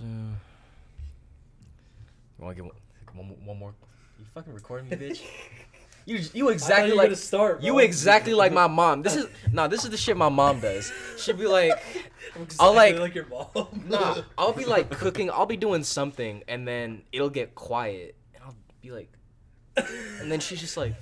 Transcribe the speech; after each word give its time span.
Uh, 0.00 0.04
you 2.38 2.44
want 2.44 2.56
to 2.56 2.62
get 2.62 2.72
one, 3.14 3.26
one, 3.44 3.58
more- 3.58 3.74
You 4.18 4.24
fucking 4.34 4.52
recording 4.54 4.88
me, 4.88 4.96
bitch? 5.08 5.20
You 6.06 6.18
you 6.32 6.48
exactly 6.48 6.88
you 6.90 6.96
like 6.96 7.08
gonna 7.08 7.16
start, 7.16 7.62
you 7.62 7.78
exactly 7.78 8.32
like 8.32 8.52
my 8.52 8.66
mom. 8.66 9.02
This 9.02 9.14
is 9.16 9.26
nah. 9.52 9.68
This 9.68 9.84
is 9.84 9.90
the 9.90 9.98
shit 9.98 10.16
my 10.16 10.30
mom 10.30 10.58
does. 10.60 10.90
She'd 11.18 11.38
be 11.38 11.46
like, 11.46 11.72
I'm 12.34 12.46
I'll, 12.58 12.74
like- 12.74 12.98
like 12.98 13.14
your 13.14 13.26
mom. 13.26 13.68
nah. 13.86 14.22
I'll 14.38 14.54
be 14.54 14.64
like 14.64 14.90
cooking. 14.90 15.30
I'll 15.30 15.44
be 15.46 15.58
doing 15.58 15.84
something, 15.84 16.42
and 16.48 16.66
then 16.66 17.02
it'll 17.12 17.28
get 17.30 17.54
quiet, 17.54 18.16
and 18.34 18.42
I'll 18.42 18.56
be 18.80 18.90
like, 18.90 19.12
and 19.76 20.32
then 20.32 20.40
she's 20.40 20.60
just 20.60 20.76
like, 20.78 20.94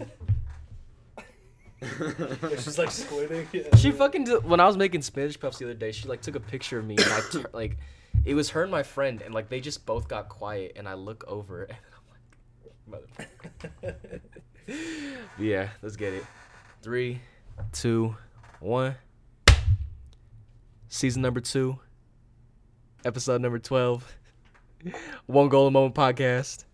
She's 2.59 2.77
like 2.77 2.91
squinting. 2.91 3.47
she 3.77 3.93
fucking 3.93 4.25
did, 4.25 4.45
when 4.45 4.59
I 4.59 4.67
was 4.67 4.77
making 4.77 5.03
spinach 5.03 5.39
puffs 5.39 5.59
the 5.59 5.65
other 5.67 5.75
day. 5.75 5.93
She 5.93 6.09
like 6.09 6.23
took 6.23 6.35
a 6.35 6.41
picture 6.41 6.79
of 6.81 6.85
me, 6.85 6.97
and 6.97 7.07
I 7.07 7.21
tur- 7.31 7.51
like, 7.53 7.77
it 8.29 8.35
was 8.35 8.51
her 8.51 8.63
and 8.63 8.71
my 8.71 8.83
friend, 8.83 9.23
and 9.23 9.33
like 9.33 9.49
they 9.49 9.59
just 9.59 9.87
both 9.87 10.07
got 10.07 10.29
quiet, 10.29 10.73
and 10.77 10.87
I 10.87 10.93
look 10.95 11.25
over, 11.27 11.63
and 11.71 11.79
I'm 12.91 12.93
like, 12.93 13.27
motherfucker. 13.73 14.21
Yeah, 15.39 15.71
let's 15.81 15.97
get 15.97 16.13
it. 16.13 16.27
Three, 16.83 17.23
two, 17.73 18.15
one. 18.61 18.97
Season 20.89 21.23
number 21.23 21.41
two, 21.41 21.79
episode 23.03 23.41
number 23.41 23.59
12. 23.59 24.17
One 25.27 25.49
Golden 25.49 25.73
Moment 25.73 25.95
podcast. 25.95 26.65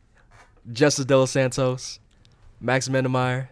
Justice 0.73 1.05
De 1.05 1.17
Los 1.17 1.31
Santos, 1.31 2.01
Max 2.61 2.89
Mendemeyer, 2.89 3.48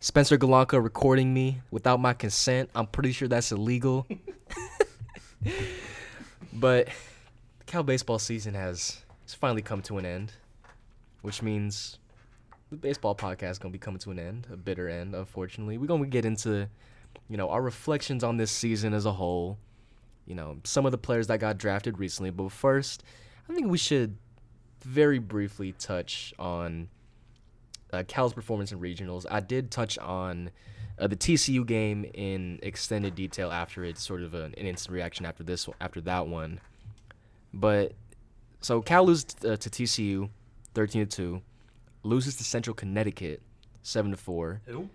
Spencer 0.00 0.38
Galanka 0.38 0.82
recording 0.82 1.34
me 1.34 1.60
without 1.72 1.98
my 1.98 2.12
consent. 2.12 2.70
I'm 2.74 2.86
pretty 2.86 3.10
sure 3.10 3.26
that's 3.26 3.50
illegal. 3.50 4.06
but 6.52 6.88
Cal 7.66 7.82
baseball 7.82 8.18
season 8.18 8.54
has, 8.54 9.02
has 9.24 9.34
finally 9.34 9.62
come 9.62 9.82
to 9.82 9.98
an 9.98 10.06
end, 10.06 10.32
which 11.22 11.42
means 11.42 11.98
the 12.70 12.76
baseball 12.76 13.14
podcast 13.14 13.52
is 13.52 13.58
gonna 13.58 13.72
be 13.72 13.78
coming 13.78 13.98
to 14.00 14.10
an 14.12 14.18
end, 14.18 14.46
a 14.52 14.56
bitter 14.56 14.88
end, 14.88 15.14
unfortunately. 15.14 15.76
We're 15.76 15.86
gonna 15.86 16.06
get 16.06 16.24
into, 16.24 16.68
you 17.28 17.36
know, 17.36 17.50
our 17.50 17.62
reflections 17.62 18.22
on 18.22 18.36
this 18.36 18.52
season 18.52 18.94
as 18.94 19.04
a 19.04 19.12
whole. 19.12 19.58
You 20.26 20.34
know, 20.34 20.58
some 20.64 20.86
of 20.86 20.92
the 20.92 20.98
players 20.98 21.28
that 21.28 21.38
got 21.38 21.58
drafted 21.58 21.98
recently. 21.98 22.30
But 22.30 22.50
first, 22.50 23.04
I 23.48 23.54
think 23.54 23.68
we 23.68 23.78
should 23.78 24.16
very 24.82 25.18
briefly 25.18 25.72
touch 25.72 26.34
on 26.38 26.88
uh, 27.92 28.02
Cal's 28.08 28.32
performance 28.32 28.72
in 28.72 28.80
regionals. 28.80 29.24
I 29.30 29.40
did 29.40 29.70
touch 29.70 29.98
on 29.98 30.50
uh, 30.98 31.06
the 31.06 31.16
TCU 31.16 31.64
game 31.66 32.04
in 32.14 32.58
extended 32.62 33.14
detail 33.14 33.50
after 33.52 33.84
it, 33.84 33.98
sort 33.98 34.22
of 34.22 34.34
an, 34.34 34.54
an 34.56 34.66
instant 34.66 34.94
reaction 34.94 35.26
after 35.26 35.44
this, 35.44 35.68
after 35.80 36.00
that 36.02 36.26
one. 36.26 36.60
But 37.52 37.92
so 38.60 38.82
Cal 38.82 39.06
loses 39.06 39.26
uh, 39.44 39.56
to 39.56 39.70
TCU, 39.70 40.28
thirteen 40.74 41.06
to 41.06 41.16
two 41.16 41.42
loses 42.06 42.36
to 42.36 42.44
Central 42.44 42.74
Connecticut, 42.74 43.42
seven 43.82 44.12
to 44.12 44.16
four. 44.16 44.62
Who? 44.66 44.88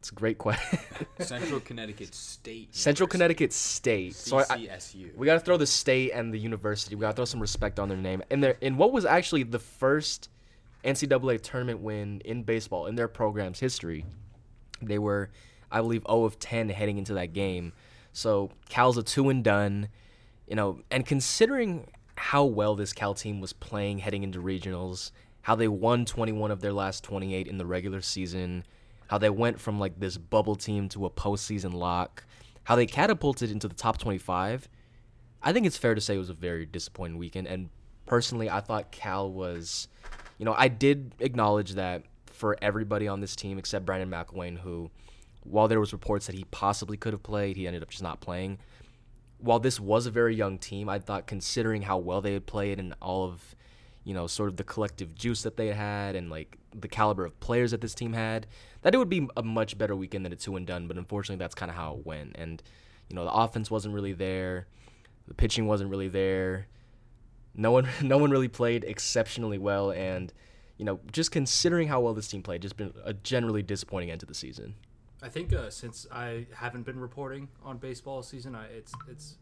It's 0.00 0.10
a 0.10 0.14
great 0.14 0.38
question. 0.38 0.78
Central 1.20 1.60
Connecticut 1.60 2.14
State. 2.14 2.74
Central 2.74 3.04
University. 3.04 3.18
Connecticut 3.18 3.52
State. 3.52 4.16
So 4.16 4.38
I, 4.38 4.42
I, 4.48 4.58
CCSU. 4.58 5.14
we 5.14 5.26
got 5.26 5.34
to 5.34 5.40
throw 5.40 5.58
the 5.58 5.66
state 5.66 6.12
and 6.12 6.32
the 6.32 6.38
university. 6.38 6.94
We 6.96 7.02
got 7.02 7.10
to 7.10 7.16
throw 7.16 7.24
some 7.26 7.40
respect 7.40 7.78
on 7.78 7.88
their 7.88 7.98
name. 7.98 8.22
And 8.30 8.42
their 8.42 8.56
in 8.62 8.78
what 8.78 8.92
was 8.92 9.04
actually 9.04 9.42
the 9.42 9.58
first 9.58 10.30
NCAA 10.84 11.42
tournament 11.42 11.80
win 11.80 12.22
in 12.24 12.42
baseball 12.44 12.86
in 12.86 12.94
their 12.94 13.08
program's 13.08 13.60
history. 13.60 14.06
They 14.80 14.98
were, 14.98 15.30
I 15.70 15.82
believe, 15.82 16.04
0 16.08 16.24
of 16.24 16.38
10 16.38 16.70
heading 16.70 16.96
into 16.96 17.14
that 17.14 17.34
game. 17.34 17.74
So 18.14 18.50
Cal's 18.70 18.96
a 18.96 19.02
two 19.02 19.28
and 19.28 19.44
done. 19.44 19.88
You 20.50 20.56
know, 20.56 20.80
and 20.90 21.06
considering 21.06 21.86
how 22.16 22.44
well 22.44 22.74
this 22.74 22.92
Cal 22.92 23.14
team 23.14 23.40
was 23.40 23.52
playing 23.52 23.98
heading 23.98 24.24
into 24.24 24.42
regionals, 24.42 25.12
how 25.42 25.54
they 25.54 25.68
won 25.68 26.04
21 26.04 26.50
of 26.50 26.60
their 26.60 26.72
last 26.72 27.04
28 27.04 27.46
in 27.46 27.56
the 27.56 27.64
regular 27.64 28.00
season, 28.00 28.64
how 29.06 29.16
they 29.16 29.30
went 29.30 29.60
from 29.60 29.78
like 29.78 29.98
this 29.98 30.18
bubble 30.18 30.56
team 30.56 30.88
to 30.88 31.06
a 31.06 31.10
postseason 31.10 31.72
lock, 31.72 32.24
how 32.64 32.76
they 32.76 32.84
catapulted 32.84 33.50
into 33.50 33.68
the 33.68 33.74
top 33.74 33.96
25. 33.96 34.68
I 35.40 35.52
think 35.52 35.66
it's 35.66 35.76
fair 35.76 35.94
to 35.94 36.00
say 36.00 36.16
it 36.16 36.18
was 36.18 36.30
a 36.30 36.34
very 36.34 36.66
disappointing 36.66 37.16
weekend. 37.16 37.46
And 37.46 37.70
personally, 38.06 38.50
I 38.50 38.60
thought 38.60 38.90
Cal 38.90 39.30
was, 39.30 39.88
you 40.36 40.44
know, 40.44 40.54
I 40.58 40.68
did 40.68 41.14
acknowledge 41.20 41.74
that 41.74 42.02
for 42.26 42.56
everybody 42.60 43.06
on 43.06 43.20
this 43.20 43.36
team 43.36 43.56
except 43.56 43.86
Brandon 43.86 44.10
McIlwain, 44.10 44.58
who, 44.58 44.90
while 45.44 45.68
there 45.68 45.80
was 45.80 45.92
reports 45.92 46.26
that 46.26 46.34
he 46.34 46.44
possibly 46.50 46.96
could 46.96 47.12
have 47.12 47.22
played, 47.22 47.56
he 47.56 47.66
ended 47.68 47.82
up 47.82 47.90
just 47.90 48.02
not 48.02 48.20
playing. 48.20 48.58
While 49.40 49.60
this 49.60 49.80
was 49.80 50.06
a 50.06 50.10
very 50.10 50.34
young 50.34 50.58
team, 50.58 50.88
I 50.88 50.98
thought 50.98 51.26
considering 51.26 51.82
how 51.82 51.98
well 51.98 52.20
they 52.20 52.34
had 52.34 52.46
played 52.46 52.78
and 52.78 52.94
all 53.00 53.24
of, 53.24 53.56
you 54.04 54.14
know, 54.14 54.26
sort 54.26 54.48
of 54.48 54.56
the 54.56 54.64
collective 54.64 55.14
juice 55.14 55.42
that 55.42 55.56
they 55.56 55.68
had 55.68 56.14
and 56.16 56.30
like 56.30 56.58
the 56.74 56.88
caliber 56.88 57.24
of 57.24 57.38
players 57.40 57.70
that 57.70 57.80
this 57.80 57.94
team 57.94 58.12
had, 58.12 58.46
that 58.82 58.94
it 58.94 58.98
would 58.98 59.08
be 59.08 59.28
a 59.36 59.42
much 59.42 59.78
better 59.78 59.96
weekend 59.96 60.24
than 60.24 60.32
a 60.32 60.36
two 60.36 60.56
and 60.56 60.66
done. 60.66 60.86
But 60.86 60.98
unfortunately, 60.98 61.42
that's 61.42 61.54
kind 61.54 61.70
of 61.70 61.76
how 61.76 61.94
it 61.94 62.06
went. 62.06 62.36
And 62.36 62.62
you 63.08 63.16
know, 63.16 63.24
the 63.24 63.32
offense 63.32 63.70
wasn't 63.70 63.94
really 63.94 64.12
there, 64.12 64.66
the 65.26 65.34
pitching 65.34 65.66
wasn't 65.66 65.90
really 65.90 66.08
there. 66.08 66.66
No 67.54 67.72
one, 67.72 67.88
no 68.02 68.18
one 68.18 68.30
really 68.30 68.48
played 68.48 68.84
exceptionally 68.84 69.58
well, 69.58 69.90
and 69.90 70.32
you 70.76 70.84
know, 70.84 71.00
just 71.12 71.30
considering 71.30 71.88
how 71.88 72.00
well 72.00 72.14
this 72.14 72.28
team 72.28 72.42
played, 72.42 72.62
just 72.62 72.76
been 72.76 72.94
a 73.04 73.12
generally 73.12 73.62
disappointing 73.62 74.10
end 74.10 74.20
to 74.20 74.26
the 74.26 74.34
season. 74.34 74.74
I 75.22 75.28
think 75.28 75.52
uh, 75.52 75.70
since 75.70 76.06
I 76.10 76.46
haven't 76.54 76.84
been 76.84 76.98
reporting 76.98 77.48
on 77.62 77.78
baseball 77.78 78.22
season, 78.22 78.54
I, 78.54 78.66
it's 78.66 78.92
it's 79.08 79.36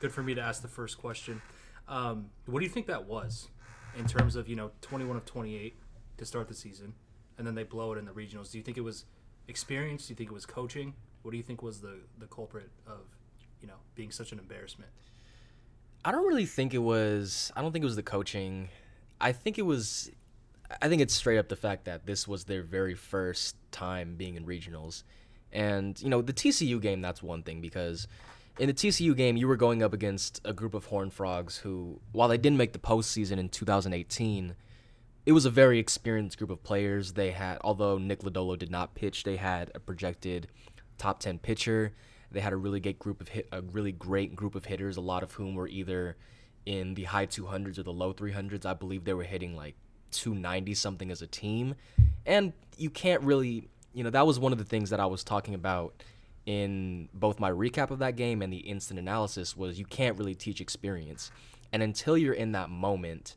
good 0.00 0.12
for 0.12 0.22
me 0.22 0.34
to 0.34 0.40
ask 0.40 0.62
the 0.62 0.68
first 0.68 0.98
question. 0.98 1.42
Um, 1.88 2.30
what 2.46 2.60
do 2.60 2.64
you 2.64 2.70
think 2.70 2.86
that 2.86 3.06
was 3.06 3.48
in 3.98 4.06
terms 4.06 4.36
of 4.36 4.48
you 4.48 4.56
know 4.56 4.70
21 4.80 5.16
of 5.16 5.24
28 5.26 5.74
to 6.18 6.24
start 6.24 6.48
the 6.48 6.54
season, 6.54 6.94
and 7.36 7.46
then 7.46 7.54
they 7.54 7.64
blow 7.64 7.92
it 7.92 7.98
in 7.98 8.06
the 8.06 8.12
regionals? 8.12 8.50
Do 8.50 8.58
you 8.58 8.64
think 8.64 8.78
it 8.78 8.82
was 8.82 9.04
experience? 9.48 10.06
Do 10.06 10.12
you 10.12 10.16
think 10.16 10.30
it 10.30 10.34
was 10.34 10.46
coaching? 10.46 10.94
What 11.22 11.32
do 11.32 11.36
you 11.36 11.42
think 11.42 11.62
was 11.62 11.80
the 11.80 11.98
the 12.18 12.26
culprit 12.26 12.70
of 12.86 13.00
you 13.60 13.68
know 13.68 13.80
being 13.94 14.10
such 14.10 14.32
an 14.32 14.38
embarrassment? 14.38 14.90
I 16.04 16.12
don't 16.12 16.26
really 16.26 16.46
think 16.46 16.72
it 16.72 16.78
was. 16.78 17.52
I 17.54 17.60
don't 17.60 17.72
think 17.72 17.82
it 17.82 17.86
was 17.86 17.96
the 17.96 18.02
coaching. 18.02 18.70
I 19.20 19.32
think 19.32 19.58
it 19.58 19.66
was. 19.66 20.10
I 20.80 20.88
think 20.88 21.02
it's 21.02 21.14
straight 21.14 21.38
up 21.38 21.48
the 21.48 21.56
fact 21.56 21.84
that 21.86 22.06
this 22.06 22.28
was 22.28 22.44
their 22.44 22.62
very 22.62 22.94
first 22.94 23.56
time 23.72 24.14
being 24.16 24.36
in 24.36 24.46
regionals, 24.46 25.02
and 25.52 26.00
you 26.00 26.08
know 26.08 26.22
the 26.22 26.32
TCU 26.32 26.80
game. 26.80 27.00
That's 27.00 27.22
one 27.22 27.42
thing 27.42 27.60
because 27.60 28.06
in 28.58 28.66
the 28.66 28.74
TCU 28.74 29.16
game 29.16 29.36
you 29.36 29.48
were 29.48 29.56
going 29.56 29.82
up 29.82 29.92
against 29.92 30.40
a 30.44 30.52
group 30.52 30.74
of 30.74 30.86
Horned 30.86 31.12
Frogs 31.12 31.58
who, 31.58 32.00
while 32.12 32.28
they 32.28 32.38
didn't 32.38 32.58
make 32.58 32.72
the 32.72 32.78
postseason 32.78 33.38
in 33.38 33.48
2018, 33.48 34.54
it 35.26 35.32
was 35.32 35.44
a 35.46 35.50
very 35.50 35.78
experienced 35.78 36.38
group 36.38 36.50
of 36.50 36.62
players. 36.62 37.14
They 37.14 37.30
had, 37.30 37.58
although 37.62 37.98
Nick 37.98 38.20
Lodolo 38.20 38.58
did 38.58 38.70
not 38.70 38.94
pitch, 38.94 39.24
they 39.24 39.36
had 39.36 39.70
a 39.74 39.80
projected 39.80 40.48
top 40.98 41.20
10 41.20 41.38
pitcher. 41.38 41.94
They 42.30 42.40
had 42.40 42.52
a 42.52 42.56
really 42.56 42.80
great 42.80 42.98
group 42.98 43.20
of 43.20 43.28
hit, 43.28 43.48
a 43.50 43.62
really 43.62 43.92
great 43.92 44.36
group 44.36 44.54
of 44.54 44.66
hitters, 44.66 44.96
a 44.96 45.00
lot 45.00 45.22
of 45.22 45.32
whom 45.32 45.54
were 45.54 45.68
either 45.68 46.16
in 46.66 46.94
the 46.94 47.04
high 47.04 47.26
200s 47.26 47.78
or 47.78 47.82
the 47.82 47.92
low 47.92 48.12
300s. 48.12 48.66
I 48.66 48.74
believe 48.74 49.04
they 49.04 49.14
were 49.14 49.24
hitting 49.24 49.56
like 49.56 49.74
290 50.10 50.74
something 50.74 51.10
as 51.10 51.22
a 51.22 51.26
team. 51.26 51.74
And 52.26 52.52
you 52.76 52.90
can't 52.90 53.22
really, 53.22 53.68
you 53.92 54.04
know, 54.04 54.10
that 54.10 54.26
was 54.26 54.38
one 54.38 54.52
of 54.52 54.58
the 54.58 54.64
things 54.64 54.90
that 54.90 55.00
I 55.00 55.06
was 55.06 55.24
talking 55.24 55.54
about 55.54 56.02
in 56.46 57.08
both 57.12 57.38
my 57.38 57.50
recap 57.50 57.90
of 57.90 57.98
that 58.00 58.16
game 58.16 58.42
and 58.42 58.52
the 58.52 58.58
instant 58.58 58.98
analysis 58.98 59.56
was 59.56 59.78
you 59.78 59.84
can't 59.84 60.18
really 60.18 60.34
teach 60.34 60.60
experience. 60.60 61.30
And 61.72 61.82
until 61.82 62.16
you're 62.16 62.34
in 62.34 62.52
that 62.52 62.70
moment, 62.70 63.36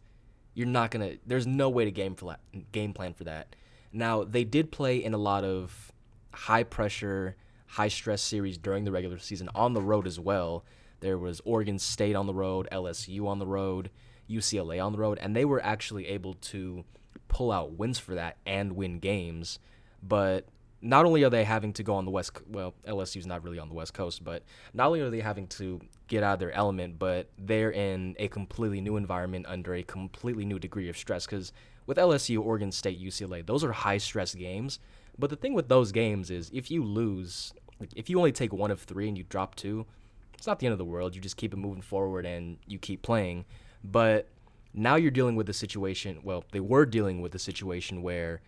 you're 0.54 0.68
not 0.68 0.92
going 0.92 1.10
to 1.10 1.18
there's 1.26 1.48
no 1.48 1.70
way 1.70 1.86
to 1.86 1.92
game 1.92 2.16
for 2.16 2.26
that, 2.26 2.72
game 2.72 2.94
plan 2.94 3.14
for 3.14 3.24
that. 3.26 3.56
Now, 3.92 4.24
they 4.24 4.44
did 4.44 4.72
play 4.72 5.04
in 5.04 5.14
a 5.14 5.18
lot 5.18 5.44
of 5.44 5.92
high 6.32 6.64
pressure, 6.64 7.36
high 7.68 7.88
stress 7.88 8.22
series 8.22 8.58
during 8.58 8.86
the 8.86 8.92
regular 8.92 9.20
season 9.20 9.50
on 9.54 9.74
the 9.74 9.82
road 9.82 10.08
as 10.08 10.20
well. 10.20 10.66
There 11.00 11.18
was 11.18 11.42
Oregon 11.46 11.78
State 11.78 12.16
on 12.16 12.26
the 12.26 12.34
road, 12.34 12.68
LSU 12.72 13.28
on 13.28 13.38
the 13.38 13.46
road, 13.46 13.92
UCLA 14.30 14.84
on 14.84 14.92
the 14.92 14.98
road, 14.98 15.18
and 15.22 15.36
they 15.36 15.46
were 15.46 15.64
actually 15.64 16.08
able 16.08 16.34
to 16.36 16.84
pull 17.28 17.52
out 17.52 17.74
wins 17.74 18.00
for 18.00 18.16
that 18.16 18.38
and 18.46 18.74
win 18.74 19.00
games. 19.00 19.60
But 20.02 20.46
not 20.82 21.06
only 21.06 21.24
are 21.24 21.30
they 21.30 21.46
having 21.46 21.74
to 21.74 21.84
go 21.84 21.96
on 21.96 22.06
the 22.06 22.12
west, 22.12 22.34
well, 22.48 22.74
LSU's 22.88 23.26
not 23.26 23.44
really 23.44 23.58
on 23.58 23.70
the 23.70 23.74
west 23.74 23.94
coast, 23.94 24.24
but 24.24 24.44
not 24.74 24.88
only 24.88 25.00
are 25.00 25.10
they 25.10 25.22
having 25.22 25.48
to 25.48 25.80
get 26.08 26.24
out 26.24 26.34
of 26.34 26.40
their 26.40 26.52
element, 26.52 27.00
but 27.00 27.30
they're 27.38 27.72
in 27.72 28.16
a 28.20 28.28
completely 28.28 28.82
new 28.82 28.98
environment 28.98 29.46
under 29.48 29.74
a 29.74 29.84
completely 29.84 30.46
new 30.46 30.60
degree 30.60 30.90
of 30.90 30.98
stress. 30.98 31.26
Because 31.26 31.54
with 31.86 31.98
LSU, 31.98 32.40
Oregon 32.40 32.72
State, 32.72 33.02
UCLA, 33.02 33.46
those 33.46 33.64
are 33.64 33.72
high 33.72 33.98
stress 33.98 34.36
games. 34.36 34.80
But 35.18 35.30
the 35.30 35.36
thing 35.36 35.54
with 35.54 35.70
those 35.70 35.92
games 35.92 36.30
is 36.30 36.52
if 36.54 36.70
you 36.70 36.84
lose, 36.84 37.54
if 37.96 38.10
you 38.10 38.18
only 38.18 38.32
take 38.32 38.52
one 38.52 38.72
of 38.72 38.82
three 38.82 39.08
and 39.08 39.18
you 39.18 39.24
drop 39.24 39.56
two, 39.56 39.86
it's 40.34 40.48
not 40.48 40.60
the 40.60 40.66
end 40.66 40.74
of 40.74 40.80
the 40.80 40.86
world. 40.86 41.16
You 41.16 41.22
just 41.22 41.38
keep 41.38 41.54
it 41.54 41.58
moving 41.58 41.82
forward 41.82 42.26
and 42.26 42.58
you 42.68 42.78
keep 42.78 43.02
playing. 43.02 43.46
But 43.84 44.30
now 44.74 44.96
you're 44.96 45.12
dealing 45.12 45.36
with 45.36 45.50
a 45.50 45.54
situation. 45.54 46.20
Well, 46.24 46.44
they 46.52 46.60
were 46.60 46.86
dealing 46.86 47.22
with 47.22 47.36
a 47.36 47.40
situation 47.40 48.02
where 48.02 48.42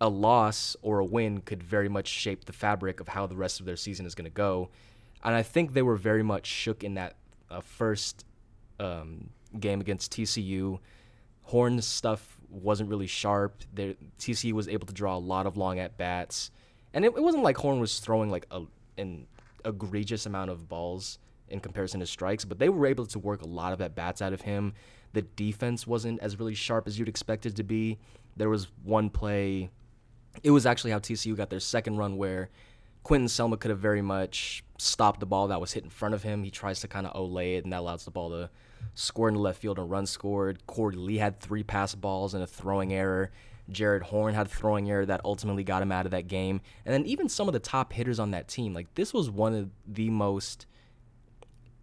a 0.00 0.08
loss 0.08 0.76
or 0.82 0.98
a 0.98 1.04
win 1.04 1.40
could 1.40 1.62
very 1.62 1.88
much 1.88 2.08
shape 2.08 2.44
the 2.44 2.52
fabric 2.52 3.00
of 3.00 3.08
how 3.08 3.26
the 3.26 3.36
rest 3.36 3.60
of 3.60 3.66
their 3.66 3.76
season 3.76 4.06
is 4.06 4.14
going 4.14 4.24
to 4.24 4.30
go. 4.30 4.70
And 5.22 5.34
I 5.34 5.42
think 5.42 5.72
they 5.72 5.82
were 5.82 5.96
very 5.96 6.22
much 6.22 6.46
shook 6.46 6.84
in 6.84 6.94
that 6.94 7.14
uh, 7.50 7.60
first 7.60 8.24
um, 8.80 9.30
game 9.58 9.80
against 9.80 10.12
TCU. 10.12 10.78
Horn's 11.42 11.86
stuff 11.86 12.36
wasn't 12.50 12.90
really 12.90 13.06
sharp. 13.06 13.62
There, 13.72 13.94
TCU 14.18 14.52
was 14.52 14.68
able 14.68 14.86
to 14.86 14.92
draw 14.92 15.16
a 15.16 15.18
lot 15.18 15.46
of 15.46 15.56
long 15.56 15.78
at 15.78 15.96
bats, 15.96 16.50
and 16.92 17.04
it, 17.04 17.08
it 17.16 17.22
wasn't 17.22 17.42
like 17.42 17.56
Horn 17.56 17.80
was 17.80 18.00
throwing 18.00 18.30
like 18.30 18.46
a, 18.50 18.62
an 18.98 19.26
egregious 19.64 20.26
amount 20.26 20.50
of 20.50 20.68
balls 20.68 21.18
in 21.54 21.60
comparison 21.60 22.00
to 22.00 22.06
strikes, 22.06 22.44
but 22.44 22.58
they 22.58 22.68
were 22.68 22.86
able 22.86 23.06
to 23.06 23.18
work 23.18 23.40
a 23.42 23.46
lot 23.46 23.72
of 23.72 23.80
at 23.80 23.94
bats 23.94 24.20
out 24.20 24.34
of 24.34 24.42
him. 24.42 24.74
The 25.14 25.22
defense 25.22 25.86
wasn't 25.86 26.20
as 26.20 26.38
really 26.38 26.54
sharp 26.54 26.86
as 26.86 26.98
you'd 26.98 27.08
expect 27.08 27.46
it 27.46 27.56
to 27.56 27.64
be. 27.64 27.98
There 28.36 28.50
was 28.50 28.68
one 28.82 29.08
play, 29.08 29.70
it 30.42 30.50
was 30.50 30.66
actually 30.66 30.90
how 30.90 30.98
TCU 30.98 31.36
got 31.36 31.48
their 31.48 31.60
second 31.60 31.96
run 31.96 32.16
where 32.16 32.50
Quentin 33.04 33.28
Selma 33.28 33.56
could 33.56 33.70
have 33.70 33.78
very 33.78 34.02
much 34.02 34.64
stopped 34.78 35.20
the 35.20 35.26
ball 35.26 35.48
that 35.48 35.60
was 35.60 35.72
hit 35.72 35.84
in 35.84 35.90
front 35.90 36.14
of 36.14 36.22
him. 36.22 36.42
He 36.42 36.50
tries 36.50 36.80
to 36.80 36.88
kind 36.88 37.06
of 37.06 37.14
olay 37.14 37.56
it, 37.56 37.64
and 37.64 37.72
that 37.72 37.80
allows 37.80 38.04
the 38.04 38.10
ball 38.10 38.30
to 38.30 38.50
score 38.94 39.28
in 39.28 39.34
the 39.34 39.40
left 39.40 39.60
field 39.60 39.78
and 39.78 39.90
run 39.90 40.06
scored. 40.06 40.66
Corey 40.66 40.96
Lee 40.96 41.18
had 41.18 41.38
three 41.38 41.62
pass 41.62 41.94
balls 41.94 42.34
and 42.34 42.42
a 42.42 42.46
throwing 42.46 42.92
error. 42.92 43.30
Jared 43.70 44.02
Horn 44.02 44.34
had 44.34 44.46
a 44.46 44.48
throwing 44.48 44.90
error 44.90 45.06
that 45.06 45.20
ultimately 45.24 45.64
got 45.64 45.82
him 45.82 45.92
out 45.92 46.06
of 46.06 46.12
that 46.12 46.28
game. 46.28 46.60
And 46.84 46.92
then 46.92 47.06
even 47.06 47.28
some 47.28 47.48
of 47.48 47.54
the 47.54 47.60
top 47.60 47.92
hitters 47.92 48.18
on 48.18 48.32
that 48.32 48.48
team, 48.48 48.74
like 48.74 48.94
this 48.94 49.14
was 49.14 49.30
one 49.30 49.54
of 49.54 49.70
the 49.86 50.10
most. 50.10 50.66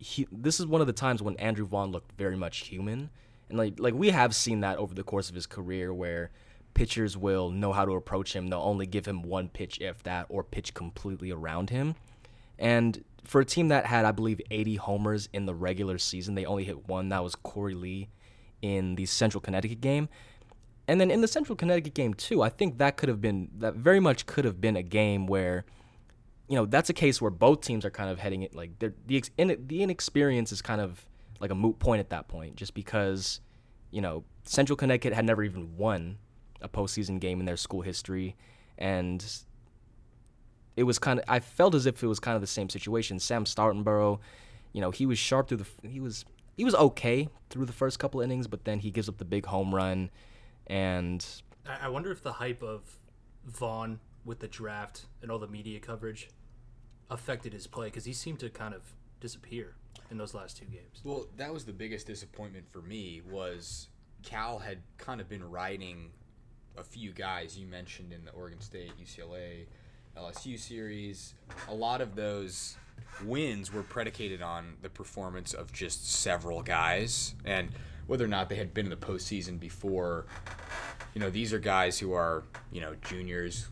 He, 0.01 0.27
this 0.31 0.59
is 0.59 0.65
one 0.65 0.81
of 0.81 0.87
the 0.87 0.93
times 0.93 1.21
when 1.21 1.35
Andrew 1.37 1.65
Vaughn 1.65 1.91
looked 1.91 2.11
very 2.17 2.35
much 2.35 2.67
human, 2.67 3.11
and 3.49 3.57
like 3.57 3.79
like 3.79 3.93
we 3.93 4.09
have 4.09 4.35
seen 4.35 4.61
that 4.61 4.77
over 4.77 4.95
the 4.95 5.03
course 5.03 5.29
of 5.29 5.35
his 5.35 5.45
career, 5.45 5.93
where 5.93 6.31
pitchers 6.73 7.15
will 7.17 7.51
know 7.51 7.71
how 7.71 7.85
to 7.85 7.91
approach 7.93 8.33
him. 8.33 8.47
They'll 8.47 8.59
only 8.61 8.87
give 8.87 9.05
him 9.05 9.21
one 9.21 9.49
pitch, 9.49 9.79
if 9.79 10.01
that, 10.03 10.25
or 10.29 10.43
pitch 10.43 10.73
completely 10.73 11.31
around 11.31 11.69
him. 11.69 11.95
And 12.57 13.03
for 13.23 13.41
a 13.41 13.45
team 13.45 13.67
that 13.67 13.85
had, 13.85 14.05
I 14.05 14.11
believe, 14.11 14.41
80 14.49 14.75
homers 14.77 15.29
in 15.33 15.45
the 15.45 15.53
regular 15.53 15.97
season, 15.97 16.35
they 16.35 16.45
only 16.45 16.63
hit 16.63 16.87
one. 16.87 17.09
That 17.09 17.23
was 17.23 17.35
Corey 17.35 17.75
Lee 17.75 18.09
in 18.61 18.95
the 18.95 19.05
Central 19.05 19.41
Connecticut 19.41 19.81
game. 19.81 20.09
And 20.87 20.99
then 20.99 21.11
in 21.11 21.21
the 21.21 21.27
Central 21.27 21.55
Connecticut 21.55 21.93
game 21.93 22.13
too, 22.13 22.41
I 22.41 22.49
think 22.49 22.77
that 22.77 22.97
could 22.97 23.09
have 23.09 23.21
been 23.21 23.49
that 23.59 23.75
very 23.75 23.99
much 23.99 24.25
could 24.25 24.45
have 24.45 24.59
been 24.59 24.75
a 24.75 24.83
game 24.83 25.25
where, 25.27 25.65
you 26.51 26.57
know, 26.57 26.65
that's 26.65 26.89
a 26.89 26.93
case 26.93 27.21
where 27.21 27.31
both 27.31 27.61
teams 27.61 27.85
are 27.85 27.89
kind 27.89 28.09
of 28.09 28.19
heading 28.19 28.41
it 28.41 28.53
like 28.53 28.77
the 28.79 28.93
in, 29.37 29.55
the 29.67 29.83
inexperience 29.83 30.51
is 30.51 30.61
kind 30.61 30.81
of 30.81 31.05
like 31.39 31.49
a 31.49 31.55
moot 31.55 31.79
point 31.79 32.01
at 32.01 32.09
that 32.09 32.27
point, 32.27 32.57
just 32.57 32.73
because, 32.73 33.39
you 33.89 34.01
know, 34.01 34.25
Central 34.43 34.75
Connecticut 34.75 35.13
had 35.13 35.23
never 35.23 35.43
even 35.43 35.77
won 35.77 36.17
a 36.61 36.67
postseason 36.67 37.21
game 37.21 37.39
in 37.39 37.45
their 37.45 37.55
school 37.55 37.79
history, 37.83 38.35
and 38.77 39.25
it 40.75 40.83
was 40.83 40.99
kind 40.99 41.19
of 41.19 41.25
I 41.29 41.39
felt 41.39 41.73
as 41.73 41.85
if 41.85 42.03
it 42.03 42.07
was 42.07 42.19
kind 42.19 42.35
of 42.35 42.41
the 42.41 42.47
same 42.47 42.69
situation. 42.69 43.17
Sam 43.17 43.45
Stoutenborough, 43.45 44.19
you 44.73 44.81
know, 44.81 44.91
he 44.91 45.05
was 45.05 45.17
sharp 45.17 45.47
through 45.47 45.59
the 45.59 45.87
he 45.87 46.01
was 46.01 46.25
he 46.57 46.65
was 46.65 46.75
okay 46.75 47.29
through 47.49 47.65
the 47.65 47.71
first 47.71 47.97
couple 47.97 48.19
innings, 48.19 48.47
but 48.47 48.65
then 48.65 48.79
he 48.79 48.91
gives 48.91 49.07
up 49.07 49.19
the 49.19 49.25
big 49.25 49.45
home 49.45 49.73
run, 49.73 50.11
and 50.67 51.25
I 51.65 51.87
wonder 51.87 52.11
if 52.11 52.21
the 52.21 52.33
hype 52.33 52.61
of 52.61 52.81
Vaughn 53.45 54.01
with 54.25 54.39
the 54.39 54.49
draft 54.49 55.05
and 55.21 55.31
all 55.31 55.39
the 55.39 55.47
media 55.47 55.79
coverage 55.79 56.27
affected 57.11 57.53
his 57.53 57.67
play 57.67 57.87
because 57.87 58.05
he 58.05 58.13
seemed 58.13 58.39
to 58.39 58.49
kind 58.49 58.73
of 58.73 58.81
disappear 59.19 59.75
in 60.09 60.17
those 60.17 60.33
last 60.33 60.57
two 60.57 60.65
games. 60.65 61.01
Well, 61.03 61.27
that 61.37 61.53
was 61.53 61.65
the 61.65 61.73
biggest 61.73 62.07
disappointment 62.07 62.65
for 62.71 62.81
me 62.81 63.21
was 63.29 63.89
Cal 64.23 64.57
had 64.57 64.79
kind 64.97 65.21
of 65.21 65.29
been 65.29 65.47
riding 65.47 66.11
a 66.77 66.83
few 66.83 67.11
guys 67.11 67.57
you 67.57 67.67
mentioned 67.67 68.13
in 68.13 68.25
the 68.25 68.31
Oregon 68.31 68.61
State, 68.61 68.91
UCLA, 68.99 69.65
LSU 70.17 70.57
series. 70.57 71.33
A 71.69 71.73
lot 71.73 72.01
of 72.01 72.15
those 72.15 72.77
wins 73.25 73.73
were 73.73 73.83
predicated 73.83 74.41
on 74.41 74.77
the 74.81 74.89
performance 74.89 75.53
of 75.53 75.71
just 75.73 76.09
several 76.09 76.61
guys 76.61 77.35
and 77.45 77.69
whether 78.07 78.25
or 78.25 78.29
not 78.29 78.49
they 78.49 78.55
had 78.55 78.73
been 78.73 78.85
in 78.85 78.89
the 78.89 78.95
postseason 78.95 79.59
before. 79.59 80.25
You 81.13 81.19
know, 81.19 81.29
these 81.29 81.53
are 81.53 81.59
guys 81.59 81.99
who 81.99 82.13
are, 82.13 82.43
you 82.71 82.79
know, 82.81 82.95
juniors 83.01 83.67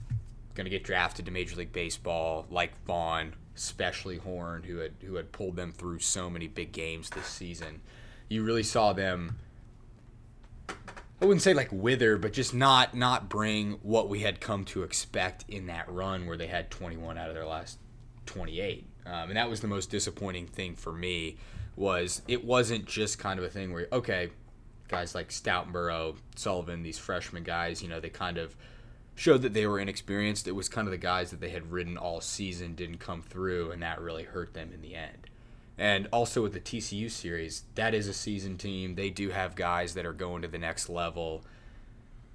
going 0.60 0.72
to 0.72 0.78
get 0.78 0.84
drafted 0.84 1.26
to 1.26 1.32
Major 1.32 1.56
League 1.56 1.74
Baseball, 1.74 2.46
like 2.50 2.72
Vaughn, 2.86 3.34
especially 3.56 4.18
Horn, 4.18 4.64
who 4.64 4.78
had 4.78 4.94
who 5.02 5.16
had 5.16 5.32
pulled 5.32 5.56
them 5.56 5.72
through 5.72 6.00
so 6.00 6.30
many 6.30 6.48
big 6.48 6.72
games 6.72 7.10
this 7.10 7.26
season. 7.26 7.82
You 8.28 8.44
really 8.44 8.64
saw 8.64 8.94
them 8.94 9.40
I 11.22 11.26
wouldn't 11.26 11.42
say 11.42 11.54
like 11.54 11.70
wither, 11.72 12.18
but 12.18 12.32
just 12.32 12.54
not 12.54 12.96
not 12.96 13.30
bring 13.30 13.74
what 13.84 14.08
we 14.08 14.22
had 14.22 14.40
come 14.40 14.64
to 14.66 14.84
expect 14.84 15.44
in 15.50 15.68
that 15.68 15.92
run 15.92 16.26
where 16.26 16.38
they 16.38 16.48
had 16.48 16.72
21 16.72 17.18
out 17.18 17.28
of 17.28 17.36
their 17.36 17.46
last 17.46 17.78
28. 18.26 18.86
Um, 19.06 19.30
and 19.30 19.38
that 19.38 19.50
was 19.50 19.60
the 19.60 19.68
most 19.68 19.90
disappointing 19.90 20.48
thing 20.48 20.76
for 20.76 20.94
me 20.94 21.38
was 21.76 22.22
it 22.28 22.46
wasn't 22.46 22.86
just 22.86 23.20
kind 23.20 23.38
of 23.38 23.46
a 23.46 23.50
thing 23.50 23.74
where 23.74 23.88
okay, 23.92 24.30
guys 24.88 25.14
like 25.14 25.30
Stoutenborough, 25.30 26.16
Sullivan, 26.36 26.84
these 26.84 26.98
freshman 26.98 27.44
guys, 27.44 27.84
you 27.84 27.90
know, 27.90 28.00
they 28.00 28.10
kind 28.10 28.38
of 28.38 28.56
showed 29.20 29.42
that 29.42 29.54
they 29.54 29.68
were 29.68 29.80
inexperienced. 29.80 30.48
It 30.48 30.54
was 30.54 30.70
kind 30.70 30.88
of 30.88 30.92
the 30.92 30.98
guys 30.98 31.30
that 31.32 31.42
they 31.42 31.50
had 31.50 31.74
ridden 31.74 31.98
all 31.98 32.22
season 32.22 32.74
didn't 32.74 33.00
come 33.00 33.22
through, 33.22 33.70
and 33.72 33.84
that 33.84 34.00
really 34.00 34.24
hurt 34.24 34.54
them 34.54 34.72
in 34.74 34.82
the 34.82 34.96
end. 34.96 35.30
And 35.78 36.08
also 36.14 36.42
with 36.42 36.54
the 36.54 36.62
TCU 36.62 37.12
series, 37.12 37.64
that 37.76 37.94
is 37.94 38.08
a 38.08 38.14
season 38.14 38.58
team. 38.58 38.96
They 38.96 39.10
do 39.10 39.30
have 39.30 39.56
guys 39.56 39.94
that 39.96 40.06
are 40.06 40.14
going 40.14 40.42
to 40.44 40.48
the 40.48 40.58
next 40.58 40.88
level. 40.88 41.44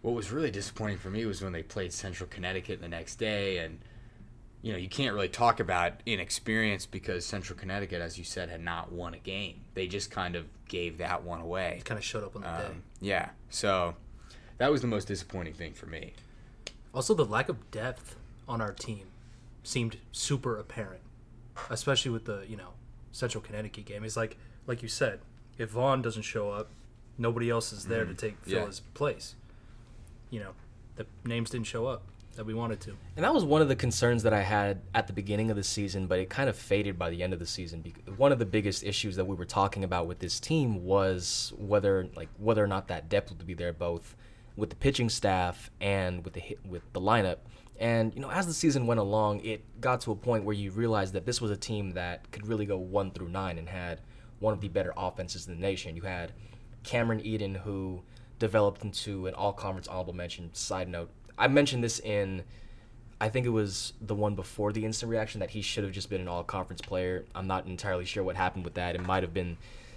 What 0.03 0.13
was 0.13 0.31
really 0.31 0.51
disappointing 0.51 0.99
for 0.99 1.09
me 1.09 1.25
was 1.25 1.41
when 1.41 1.53
they 1.53 1.63
played 1.63 1.95
Central 1.95 2.29
Connecticut 2.29 2.83
the 2.83 2.89
next 2.89 3.17
day 3.17 3.59
and 3.59 3.81
you 4.61 4.73
know, 4.73 4.79
you 4.79 4.89
can't 4.89 5.15
really 5.15 5.29
talk 5.29 5.61
about 5.61 5.93
inexperience 6.07 6.87
because 6.87 7.27
Central 7.27 7.59
Connecticut, 7.59 8.01
as 8.01 8.17
you 8.17 8.25
said, 8.25 8.49
had 8.49 8.63
not 8.63 8.91
won 8.91 9.13
a 9.13 9.19
game. 9.19 9.61
They 9.75 9.87
just 9.87 10.11
kind 10.11 10.37
of 10.37 10.47
gave 10.69 10.99
that 10.99 11.23
one 11.23 11.41
away. 11.41 11.77
It 11.79 11.85
kind 11.85 11.99
of 11.99 12.05
showed 12.05 12.25
up 12.25 12.35
on 12.35 12.43
the 12.43 12.49
um, 12.49 12.57
day. 12.57 12.69
Yeah. 13.03 13.29
So 13.51 13.95
that 14.57 14.71
was 14.71 14.81
the 14.81 14.87
most 14.87 15.07
disappointing 15.07 15.53
thing 15.53 15.75
for 15.75 15.85
me. 15.85 16.15
Also, 16.94 17.12
the 17.12 17.25
lack 17.25 17.49
of 17.49 17.70
depth 17.70 18.17
on 18.49 18.61
our 18.61 18.73
team 18.73 19.08
seemed 19.62 19.99
super 20.12 20.58
apparent, 20.58 21.02
especially 21.69 22.12
with 22.12 22.25
the, 22.25 22.44
you 22.49 22.56
know, 22.56 22.70
Central 23.12 23.43
Connecticut 23.43 23.85
game. 23.85 24.05
It's 24.05 24.17
like 24.17 24.37
like 24.67 24.82
you 24.82 24.88
said, 24.88 25.20
if 25.58 25.70
Vaughn 25.70 26.02
doesn't 26.02 26.23
show 26.23 26.50
up, 26.50 26.70
nobody 27.19 27.50
else 27.50 27.73
is 27.73 27.85
there 27.85 28.05
mm-hmm. 28.05 28.14
to 28.14 28.26
take 28.29 28.37
fill 28.43 28.61
yeah. 28.61 28.67
his 28.67 28.81
place. 28.81 29.35
You 30.31 30.41
know, 30.41 30.50
the 30.96 31.06
names 31.25 31.50
didn't 31.50 31.67
show 31.67 31.87
up 31.87 32.02
that 32.37 32.44
we 32.44 32.55
wanted 32.55 32.81
to. 32.81 32.96
And 33.17 33.25
that 33.25 33.32
was 33.32 33.44
one 33.44 33.62
of 33.62 33.69
the 33.69 33.76
concerns 33.76 34.25
that 34.25 34.32
I 34.32 34.43
had 34.43 34.81
at 34.94 35.06
the 35.06 35.12
beginning 35.12 35.50
of 35.50 35.56
the 35.56 35.62
season, 35.62 36.06
but 36.06 36.19
it 36.19 36.29
kind 36.29 36.49
of 36.49 36.56
faded 36.56 36.99
by 36.99 37.11
the 37.11 37.23
end 37.23 37.32
of 37.32 37.38
the 37.38 37.46
season. 37.46 37.85
One 38.17 38.32
of 38.32 38.41
the 38.41 38.46
biggest 38.46 38.82
issues 38.82 39.14
that 39.17 39.25
we 39.25 39.37
were 39.37 39.44
talking 39.44 39.85
about 39.85 40.08
with 40.08 40.19
this 40.19 40.41
team 40.41 40.85
was 40.85 41.53
whether 41.56 42.08
like 42.17 42.29
whether 42.39 42.63
or 42.63 42.67
not 42.67 42.89
that 42.89 43.08
depth 43.08 43.31
would 43.31 43.46
be 43.46 43.55
there 43.55 43.72
both 43.72 44.17
with 44.56 44.70
the 44.70 44.77
pitching 44.77 45.08
staff 45.08 45.70
and 45.81 46.25
with 46.25 46.34
the 46.34 46.58
with 46.65 46.82
the 46.93 47.01
lineup. 47.01 47.39
And 47.79 48.15
you 48.15 48.20
know, 48.20 48.31
as 48.31 48.46
the 48.46 48.55
season 48.55 48.87
went 48.87 49.01
along, 49.01 49.44
it 49.44 49.81
got 49.81 50.01
to 50.03 50.13
a 50.13 50.17
point 50.17 50.44
where 50.44 50.55
you 50.55 50.70
realized 50.70 51.13
that 51.15 51.27
this 51.27 51.41
was 51.41 51.51
a 51.51 51.56
team 51.56 51.93
that 51.93 52.31
could 52.31 52.46
really 52.46 52.67
go 52.67 52.77
one 52.79 53.11
through 53.11 53.29
nine 53.29 53.58
and 53.58 53.69
had 53.69 54.01
one 54.39 54.53
of 54.53 54.61
the 54.61 54.69
better 54.69 54.93
offenses 54.96 55.49
in 55.49 55.55
the 55.55 55.61
nation. 55.61 55.96
You 55.96 56.03
had 56.03 56.32
Cameron 56.84 57.20
Eden, 57.20 57.55
who 57.55 58.03
developed 58.39 58.84
into 58.84 59.27
an 59.27 59.34
all-conference 59.34 59.89
honorable 59.89 60.13
mention. 60.13 60.55
Side 60.55 60.89
note: 60.89 61.11
I 61.37 61.49
mentioned 61.49 61.82
this 61.82 61.99
in, 61.99 62.44
I 63.20 63.29
think 63.29 63.46
it 63.46 63.51
was 63.51 63.94
the 64.01 64.15
one 64.15 64.37
before 64.37 64.73
the 64.73 64.84
instant 64.84 65.11
reaction 65.11 65.41
that 65.41 65.51
he 65.51 65.63
should 65.63 65.82
have 65.82 65.93
just 65.93 66.11
been 66.11 66.20
an 66.20 66.29
all-conference 66.29 66.82
player. 66.82 67.25
I'm 67.34 67.49
not 67.49 67.67
entirely 67.67 68.05
sure 68.05 68.23
what 68.23 68.37
happened 68.37 68.65
with 68.65 68.75
that. 68.75 68.94
It 68.94 69.03
might 69.03 69.25
have 69.25 69.34
been, 69.34 69.56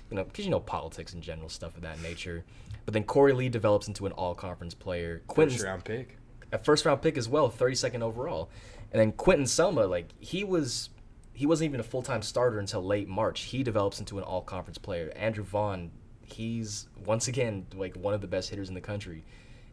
you 0.09 0.15
know, 0.15 0.23
because 0.23 0.45
you 0.45 0.51
know 0.51 0.59
politics 0.59 1.13
in 1.13 1.21
general, 1.21 1.49
stuff 1.49 1.75
of 1.75 1.83
that 1.83 2.01
nature. 2.01 2.43
But 2.87 2.93
then 2.93 3.03
Corey 3.03 3.33
Lee 3.33 3.49
develops 3.49 3.87
into 3.87 4.05
an 4.05 4.13
all-conference 4.13 4.73
player. 4.73 5.21
Quentin, 5.27 5.57
First 5.57 5.65
round 5.65 5.83
pick 5.83 6.17
a 6.51 6.57
first 6.57 6.85
round 6.85 7.01
pick 7.01 7.17
as 7.17 7.27
well, 7.27 7.49
32nd 7.49 8.01
overall. 8.01 8.49
And 8.91 9.01
then 9.01 9.11
Quentin 9.11 9.45
Selma, 9.45 9.85
like 9.85 10.09
he 10.19 10.43
was, 10.43 10.89
he 11.33 11.45
wasn't 11.45 11.69
even 11.69 11.79
a 11.79 11.83
full 11.83 12.01
time 12.01 12.21
starter 12.21 12.59
until 12.59 12.83
late 12.83 13.07
March. 13.07 13.41
He 13.41 13.63
develops 13.63 13.99
into 13.99 14.17
an 14.17 14.23
all 14.23 14.41
conference 14.41 14.77
player. 14.77 15.11
Andrew 15.15 15.43
Vaughn, 15.43 15.91
he's 16.23 16.87
once 17.05 17.27
again 17.27 17.65
like 17.75 17.95
one 17.97 18.13
of 18.13 18.21
the 18.21 18.27
best 18.27 18.49
hitters 18.49 18.69
in 18.69 18.75
the 18.75 18.81
country. 18.81 19.23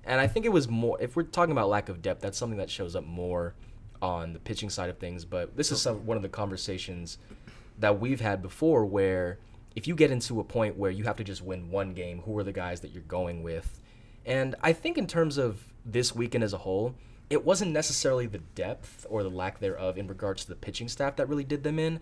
And 0.05 0.21
I 0.21 0.27
think 0.27 0.45
it 0.45 0.51
was 0.51 0.69
more. 0.69 1.01
If 1.01 1.17
we're 1.17 1.23
talking 1.23 1.53
about 1.53 1.69
lack 1.69 1.89
of 1.89 2.03
depth, 2.03 2.21
that's 2.21 2.37
something 2.37 2.59
that 2.59 2.71
shows 2.71 2.97
up 2.97 3.05
more 3.05 3.55
on 4.03 4.33
the 4.33 4.39
pitching 4.39 4.69
side 4.69 4.91
of 4.91 4.99
things. 4.99 5.25
But 5.25 5.57
this 5.57 5.71
is 5.71 5.87
oh. 5.87 5.93
some, 5.93 6.07
one 6.07 6.17
of 6.17 6.23
the 6.23 6.29
conversations 6.29 7.19
that 7.79 8.01
we've 8.01 8.21
had 8.21 8.43
before, 8.43 8.85
where 8.85 9.39
if 9.77 9.87
you 9.89 9.95
get 9.95 10.11
into 10.11 10.41
a 10.41 10.45
point 10.45 10.77
where 10.77 10.91
you 10.91 11.05
have 11.05 11.17
to 11.17 11.25
just 11.25 11.43
win 11.43 11.71
one 11.71 11.95
game, 11.95 12.21
who 12.21 12.37
are 12.39 12.45
the 12.45 12.53
guys 12.53 12.81
that 12.81 12.93
you're 12.93 13.03
going 13.03 13.43
with? 13.43 13.81
And 14.25 14.55
I 14.63 14.73
think 14.73 14.97
in 14.97 15.07
terms 15.07 15.37
of 15.37 15.65
this 15.85 16.15
weekend 16.15 16.45
as 16.45 16.53
a 16.53 16.59
whole, 16.59 16.95
it 17.31 17.45
wasn't 17.45 17.73
necessarily 17.73 18.27
the 18.27 18.39
depth 18.39 19.07
or 19.09 19.23
the 19.23 19.31
lack 19.31 19.59
thereof 19.59 19.99
in 19.99 20.07
regards 20.07 20.43
to 20.43 20.49
the 20.49 20.55
pitching 20.55 20.89
staff 20.89 21.17
that 21.17 21.29
really 21.29 21.45
did 21.45 21.65
them 21.65 21.79
in. 21.79 22.01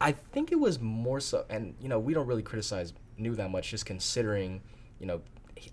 I 0.00 0.12
think 0.12 0.52
it 0.52 0.60
was 0.60 0.80
more 0.80 1.20
so, 1.20 1.44
and 1.50 1.74
you 1.80 1.88
know, 1.88 1.98
we 1.98 2.14
don't 2.14 2.26
really 2.26 2.42
criticize 2.42 2.92
Neu 3.18 3.34
that 3.36 3.50
much, 3.50 3.70
just 3.70 3.84
considering, 3.84 4.60
you 5.00 5.06
know, 5.06 5.20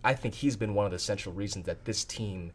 I 0.03 0.13
think 0.13 0.33
he's 0.33 0.55
been 0.55 0.73
one 0.73 0.85
of 0.85 0.91
the 0.91 0.99
central 0.99 1.35
reasons 1.35 1.65
that 1.67 1.85
this 1.85 2.03
team, 2.03 2.51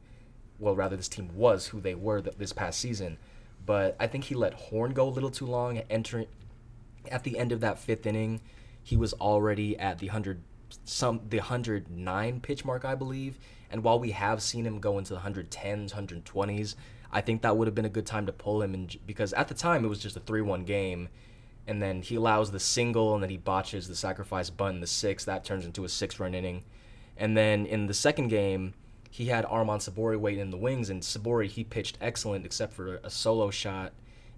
well, 0.59 0.75
rather 0.75 0.97
this 0.97 1.09
team 1.09 1.31
was 1.35 1.69
who 1.69 1.81
they 1.81 1.95
were 1.95 2.21
this 2.21 2.53
past 2.53 2.81
season. 2.81 3.19
But 3.65 3.97
I 4.01 4.09
think 4.09 4.25
he 4.25 4.35
let 4.35 4.55
Horn 4.55 4.93
go 4.93 5.09
a 5.09 5.11
little 5.11 5.31
too 5.31 5.47
long. 5.47 5.79
Entering 5.91 6.27
at 7.11 7.23
the 7.25 7.39
end 7.39 7.53
of 7.53 7.61
that 7.61 7.79
fifth 7.79 8.07
inning, 8.07 8.41
he 8.91 8.97
was 8.97 9.13
already 9.15 9.79
at 9.79 10.01
the 10.01 10.07
100 10.07 10.43
some 10.85 11.21
the 11.29 11.39
109 11.39 12.41
pitch 12.41 12.65
mark, 12.65 12.85
I 12.85 12.97
believe. 12.97 13.39
And 13.71 13.85
while 13.85 14.01
we 14.01 14.11
have 14.11 14.43
seen 14.43 14.67
him 14.67 14.81
go 14.81 14.99
into 14.99 15.15
the 15.15 15.21
110s, 15.21 15.95
120s, 15.95 16.75
I 17.13 17.21
think 17.21 17.43
that 17.43 17.57
would 17.57 17.69
have 17.69 17.75
been 17.77 17.85
a 17.85 17.89
good 17.89 18.05
time 18.05 18.27
to 18.27 18.33
pull 18.33 18.63
him 18.63 18.75
in 18.75 18.91
because 19.07 19.33
at 19.35 19.47
the 19.47 19.55
time 19.55 19.85
it 19.85 19.89
was 19.89 20.01
just 20.01 20.17
a 20.17 20.21
3-1 20.21 20.67
game 20.67 21.09
and 21.69 21.81
then 21.81 22.03
he 22.03 22.17
allows 22.17 22.51
the 22.51 22.59
single 22.59 23.15
and 23.15 23.23
then 23.23 23.31
he 23.31 23.37
botches 23.37 23.87
the 23.87 23.95
sacrifice 23.95 24.51
bunt 24.51 24.75
in 24.75 24.81
the 24.81 24.89
6th 24.89 25.25
that 25.25 25.45
turns 25.45 25.65
into 25.65 25.85
a 25.85 25.89
6-run 25.89 26.35
inning. 26.35 26.65
And 27.17 27.37
then 27.37 27.67
in 27.67 27.87
the 27.87 27.95
second 27.95 28.27
game, 28.27 28.75
he 29.09 29.27
had 29.27 29.45
Arman 29.45 29.79
Sabouri 29.79 30.19
waiting 30.19 30.41
in 30.41 30.51
the 30.51 30.57
wings 30.57 30.91
and 30.91 31.03
Sabouri 31.03 31.47
he 31.47 31.63
pitched 31.63 31.97
excellent 32.01 32.45
except 32.45 32.73
for 32.73 32.97
a 33.05 33.11
solo 33.11 33.51
shot 33.51 33.93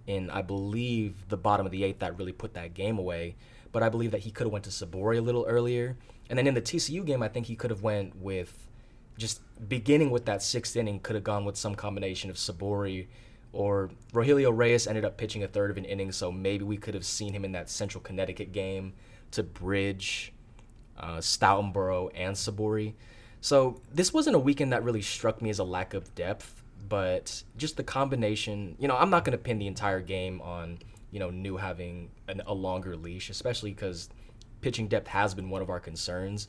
in 0.07 0.29
I 0.29 0.41
believe 0.41 1.29
the 1.29 1.37
bottom 1.37 1.65
of 1.65 1.71
the 1.71 1.81
8th 1.83 1.99
that 1.99 2.17
really 2.17 2.33
put 2.33 2.53
that 2.55 2.73
game 2.73 2.97
away 2.97 3.35
but 3.73 3.83
I 3.83 3.89
believe 3.89 4.11
that 4.11 4.21
he 4.21 4.31
could 4.31 4.45
have 4.45 4.53
went 4.53 4.63
to 4.65 4.69
Sabouri 4.69 5.17
a 5.17 5.21
little 5.21 5.45
earlier. 5.45 5.97
And 6.29 6.39
then 6.39 6.47
in 6.47 6.53
the 6.53 6.61
TCU 6.61 7.03
game, 7.05 7.21
I 7.21 7.27
think 7.27 7.47
he 7.47 7.55
could 7.57 7.71
have 7.71 7.81
went 7.81 8.15
with 8.15 8.67
just 9.17 9.41
beginning 9.67 10.11
with 10.11 10.25
that 10.25 10.41
sixth 10.41 10.77
inning, 10.77 10.99
could 10.99 11.15
have 11.15 11.23
gone 11.23 11.43
with 11.43 11.57
some 11.57 11.75
combination 11.75 12.29
of 12.29 12.37
Sabouri 12.37 13.07
or 13.51 13.91
Rogelio 14.13 14.55
Reyes 14.55 14.87
ended 14.87 15.05
up 15.05 15.17
pitching 15.17 15.43
a 15.43 15.47
third 15.47 15.69
of 15.69 15.77
an 15.77 15.85
inning, 15.85 16.11
so 16.11 16.31
maybe 16.31 16.63
we 16.63 16.77
could 16.77 16.93
have 16.93 17.05
seen 17.05 17.33
him 17.33 17.45
in 17.45 17.51
that 17.51 17.69
Central 17.69 18.01
Connecticut 18.01 18.51
game 18.51 18.93
to 19.31 19.43
bridge 19.43 20.33
uh, 20.97 21.17
Stoutenborough 21.17 22.09
and 22.15 22.35
Sabouri. 22.35 22.93
So 23.41 23.81
this 23.93 24.13
wasn't 24.13 24.35
a 24.35 24.39
weekend 24.39 24.71
that 24.73 24.83
really 24.83 25.01
struck 25.01 25.41
me 25.41 25.49
as 25.49 25.59
a 25.59 25.63
lack 25.63 25.93
of 25.93 26.15
depth, 26.15 26.62
but 26.87 27.43
just 27.57 27.77
the 27.77 27.83
combination. 27.83 28.75
You 28.79 28.87
know, 28.87 28.97
I'm 28.97 29.09
not 29.09 29.25
going 29.25 29.37
to 29.37 29.43
pin 29.43 29.59
the 29.59 29.67
entire 29.67 30.01
game 30.01 30.41
on 30.41 30.79
you 31.13 31.19
know, 31.19 31.29
Neu 31.29 31.59
having 31.59 32.09
an, 32.27 32.41
a 32.47 32.53
longer 32.55 32.97
leash, 32.97 33.29
especially 33.29 33.69
because 33.69 34.09
pitching 34.61 34.87
depth 34.87 35.07
has 35.09 35.35
been 35.35 35.51
one 35.51 35.61
of 35.61 35.69
our 35.69 35.79
concerns. 35.79 36.47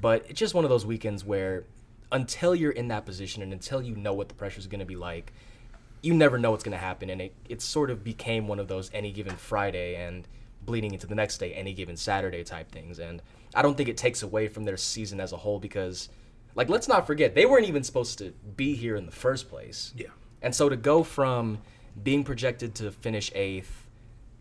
But 0.00 0.24
it's 0.28 0.38
just 0.38 0.54
one 0.54 0.64
of 0.64 0.70
those 0.70 0.86
weekends 0.86 1.24
where 1.24 1.64
until 2.12 2.54
you're 2.54 2.70
in 2.70 2.88
that 2.88 3.06
position 3.06 3.42
and 3.42 3.52
until 3.52 3.82
you 3.82 3.96
know 3.96 4.14
what 4.14 4.28
the 4.28 4.34
pressure 4.34 4.60
is 4.60 4.68
going 4.68 4.78
to 4.78 4.86
be 4.86 4.94
like, 4.94 5.32
you 6.00 6.14
never 6.14 6.38
know 6.38 6.52
what's 6.52 6.62
going 6.62 6.76
to 6.76 6.78
happen. 6.78 7.10
And 7.10 7.20
it, 7.20 7.34
it 7.48 7.60
sort 7.60 7.90
of 7.90 8.04
became 8.04 8.46
one 8.46 8.60
of 8.60 8.68
those 8.68 8.88
any 8.94 9.10
given 9.10 9.34
Friday 9.34 9.96
and 9.96 10.28
bleeding 10.62 10.92
into 10.92 11.08
the 11.08 11.16
next 11.16 11.38
day, 11.38 11.52
any 11.52 11.74
given 11.74 11.96
Saturday 11.96 12.44
type 12.44 12.70
things. 12.70 13.00
And 13.00 13.20
I 13.52 13.62
don't 13.62 13.76
think 13.76 13.88
it 13.88 13.96
takes 13.96 14.22
away 14.22 14.46
from 14.46 14.62
their 14.62 14.76
season 14.76 15.18
as 15.18 15.32
a 15.32 15.36
whole 15.36 15.58
because, 15.58 16.08
like, 16.54 16.68
let's 16.68 16.88
not 16.88 17.06
forget, 17.06 17.34
they 17.34 17.46
weren't 17.46 17.66
even 17.66 17.82
supposed 17.82 18.18
to 18.18 18.32
be 18.56 18.74
here 18.74 18.96
in 18.96 19.06
the 19.06 19.12
first 19.12 19.48
place. 19.48 19.92
Yeah. 19.96 20.08
And 20.42 20.54
so 20.54 20.68
to 20.68 20.76
go 20.76 21.02
from 21.02 21.58
being 22.02 22.24
projected 22.24 22.74
to 22.76 22.90
finish 22.90 23.30
eighth 23.34 23.84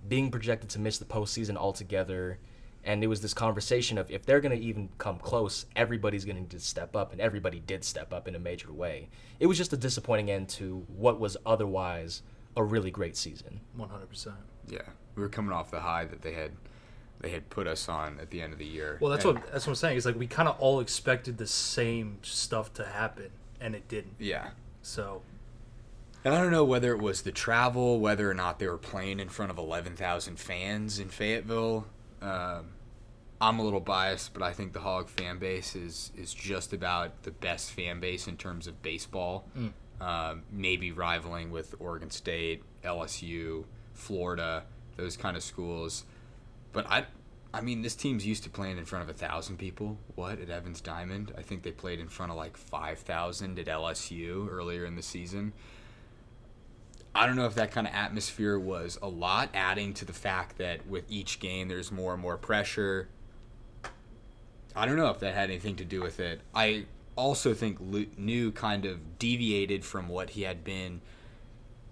being 0.08 0.32
projected 0.32 0.70
to 0.72 0.80
miss 0.80 0.98
the 0.98 1.06
postseason 1.06 1.56
altogether. 1.56 2.40
And 2.84 3.04
it 3.04 3.08
was 3.08 3.22
this 3.22 3.34
conversation 3.34 3.98
of 3.98 4.12
if 4.12 4.26
they're 4.26 4.42
going 4.42 4.58
to 4.58 4.62
even 4.62 4.90
come 4.98 5.18
close, 5.18 5.66
everybody's 5.76 6.26
going 6.26 6.36
to 6.36 6.42
need 6.42 6.52
to 6.52 6.60
step 6.60 6.96
up, 6.96 7.14
and 7.14 7.22
everybody 7.22 7.62
did 7.62 7.86
step 7.86 8.14
up 8.14 8.28
in 8.28 8.36
a 8.36 8.40
major 8.40 8.74
way. 8.74 9.10
It 9.40 9.48
was 9.48 9.58
just 9.58 9.72
a 9.72 9.78
disappointing 9.78 10.30
end 10.30 10.50
to 10.50 10.86
what 10.90 11.20
was 11.20 11.38
otherwise 11.46 12.24
a 12.58 12.64
really 12.64 12.92
great 12.92 13.16
season. 13.16 13.62
One 13.76 13.90
hundred 13.90 14.10
percent. 14.10 14.36
Yeah, 14.68 14.82
we 15.16 15.24
were 15.24 15.30
coming 15.30 15.54
off 15.54 15.72
the 15.72 15.80
high 15.80 16.06
that 16.06 16.22
they 16.22 16.34
had 16.34 16.52
they 17.24 17.30
had 17.30 17.50
put 17.50 17.66
us 17.68 17.88
on 17.90 18.20
at 18.20 18.30
the 18.30 18.42
end 18.42 18.52
of 18.54 18.60
the 18.60 18.66
year. 18.66 18.98
Well, 19.02 19.10
that's 19.10 19.24
And- 19.26 19.40
what 19.40 19.52
that's 19.52 19.66
what 19.66 19.72
I'm 19.72 19.76
saying. 19.76 19.98
Is 19.98 20.06
like 20.06 20.20
we 20.20 20.28
kind 20.28 20.48
of 20.48 20.60
all 20.60 20.80
expected 20.82 21.38
the 21.40 21.48
same 21.48 22.20
stuff 22.22 22.72
to 22.76 22.86
happen, 22.86 23.32
and 23.60 23.74
it 23.74 23.88
didn't. 23.88 24.16
Yeah, 24.20 24.52
So 24.84 25.24
And 26.26 26.34
I 26.34 26.40
don't 26.42 26.52
know 26.52 26.64
whether 26.64 26.94
it 26.94 27.02
was 27.02 27.24
the 27.24 27.32
travel, 27.34 28.00
whether 28.00 28.30
or 28.30 28.34
not 28.34 28.58
they 28.60 28.68
were 28.68 28.78
playing 28.78 29.20
in 29.20 29.28
front 29.28 29.52
of 29.52 29.58
11,000 29.58 30.38
fans 30.40 30.98
in 31.00 31.10
Fayetteville. 31.10 31.86
Um, 32.22 32.70
I'm 33.42 33.60
a 33.60 33.62
little 33.64 33.82
biased, 33.82 34.34
but 34.34 34.42
I 34.42 34.54
think 34.54 34.72
the 34.72 34.80
Hog 34.80 35.10
fan 35.10 35.38
base 35.38 35.76
is, 35.76 36.14
is 36.16 36.34
just 36.34 36.72
about 36.72 37.24
the 37.24 37.32
best 37.32 37.72
fan 37.72 38.00
base 38.00 38.26
in 38.26 38.38
terms 38.38 38.68
of 38.68 38.82
baseball. 38.82 39.50
Um, 40.00 40.44
maybe 40.50 40.94
rivaling 40.94 41.52
with 41.52 41.76
Oregon 41.80 42.10
State, 42.10 42.64
LSU, 42.86 43.66
Florida, 43.94 44.64
those 44.96 45.18
kind 45.18 45.36
of 45.36 45.44
schools. 45.44 46.06
But 46.74 46.90
I, 46.90 47.06
I 47.54 47.62
mean, 47.62 47.84
this 47.84 47.96
team's 47.96 48.26
used 48.26 48.44
to 48.44 48.50
playing 48.50 48.78
in 48.78 48.86
front 48.86 49.08
of 49.08 49.16
a 49.16 49.18
thousand 49.18 49.58
people. 49.58 50.00
What 50.16 50.42
at 50.42 50.50
Evans 50.50 50.82
Diamond? 50.82 51.32
I 51.38 51.44
think 51.44 51.64
they 51.64 51.72
played 51.72 52.00
in 52.00 52.10
front 52.10 52.32
of 52.32 52.38
like 52.38 52.58
five 52.58 53.00
thousand 53.00 53.60
at 53.60 53.68
LSU 53.68 54.50
earlier 54.52 54.86
in 54.86 54.96
the 54.96 55.04
season. 55.04 55.54
I 57.16 57.28
don't 57.28 57.36
know 57.36 57.46
if 57.46 57.54
that 57.56 57.72
kind 57.72 57.86
of 57.86 57.94
atmosphere 57.94 58.58
was 58.58 58.98
a 59.02 59.08
lot, 59.08 59.50
adding 59.54 59.94
to 59.96 60.06
the 60.06 60.14
fact 60.14 60.58
that 60.58 60.88
with 60.88 61.06
each 61.10 61.40
game 61.40 61.68
there's 61.68 61.92
more 61.92 62.14
and 62.14 62.22
more 62.22 62.38
pressure. 62.38 63.08
I 64.76 64.88
don't 64.88 64.96
know 64.96 65.10
if 65.10 65.20
that 65.20 65.36
had 65.36 65.52
anything 65.52 65.76
to 65.76 65.86
do 65.86 66.02
with 66.02 66.20
it. 66.20 66.42
I 66.56 66.86
also 67.16 67.54
think 67.54 67.80
Neu 67.80 68.52
kind 68.56 68.86
of 68.86 69.20
deviated 69.20 69.86
from 69.86 70.08
what 70.08 70.32
he 70.32 70.42
had 70.42 70.64
been 70.64 71.02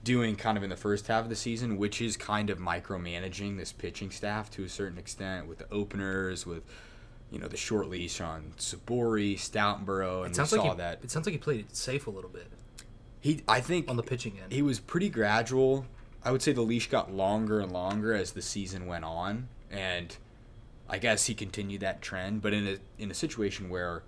doing 0.04 0.36
kind 0.36 0.58
of 0.58 0.64
in 0.64 0.70
the 0.70 0.76
first 0.76 1.08
half 1.08 1.24
of 1.24 1.30
the 1.30 1.36
season, 1.36 1.78
which 1.78 2.02
is 2.02 2.18
kind 2.18 2.50
of 2.50 2.58
micromanaging 2.60 3.58
this 3.58 3.72
pitching 3.72 4.12
staff 4.12 4.50
to 4.52 4.64
a 4.64 4.70
certain 4.70 4.98
extent 4.98 5.48
with 5.48 5.60
the 5.60 5.72
openers, 5.72 6.46
with 6.46 6.64
you 7.30 7.40
know 7.40 7.48
the 7.48 7.58
short 7.58 7.88
leash 7.90 8.20
on 8.20 8.54
Sabouri, 8.58 9.36
Stoutenborough, 9.36 10.26
and 10.26 10.28
it 10.28 10.30
we 10.30 10.34
sounds 10.36 10.50
saw 10.50 10.62
like 10.62 10.72
he, 10.72 10.78
that 10.78 11.00
it 11.04 11.12
sounds 11.12 11.26
like 11.26 11.34
he 11.34 11.40
played 11.40 11.60
it 11.62 11.76
safe 11.76 12.08
a 12.08 12.10
little 12.10 12.30
bit 12.30 12.48
he. 13.22 13.42
I 13.48 13.62
think 13.62 13.90
on 13.90 13.96
the 13.96 14.04
pitching 14.04 14.38
end. 14.42 14.52
he 14.52 14.62
was 14.62 14.80
pretty 14.80 15.10
gradual. 15.10 15.86
I 16.24 16.32
would 16.32 16.42
say 16.42 16.52
the 16.52 16.62
leash 16.62 16.90
got 16.90 17.14
longer 17.14 17.60
and 17.60 17.72
longer 17.72 18.14
as 18.14 18.34
the 18.34 18.42
season 18.42 18.88
went 18.88 19.06
on, 19.06 19.48
and 19.70 20.16
I 20.90 20.98
guess 20.98 21.28
he 21.28 21.34
continued 21.34 21.82
that 21.82 22.02
trend. 22.02 22.42
But 22.42 22.54
in 22.54 22.68
a 22.68 22.78
in 23.02 23.10
a 23.10 23.14
situation 23.14 23.70
where, 23.70 24.04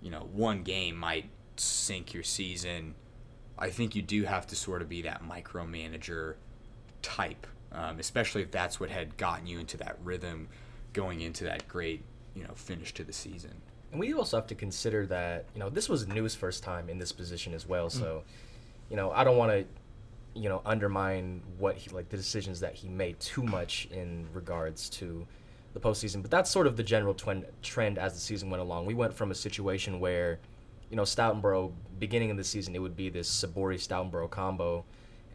you 0.00 0.10
know, 0.10 0.28
one 0.32 0.62
game 0.62 0.96
might 0.96 1.30
sink 1.56 2.14
your 2.14 2.22
season, 2.22 2.94
I 3.58 3.70
think 3.70 3.94
you 3.94 4.02
do 4.02 4.22
have 4.24 4.46
to 4.48 4.56
sort 4.56 4.82
of 4.82 4.88
be 4.88 5.02
that 5.02 5.22
micromanager 5.22 6.34
type, 7.02 7.46
um, 7.72 7.98
especially 7.98 8.42
if 8.42 8.50
that's 8.50 8.78
what 8.78 8.90
had 8.90 9.16
gotten 9.16 9.46
you 9.46 9.58
into 9.58 9.76
that 9.78 9.96
rhythm 10.02 10.48
going 10.92 11.20
into 11.20 11.44
that 11.44 11.68
great, 11.68 12.02
you 12.34 12.44
know, 12.44 12.54
finish 12.54 12.94
to 12.94 13.04
the 13.04 13.12
season. 13.12 13.60
And 13.90 14.00
we 14.00 14.12
also 14.12 14.36
have 14.36 14.46
to 14.48 14.54
consider 14.54 15.06
that, 15.06 15.46
you 15.54 15.60
know, 15.60 15.70
this 15.70 15.88
was 15.88 16.06
Neu's 16.06 16.34
first 16.34 16.62
time 16.62 16.88
in 16.88 16.98
this 16.98 17.12
position 17.12 17.54
as 17.54 17.66
well. 17.66 17.88
So, 17.88 18.22
you 18.90 18.96
know, 18.96 19.10
I 19.12 19.24
don't 19.24 19.36
want 19.36 19.52
to, 19.52 19.64
you 20.38 20.48
know, 20.48 20.60
undermine 20.66 21.42
what 21.58 21.76
he, 21.76 21.90
like, 21.90 22.10
the 22.10 22.16
decisions 22.16 22.60
that 22.60 22.74
he 22.74 22.88
made 22.88 23.18
too 23.18 23.42
much 23.42 23.88
in 23.90 24.26
regards 24.32 24.90
to 24.90 25.26
the 25.72 25.80
postseason. 25.80 26.20
But 26.22 26.30
that's 26.30 26.50
sort 26.50 26.66
of 26.66 26.76
the 26.76 26.82
general 26.82 27.14
trend 27.62 27.98
as 27.98 28.12
the 28.12 28.20
season 28.20 28.50
went 28.50 28.60
along. 28.60 28.86
We 28.86 28.94
went 28.94 29.14
from 29.14 29.30
a 29.30 29.34
situation 29.34 30.00
where, 30.00 30.38
you 30.90 30.96
know, 30.96 31.02
Stoutenborough, 31.02 31.72
beginning 31.98 32.30
of 32.30 32.36
the 32.36 32.44
season, 32.44 32.74
it 32.74 32.80
would 32.80 32.96
be 32.96 33.08
this 33.08 33.28
Sabouri 33.44 33.76
Stoutenborough 33.76 34.30
combo. 34.30 34.84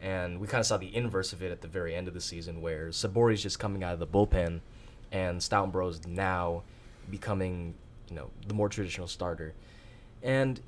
And 0.00 0.38
we 0.38 0.46
kind 0.46 0.60
of 0.60 0.66
saw 0.66 0.76
the 0.76 0.94
inverse 0.94 1.32
of 1.32 1.42
it 1.42 1.50
at 1.50 1.62
the 1.62 1.68
very 1.68 1.94
end 1.94 2.08
of 2.08 2.14
the 2.14 2.20
season 2.20 2.60
where 2.60 2.88
Sabouri's 2.88 3.42
just 3.42 3.58
coming 3.58 3.82
out 3.82 3.94
of 3.94 3.98
the 4.00 4.06
bullpen 4.06 4.60
and 5.12 5.40
Stoutenborough's 5.40 6.06
now 6.06 6.62
becoming, 7.10 7.74
you 8.08 8.16
know, 8.16 8.30
the 8.46 8.54
more 8.54 8.68
traditional 8.68 9.06
starter. 9.06 9.54
And 10.22 10.60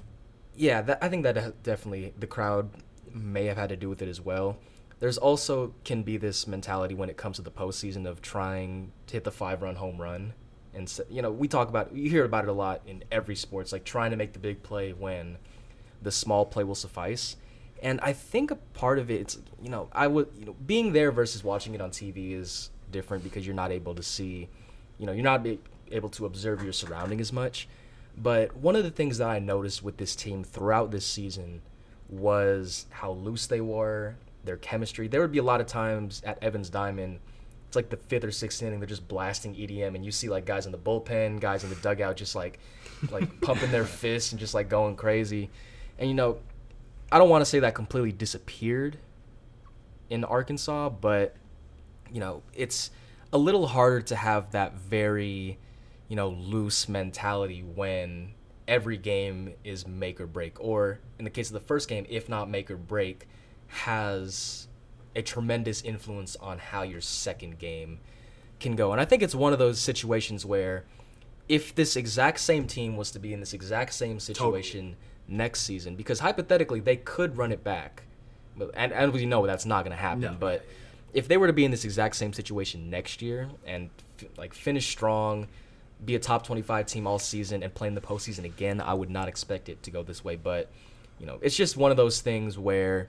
yeah, 0.55 0.81
that, 0.83 0.99
I 1.03 1.09
think 1.09 1.25
that 1.25 1.63
definitely 1.63 2.15
the 2.19 2.27
crowd 2.27 2.71
may 3.13 3.47
have 3.47 3.57
had 3.57 3.69
to 3.71 3.77
do 3.77 3.89
with 3.89 4.03
it 4.03 4.09
as 4.09 4.21
well. 4.21 4.57
There's 5.01 5.19
also 5.19 5.75
can 5.85 6.03
be 6.03 6.17
this 6.17 6.47
mentality 6.47 6.95
when 6.95 7.11
it 7.11 7.17
comes 7.17 7.37
to 7.37 7.43
the 7.43 7.51
postseason 7.51 8.07
of 8.07 8.23
trying 8.23 8.93
to 9.09 9.15
hit 9.15 9.25
the 9.25 9.31
five 9.31 9.61
run 9.61 9.77
home 9.77 10.01
run. 10.01 10.33
And 10.77 11.01
you 11.11 11.23
know, 11.23 11.33
we 11.33 11.49
talk 11.49 11.69
about 11.69 11.95
you 11.95 12.09
hear 12.11 12.25
about 12.25 12.45
it 12.45 12.49
a 12.49 12.53
lot 12.53 12.83
in 12.87 13.03
every 13.11 13.35
sports, 13.35 13.73
like 13.73 13.85
trying 13.85 14.11
to 14.11 14.17
make 14.17 14.33
the 14.33 14.39
big 14.39 14.63
play 14.63 14.93
when 14.93 15.39
the 16.03 16.13
small 16.13 16.45
play 16.45 16.65
will 16.65 16.75
suffice. 16.75 17.37
And 17.83 18.01
I 18.03 18.13
think 18.13 18.51
a 18.51 18.57
part 18.57 18.99
of 18.99 19.11
it, 19.11 19.21
it's 19.21 19.39
you 19.61 19.71
know, 19.71 19.89
I 19.93 20.07
would 20.07 20.29
you 20.39 20.47
know, 20.47 20.57
being 20.67 20.93
there 20.93 21.11
versus 21.11 21.43
watching 21.43 21.75
it 21.75 21.81
on 21.81 21.91
TV 21.91 22.33
is 22.33 22.71
different 22.93 23.25
because 23.25 23.47
you're 23.47 23.57
not 23.57 23.73
able 23.73 23.95
to 23.95 24.03
see, 24.03 24.49
you 24.99 25.07
know, 25.07 25.13
you're 25.13 25.25
not 25.25 25.47
able 25.91 26.09
to 26.11 26.27
observe 26.27 26.63
your 26.63 26.73
surrounding 26.73 27.21
as 27.21 27.33
much. 27.33 27.69
But 28.17 28.57
one 28.57 28.77
of 28.77 28.85
the 28.85 28.91
things 28.91 29.19
that 29.19 29.29
I 29.29 29.39
noticed 29.39 29.83
with 29.83 29.97
this 29.99 30.17
team 30.17 30.43
throughout 30.45 30.91
this 30.91 31.07
season 31.07 31.63
was 32.09 32.87
how 32.91 33.13
loose 33.13 33.47
they 33.47 33.61
were, 33.61 34.17
their 34.45 34.57
chemistry. 34.57 35.09
There 35.09 35.21
would 35.21 35.33
be 35.33 35.39
a 35.39 35.43
lot 35.43 35.61
of 35.61 35.67
times 35.67 36.23
at 36.25 36.43
Evans 36.43 36.71
Diamond, 36.71 37.21
it's 37.77 37.91
like 37.91 37.91
the 37.91 38.09
fifth 38.09 38.25
or 38.25 38.31
sixth 38.31 38.63
inning, 38.63 38.81
they're 38.81 38.89
just 38.89 39.07
blasting 39.07 39.55
EDM, 39.55 39.95
and 39.95 40.05
you 40.05 40.11
see 40.11 40.29
like 40.29 40.47
guys 40.47 40.67
in 40.67 40.73
the 40.73 40.79
bullpen, 40.79 41.41
guys 41.41 41.63
in 41.63 41.71
the 41.71 41.77
dugout, 41.77 42.17
just 42.17 42.35
like 42.35 42.59
like 43.11 43.41
pumping 43.43 43.71
their 43.71 43.85
fists 43.85 44.33
and 44.33 44.41
just 44.41 44.55
like 44.55 44.69
going 44.69 44.97
crazy. 44.97 45.51
And 45.99 46.09
you 46.09 46.15
know, 46.15 46.39
I 47.13 47.19
don't 47.19 47.29
want 47.29 47.43
to 47.43 47.47
say 47.47 47.61
that 47.61 47.75
completely 47.75 48.13
disappeared 48.13 48.99
in 50.09 50.25
Arkansas, 50.25 50.89
but 50.89 51.37
you 52.11 52.21
know, 52.21 52.43
it's 52.55 52.91
a 53.33 53.39
little 53.39 53.67
harder 53.67 54.01
to 54.01 54.17
have 54.17 54.53
that 54.53 54.75
very, 54.75 55.59
you 56.09 56.17
know, 56.17 56.31
loose 56.31 56.89
mentality 56.89 57.63
when 57.63 58.33
every 58.67 58.97
game 58.97 59.55
is 59.65 59.87
make 59.87 60.21
or 60.21 60.27
break, 60.27 60.59
or 60.61 61.01
in 61.19 61.25
the 61.25 61.31
case 61.31 61.49
of 61.49 61.55
the 61.55 61.61
first 61.61 61.89
game, 61.89 62.07
if 62.09 62.29
not 62.29 62.49
make 62.49 62.71
or 62.71 62.77
break, 62.77 63.29
has 63.69 64.69
a 65.17 65.23
tremendous 65.23 65.83
influence 65.83 66.37
on 66.37 66.59
how 66.59 66.83
your 66.83 67.01
second 67.01 67.59
game 67.59 67.99
can 68.61 68.77
go. 68.77 68.93
And 68.93 69.01
I 69.01 69.05
think 69.05 69.23
it's 69.23 69.35
one 69.35 69.53
of 69.53 69.59
those 69.59 69.81
situations 69.81 70.47
where 70.47 70.85
if 71.49 71.75
this 71.75 71.97
exact 71.97 72.39
same 72.39 72.67
team 72.67 72.97
was 72.97 73.11
to 73.13 73.19
be 73.19 73.33
in 73.33 73.41
this 73.41 73.53
exact 73.53 73.95
same 73.95 74.21
situation 74.21 74.97
next 75.27 75.63
season, 75.63 75.97
because 75.97 76.21
hypothetically 76.21 76.81
they 76.81 76.97
could 76.97 77.37
run 77.37 77.51
it 77.51 77.65
back, 77.65 78.03
and, 78.75 78.93
and 78.93 79.13
we 79.13 79.27
know 79.27 79.47
that's 79.47 79.67
not 79.67 79.85
going 79.85 79.97
to 79.97 80.01
happen. 80.01 80.21
No. 80.21 80.37
But 80.39 80.65
if 81.15 81.29
they 81.29 81.37
were 81.37 81.47
to 81.47 81.53
be 81.53 81.65
in 81.65 81.71
this 81.71 81.85
exact 81.85 82.17
same 82.17 82.33
situation 82.33 82.91
next 82.91 83.23
year 83.23 83.49
and 83.67 83.91
f- 84.21 84.29
like 84.37 84.55
finish 84.55 84.89
strong, 84.89 85.47
be 86.05 86.15
a 86.15 86.19
top 86.19 86.47
25 86.47 86.87
team 86.87 87.07
all 87.07 87.19
season 87.19 87.63
and 87.63 87.73
play 87.73 87.89
in 87.89 87.95
the 87.95 88.01
postseason 88.01 88.45
again, 88.45 88.81
I 88.81 88.93
would 88.93 89.11
not 89.11 89.29
expect 89.29 89.69
it 89.69 89.83
to 89.85 89.91
go 89.91 90.03
this 90.03 90.25
way. 90.25 90.37
But 90.37 90.71
you 91.19 91.27
know, 91.27 91.39
it's 91.41 91.57
just 91.57 91.77
one 91.77 91.91
of 91.91 91.97
those 91.97 92.21
things 92.21 92.59
where 92.59 93.09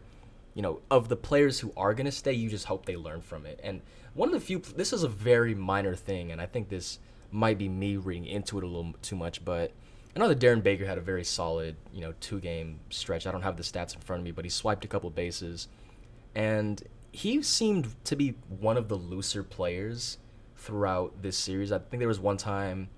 you 0.58 0.64
know, 0.64 0.82
of 0.90 1.08
the 1.08 1.16
players 1.16 1.60
who 1.60 1.72
are 1.78 1.94
going 1.94 2.08
to 2.08 2.12
stay, 2.12 2.34
you 2.34 2.50
just 2.50 2.66
hope 2.66 2.88
they 2.88 2.96
learn 2.96 3.22
from 3.22 3.46
it. 3.46 3.60
And 3.62 3.80
one 4.16 4.30
of 4.30 4.34
the 4.34 4.40
few, 4.40 4.58
this 4.58 4.92
is 4.92 5.04
a 5.04 5.08
very 5.08 5.54
minor 5.54 5.96
thing, 5.96 6.32
and 6.32 6.42
I 6.42 6.48
think 6.48 6.68
this 6.68 6.98
might 7.32 7.60
be 7.60 7.70
me 7.70 7.96
reading 7.96 8.26
into 8.26 8.58
it 8.58 8.64
a 8.64 8.68
little 8.68 8.96
too 9.04 9.16
much, 9.16 9.46
but 9.46 9.72
I 10.16 10.20
know 10.20 10.28
that 10.28 10.40
Darren 10.40 10.64
Baker 10.64 10.88
had 10.88 10.98
a 10.98 11.02
very 11.02 11.24
solid, 11.24 11.76
you 11.94 12.02
know, 12.02 12.16
two 12.22 12.40
game 12.40 12.80
stretch. 12.90 13.28
I 13.28 13.32
don't 13.32 13.44
have 13.44 13.56
the 13.56 13.62
stats 13.62 13.94
in 13.94 14.02
front 14.02 14.22
of 14.22 14.26
me, 14.26 14.32
but 14.32 14.46
he 14.46 14.50
swiped 14.50 14.84
a 14.84 14.88
couple 14.88 15.12
bases, 15.12 15.68
and 16.34 16.82
he 17.12 17.44
seemed 17.44 17.94
to 18.06 18.16
be 18.16 18.34
one 18.48 18.78
of 18.78 18.88
the 18.88 18.96
looser 18.96 19.44
players 19.44 20.18
throughout 20.56 21.22
this 21.22 21.38
series. 21.38 21.72
I 21.72 21.78
think 21.78 22.00
there 22.00 22.08
was 22.08 22.20
one 22.20 22.38
time 22.38 22.90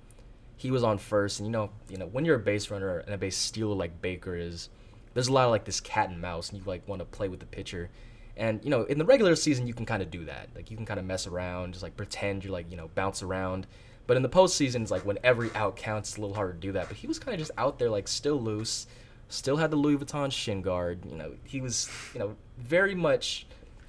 he 0.56 0.72
was 0.72 0.82
on 0.86 0.98
first, 0.98 1.42
and 1.42 1.48
you 1.48 1.52
know, 1.52 1.72
you 1.90 1.98
know, 1.98 2.06
when 2.06 2.24
you're 2.24 2.38
a 2.38 2.40
base 2.40 2.72
runner 2.72 3.00
and 3.00 3.14
a 3.14 3.18
base 3.18 3.36
stealer 3.36 3.76
like 3.76 4.02
Baker 4.02 4.38
is, 4.38 4.70
there's 5.14 5.28
a 5.28 5.34
lot 5.34 5.46
of 5.46 5.52
like 5.52 5.66
this 5.66 5.80
cat 5.80 6.10
and 6.10 6.22
mouse, 6.22 6.50
and 6.50 6.60
you 6.60 6.66
like 6.66 6.88
want 6.88 7.00
to 7.00 7.06
play 7.06 7.28
with 7.28 7.40
the 7.40 7.46
pitcher. 7.46 7.90
And 8.38 8.64
you 8.64 8.70
know, 8.70 8.84
in 8.84 8.98
the 8.98 9.06
regular 9.06 9.36
season, 9.36 9.68
you 9.68 9.74
can 9.74 9.86
kind 9.86 10.02
of 10.02 10.10
do 10.10 10.26
that. 10.26 10.50
Like 10.56 10.72
you 10.72 10.78
can 10.78 10.86
kind 10.86 11.00
of 11.00 11.06
mess 11.06 11.28
around, 11.28 11.74
just 11.74 11.84
like 11.84 11.98
pretend 11.98 12.44
you're 12.44 12.54
like 12.54 12.72
you 12.72 12.78
know 12.78 12.90
bounce 12.96 13.22
around. 13.22 13.68
But 14.08 14.18
in 14.18 14.24
the 14.24 14.30
postseason, 14.30 14.82
it's 14.82 14.92
like 14.92 15.06
when 15.06 15.20
every 15.24 15.52
out 15.54 15.76
counts, 15.76 16.10
it's 16.10 16.18
a 16.18 16.22
little 16.22 16.36
harder 16.36 16.54
to 16.54 16.60
do 16.60 16.72
that. 16.72 16.88
But 16.88 16.98
he 16.98 17.06
was 17.06 17.20
kind 17.20 17.34
of 17.34 17.40
just 17.40 17.52
out 17.58 17.78
there, 17.78 17.90
like 17.90 18.08
still 18.08 18.42
loose, 18.42 18.88
still 19.28 19.58
had 19.58 19.72
the 19.72 19.76
Louis 19.76 19.98
Vuitton 19.98 20.32
shin 20.32 20.62
guard. 20.62 21.06
You 21.06 21.16
know, 21.16 21.34
he 21.44 21.62
was 21.62 21.90
you 22.14 22.20
know 22.20 22.36
very 22.58 22.96
much 22.96 23.46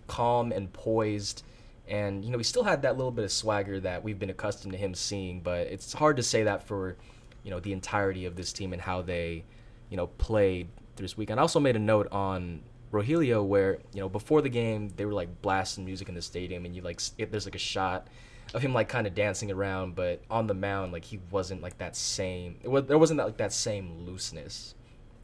calm 0.09 0.53
and 0.53 0.73
poised. 0.73 1.45
And 1.87 2.25
you 2.25 2.31
know, 2.31 2.39
he 2.39 2.45
still 2.45 2.65
had 2.65 2.83
that 2.83 2.97
little 2.97 3.11
bit 3.11 3.25
of 3.25 3.33
swagger 3.33 3.81
that 3.81 4.05
we've 4.05 4.19
been 4.19 4.31
accustomed 4.31 4.73
to 4.73 4.79
him 4.79 4.95
seeing. 4.95 5.41
But 5.41 5.69
it's 5.69 5.93
hard 5.93 6.17
to 6.17 6.23
say 6.23 6.43
that 6.43 6.67
for 6.67 6.97
you 7.45 7.51
know 7.51 7.61
the 7.61 7.73
entirety 7.73 8.27
of 8.27 8.37
this 8.37 8.53
team 8.53 8.73
and 8.73 8.83
how 8.83 9.03
they 9.03 9.45
you 9.89 9.97
know 9.97 10.09
played 10.09 10.69
this 11.03 11.17
weekend. 11.17 11.41
I 11.41 11.43
also 11.43 11.61
made 11.61 11.77
a 11.77 11.81
note 11.81 12.09
on 12.13 12.63
Rogelio 12.93 13.45
where 13.45 13.79
you 13.93 14.01
know 14.01 14.09
before 14.09 14.43
the 14.43 14.49
game 14.49 14.89
they 14.97 15.05
were 15.05 15.13
like 15.13 15.43
blasting 15.43 15.85
music 15.85 16.09
in 16.09 16.15
the 16.15 16.23
stadium 16.23 16.65
and 16.65 16.75
you 16.75 16.83
like 16.83 17.01
if 17.19 17.31
there's 17.31 17.45
like 17.45 17.55
a 17.55 17.59
shot 17.59 18.09
of 18.53 18.63
him 18.63 18.75
like 18.75 18.89
kind 18.89 19.07
of 19.07 19.15
dancing 19.15 19.51
around, 19.51 19.95
but 19.95 20.23
on 20.29 20.47
the 20.47 20.55
mound 20.55 20.93
like 20.93 21.05
he 21.05 21.21
wasn't 21.31 21.63
like 21.63 21.79
that 21.79 21.95
same. 21.95 22.57
It 22.63 22.69
was, 22.69 22.87
there 22.87 22.99
wasn't 22.99 23.19
that, 23.19 23.27
like 23.27 23.37
that 23.37 23.53
same 23.53 24.05
looseness 24.05 24.75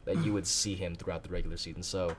that 0.05 0.23
you 0.23 0.31
would 0.35 0.47
see 0.47 0.75
him 0.75 0.95
throughout 0.95 1.23
the 1.23 1.29
regular 1.29 1.57
season. 1.57 1.83
So 1.83 2.15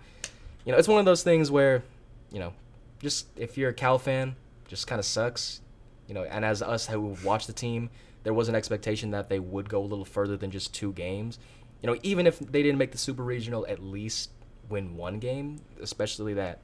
you 0.65 0.73
know 0.73 0.79
it's 0.79 0.89
one 0.89 0.99
of 0.99 1.07
those 1.07 1.23
things 1.23 1.51
where 1.51 1.83
you 2.31 2.39
know 2.39 2.53
just 3.01 3.29
if 3.37 3.57
you're 3.57 3.71
a 3.71 3.75
Cal 3.75 3.99
fan, 3.99 4.37
just 4.67 4.87
kind 4.87 4.99
of 4.99 5.05
sucks. 5.05 5.61
You 6.07 6.15
know, 6.15 6.25
and 6.25 6.43
as 6.43 6.63
us 6.63 6.87
who 6.87 7.17
watched 7.23 7.49
the 7.49 7.53
team, 7.53 7.91
there 8.23 8.33
was 8.33 8.49
an 8.49 8.55
expectation 8.55 9.11
that 9.11 9.29
they 9.29 9.39
would 9.39 9.69
go 9.69 9.83
a 9.83 9.85
little 9.85 10.05
further 10.05 10.37
than 10.37 10.51
just 10.51 10.75
two 10.75 10.93
games. 10.93 11.39
You 11.83 11.89
know, 11.89 11.99
even 12.03 12.27
if 12.27 12.39
they 12.39 12.63
didn't 12.63 12.79
make 12.79 12.93
the 12.93 12.99
Super 12.99 13.23
Regional, 13.23 13.67
at 13.69 13.83
least 13.83 14.31
win 14.69 14.97
one 14.97 15.19
game, 15.19 15.61
especially 15.81 16.35
that 16.35 16.61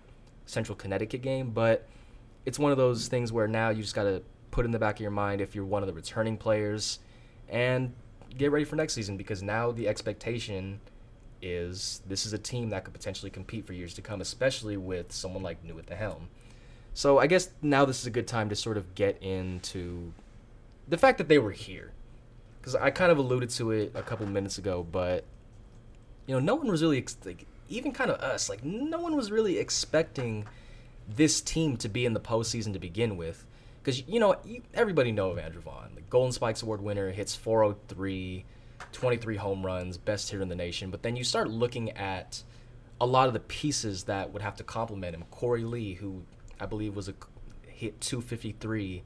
Central 0.46 0.76
Connecticut 0.76 1.22
game. 1.22 1.50
But 1.50 1.86
it's 2.44 2.58
one 2.58 2.72
of 2.72 2.78
those 2.78 3.08
things 3.08 3.32
where 3.32 3.48
now 3.48 3.70
you 3.70 3.82
just 3.82 3.94
got 3.94 4.04
to 4.04 4.22
put 4.50 4.64
in 4.64 4.70
the 4.70 4.78
back 4.78 4.96
of 4.96 5.00
your 5.00 5.10
mind 5.10 5.40
if 5.40 5.54
you're 5.54 5.64
one 5.64 5.82
of 5.82 5.86
the 5.86 5.92
returning 5.92 6.36
players 6.36 7.00
and 7.48 7.92
get 8.36 8.50
ready 8.50 8.64
for 8.64 8.76
next 8.76 8.94
season 8.94 9.16
because 9.16 9.42
now 9.42 9.70
the 9.70 9.88
expectation 9.88 10.80
is 11.42 12.02
this 12.06 12.24
is 12.24 12.32
a 12.32 12.38
team 12.38 12.70
that 12.70 12.84
could 12.84 12.94
potentially 12.94 13.30
compete 13.30 13.66
for 13.66 13.72
years 13.72 13.94
to 13.94 14.02
come, 14.02 14.20
especially 14.20 14.76
with 14.76 15.12
someone 15.12 15.42
like 15.42 15.64
Neu 15.64 15.78
at 15.78 15.86
the 15.86 15.94
helm. 15.94 16.28
So 16.94 17.18
I 17.18 17.26
guess 17.26 17.50
now 17.60 17.84
this 17.84 18.00
is 18.00 18.06
a 18.06 18.10
good 18.10 18.26
time 18.26 18.48
to 18.48 18.56
sort 18.56 18.76
of 18.76 18.94
get 18.94 19.22
into 19.22 20.12
the 20.88 20.96
fact 20.96 21.18
that 21.18 21.28
they 21.28 21.38
were 21.38 21.50
here, 21.50 21.92
because 22.64 22.76
I 22.76 22.88
kind 22.88 23.12
of 23.12 23.18
alluded 23.18 23.50
to 23.50 23.72
it 23.72 23.92
a 23.94 24.00
couple 24.00 24.24
minutes 24.24 24.56
ago, 24.56 24.86
but 24.90 25.24
you 26.26 26.34
know, 26.34 26.40
no 26.40 26.54
one 26.54 26.66
was 26.66 26.80
really 26.80 26.96
ex- 26.96 27.18
like, 27.22 27.44
even 27.68 27.92
kind 27.92 28.10
of 28.10 28.18
us, 28.20 28.48
like 28.48 28.64
no 28.64 28.98
one 28.98 29.14
was 29.14 29.30
really 29.30 29.58
expecting 29.58 30.46
this 31.06 31.42
team 31.42 31.76
to 31.76 31.90
be 31.90 32.06
in 32.06 32.14
the 32.14 32.20
postseason 32.20 32.72
to 32.72 32.78
begin 32.78 33.18
with, 33.18 33.44
because 33.82 34.08
you 34.08 34.18
know 34.18 34.36
you, 34.46 34.62
everybody 34.72 35.12
know 35.12 35.30
of 35.30 35.38
Andrew 35.38 35.60
Vaughn, 35.60 35.90
the 35.94 36.00
Golden 36.08 36.32
Spikes 36.32 36.62
Award 36.62 36.80
winner, 36.80 37.10
hits 37.10 37.36
403, 37.36 38.46
23 38.92 39.36
home 39.36 39.66
runs, 39.66 39.98
best 39.98 40.30
hitter 40.30 40.42
in 40.42 40.48
the 40.48 40.54
nation. 40.54 40.90
But 40.90 41.02
then 41.02 41.16
you 41.16 41.24
start 41.24 41.50
looking 41.50 41.90
at 41.90 42.42
a 42.98 43.04
lot 43.04 43.28
of 43.28 43.34
the 43.34 43.40
pieces 43.40 44.04
that 44.04 44.32
would 44.32 44.40
have 44.40 44.56
to 44.56 44.64
complement 44.64 45.14
him. 45.14 45.24
Corey 45.30 45.64
Lee, 45.64 45.92
who 45.92 46.22
I 46.58 46.64
believe 46.64 46.96
was 46.96 47.10
a 47.10 47.14
hit 47.66 48.00
253 48.00 49.02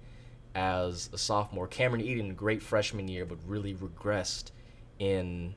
as 0.59 1.09
a 1.13 1.19
sophomore. 1.19 1.69
Cameron 1.69 2.03
Eden, 2.03 2.35
great 2.35 2.61
freshman 2.61 3.07
year, 3.07 3.25
but 3.25 3.39
really 3.47 3.75
regressed 3.75 4.51
in 4.99 5.55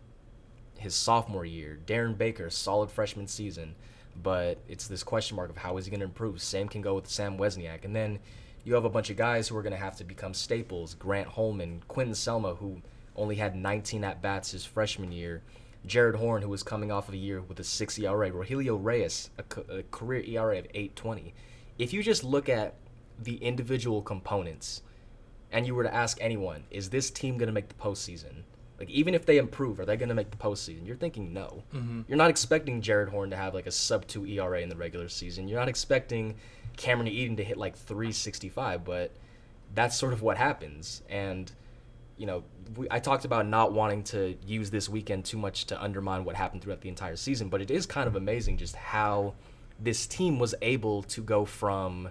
his 0.77 0.93
sophomore 0.93 1.43
year. 1.43 1.79
Darren 1.87 2.15
Baker, 2.15 2.51
solid 2.51 2.91
freshman 2.91 3.25
season, 3.25 3.73
but 4.21 4.59
it's 4.67 4.87
this 4.87 5.01
question 5.01 5.37
mark 5.37 5.49
of 5.49 5.57
how 5.57 5.77
is 5.77 5.85
he 5.85 5.89
going 5.89 6.01
to 6.01 6.05
improve. 6.05 6.39
Same 6.39 6.67
can 6.67 6.83
go 6.83 6.93
with 6.93 7.07
Sam 7.07 7.39
Wesniak, 7.39 7.83
and 7.83 7.95
then 7.95 8.19
you 8.63 8.75
have 8.75 8.85
a 8.85 8.91
bunch 8.91 9.09
of 9.09 9.17
guys 9.17 9.47
who 9.47 9.57
are 9.57 9.63
going 9.63 9.73
to 9.73 9.79
have 9.79 9.97
to 9.97 10.03
become 10.03 10.35
staples. 10.35 10.93
Grant 10.93 11.29
Holman, 11.29 11.81
Quentin 11.87 12.13
Selma, 12.13 12.53
who 12.53 12.79
only 13.15 13.37
had 13.37 13.55
19 13.55 14.03
at 14.03 14.21
bats 14.21 14.51
his 14.51 14.65
freshman 14.65 15.11
year. 15.11 15.41
Jared 15.83 16.17
Horn, 16.17 16.43
who 16.43 16.49
was 16.49 16.61
coming 16.61 16.91
off 16.91 17.07
of 17.07 17.15
a 17.15 17.17
year 17.17 17.41
with 17.41 17.59
a 17.59 17.63
6 17.63 17.97
ERA. 17.97 18.29
Rogelio 18.29 18.77
Reyes, 18.79 19.31
a, 19.39 19.43
ca- 19.43 19.63
a 19.67 19.81
career 19.89 20.21
ERA 20.27 20.59
of 20.59 20.71
8.20. 20.73 21.31
If 21.79 21.91
you 21.91 22.03
just 22.03 22.23
look 22.23 22.49
at 22.49 22.75
the 23.17 23.37
individual 23.37 24.03
components, 24.03 24.83
and 25.51 25.67
you 25.67 25.75
were 25.75 25.83
to 25.83 25.93
ask 25.93 26.17
anyone, 26.21 26.63
is 26.71 26.89
this 26.89 27.11
team 27.11 27.37
going 27.37 27.47
to 27.47 27.53
make 27.53 27.67
the 27.67 27.75
postseason? 27.75 28.43
Like, 28.79 28.89
even 28.89 29.13
if 29.13 29.25
they 29.25 29.37
improve, 29.37 29.79
are 29.79 29.85
they 29.85 29.97
going 29.97 30.09
to 30.09 30.15
make 30.15 30.31
the 30.31 30.37
postseason? 30.37 30.87
You're 30.87 30.95
thinking 30.95 31.33
no. 31.33 31.63
Mm-hmm. 31.73 32.01
You're 32.07 32.17
not 32.17 32.31
expecting 32.31 32.81
Jared 32.81 33.09
Horn 33.09 33.29
to 33.29 33.35
have 33.35 33.53
like 33.53 33.67
a 33.67 33.71
sub 33.71 34.07
two 34.07 34.25
ERA 34.25 34.61
in 34.61 34.69
the 34.69 34.75
regular 34.75 35.07
season. 35.07 35.47
You're 35.47 35.59
not 35.59 35.69
expecting 35.69 36.35
Cameron 36.77 37.07
Eden 37.07 37.35
to 37.37 37.43
hit 37.43 37.57
like 37.57 37.75
365, 37.75 38.83
but 38.83 39.11
that's 39.75 39.95
sort 39.95 40.13
of 40.13 40.21
what 40.21 40.37
happens. 40.37 41.03
And 41.09 41.51
you 42.17 42.27
know, 42.27 42.43
we, 42.75 42.87
I 42.91 42.99
talked 42.99 43.25
about 43.25 43.47
not 43.47 43.73
wanting 43.73 44.03
to 44.05 44.35
use 44.45 44.69
this 44.69 44.87
weekend 44.87 45.25
too 45.25 45.37
much 45.37 45.65
to 45.65 45.81
undermine 45.81 46.23
what 46.23 46.35
happened 46.35 46.61
throughout 46.61 46.81
the 46.81 46.89
entire 46.89 47.15
season, 47.15 47.49
but 47.49 47.61
it 47.61 47.71
is 47.71 47.87
kind 47.87 48.07
of 48.07 48.15
amazing 48.15 48.57
just 48.57 48.75
how 48.75 49.33
this 49.79 50.05
team 50.05 50.37
was 50.37 50.53
able 50.61 51.01
to 51.03 51.23
go 51.23 51.45
from, 51.45 52.09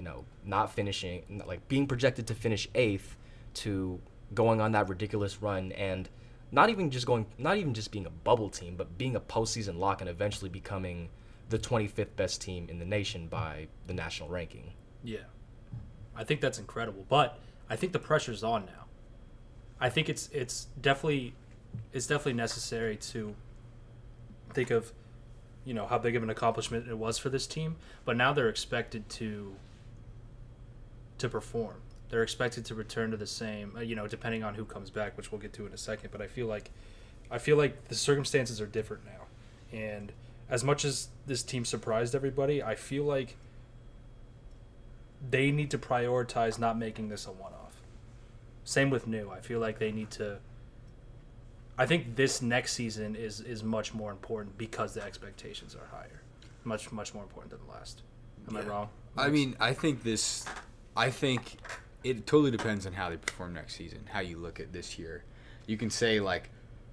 you 0.00 0.06
know, 0.06 0.24
not 0.46 0.72
finishing, 0.72 1.42
like 1.46 1.68
being 1.68 1.86
projected 1.86 2.26
to 2.28 2.34
finish 2.34 2.66
eighth, 2.74 3.18
to 3.52 4.00
going 4.32 4.58
on 4.58 4.72
that 4.72 4.88
ridiculous 4.88 5.42
run 5.42 5.72
and 5.72 6.08
not 6.50 6.70
even 6.70 6.90
just 6.90 7.04
going, 7.04 7.26
not 7.36 7.58
even 7.58 7.74
just 7.74 7.92
being 7.92 8.06
a 8.06 8.10
bubble 8.10 8.48
team, 8.48 8.76
but 8.78 8.96
being 8.96 9.14
a 9.14 9.20
postseason 9.20 9.78
lock 9.78 10.00
and 10.00 10.08
eventually 10.08 10.48
becoming 10.48 11.10
the 11.50 11.58
25th 11.58 12.16
best 12.16 12.40
team 12.40 12.66
in 12.70 12.78
the 12.78 12.84
nation 12.86 13.26
by 13.26 13.66
the 13.88 13.92
national 13.92 14.30
ranking. 14.30 14.72
Yeah. 15.04 15.18
I 16.16 16.24
think 16.24 16.40
that's 16.40 16.58
incredible, 16.58 17.04
but 17.10 17.38
I 17.68 17.76
think 17.76 17.92
the 17.92 17.98
pressure's 17.98 18.42
on 18.42 18.64
now. 18.64 18.86
I 19.80 19.90
think 19.90 20.08
it's 20.08 20.30
it's 20.32 20.68
definitely 20.80 21.34
it's 21.92 22.06
definitely 22.06 22.34
necessary 22.34 22.96
to 22.96 23.34
think 24.54 24.70
of 24.70 24.92
you 25.66 25.74
know 25.74 25.86
how 25.86 25.98
big 25.98 26.16
of 26.16 26.22
an 26.22 26.30
accomplishment 26.30 26.88
it 26.88 26.96
was 26.96 27.18
for 27.18 27.28
this 27.28 27.46
team, 27.46 27.76
but 28.06 28.16
now 28.16 28.32
they're 28.32 28.48
expected 28.48 29.06
to 29.10 29.54
to 31.20 31.28
perform. 31.28 31.76
They're 32.08 32.22
expected 32.22 32.64
to 32.66 32.74
return 32.74 33.12
to 33.12 33.16
the 33.16 33.26
same, 33.26 33.74
uh, 33.76 33.80
you 33.80 33.94
know, 33.94 34.08
depending 34.08 34.42
on 34.42 34.54
who 34.54 34.64
comes 34.64 34.90
back, 34.90 35.16
which 35.16 35.30
we'll 35.30 35.40
get 35.40 35.52
to 35.54 35.66
in 35.66 35.72
a 35.72 35.76
second, 35.78 36.10
but 36.10 36.20
I 36.20 36.26
feel 36.26 36.46
like 36.46 36.70
I 37.30 37.38
feel 37.38 37.56
like 37.56 37.86
the 37.88 37.94
circumstances 37.94 38.60
are 38.60 38.66
different 38.66 39.04
now. 39.04 39.26
And 39.78 40.12
as 40.48 40.64
much 40.64 40.84
as 40.84 41.08
this 41.26 41.44
team 41.44 41.64
surprised 41.64 42.14
everybody, 42.14 42.60
I 42.60 42.74
feel 42.74 43.04
like 43.04 43.36
they 45.30 45.52
need 45.52 45.70
to 45.70 45.78
prioritize 45.78 46.58
not 46.58 46.76
making 46.76 47.08
this 47.08 47.26
a 47.26 47.30
one 47.30 47.52
off. 47.52 47.80
Same 48.64 48.90
with 48.90 49.06
Neu. 49.06 49.30
I 49.30 49.40
feel 49.40 49.60
like 49.60 49.78
they 49.78 49.92
need 49.92 50.10
to 50.12 50.38
I 51.78 51.86
think 51.86 52.14
this 52.16 52.42
next 52.42 52.74
season 52.74 53.16
is 53.16 53.40
is 53.40 53.62
much 53.64 53.94
more 53.94 54.10
important 54.10 54.58
because 54.58 54.92
the 54.92 55.02
expectations 55.02 55.74
are 55.74 55.86
higher. 55.96 56.20
Much 56.64 56.92
much 56.92 57.14
more 57.14 57.22
important 57.22 57.52
than 57.52 57.60
the 57.66 57.72
last. 57.72 58.02
Am 58.48 58.56
I 58.56 58.60
Yeah. 58.60 58.66
wrong? 58.68 58.88
I 59.16 59.28
mean, 59.28 59.56
I 59.58 59.72
think 59.72 60.02
this. 60.02 60.44
I 60.96 61.10
think 61.10 61.56
it 62.02 62.26
totally 62.26 62.50
depends 62.50 62.86
on 62.86 62.94
how 62.94 63.10
they 63.10 63.16
perform 63.16 63.54
next 63.54 63.76
season. 63.76 64.00
How 64.10 64.20
you 64.20 64.38
look 64.38 64.60
at 64.60 64.72
this 64.72 64.98
year, 64.98 65.24
you 65.66 65.76
can 65.76 65.90
say 65.90 66.20
like, 66.20 66.50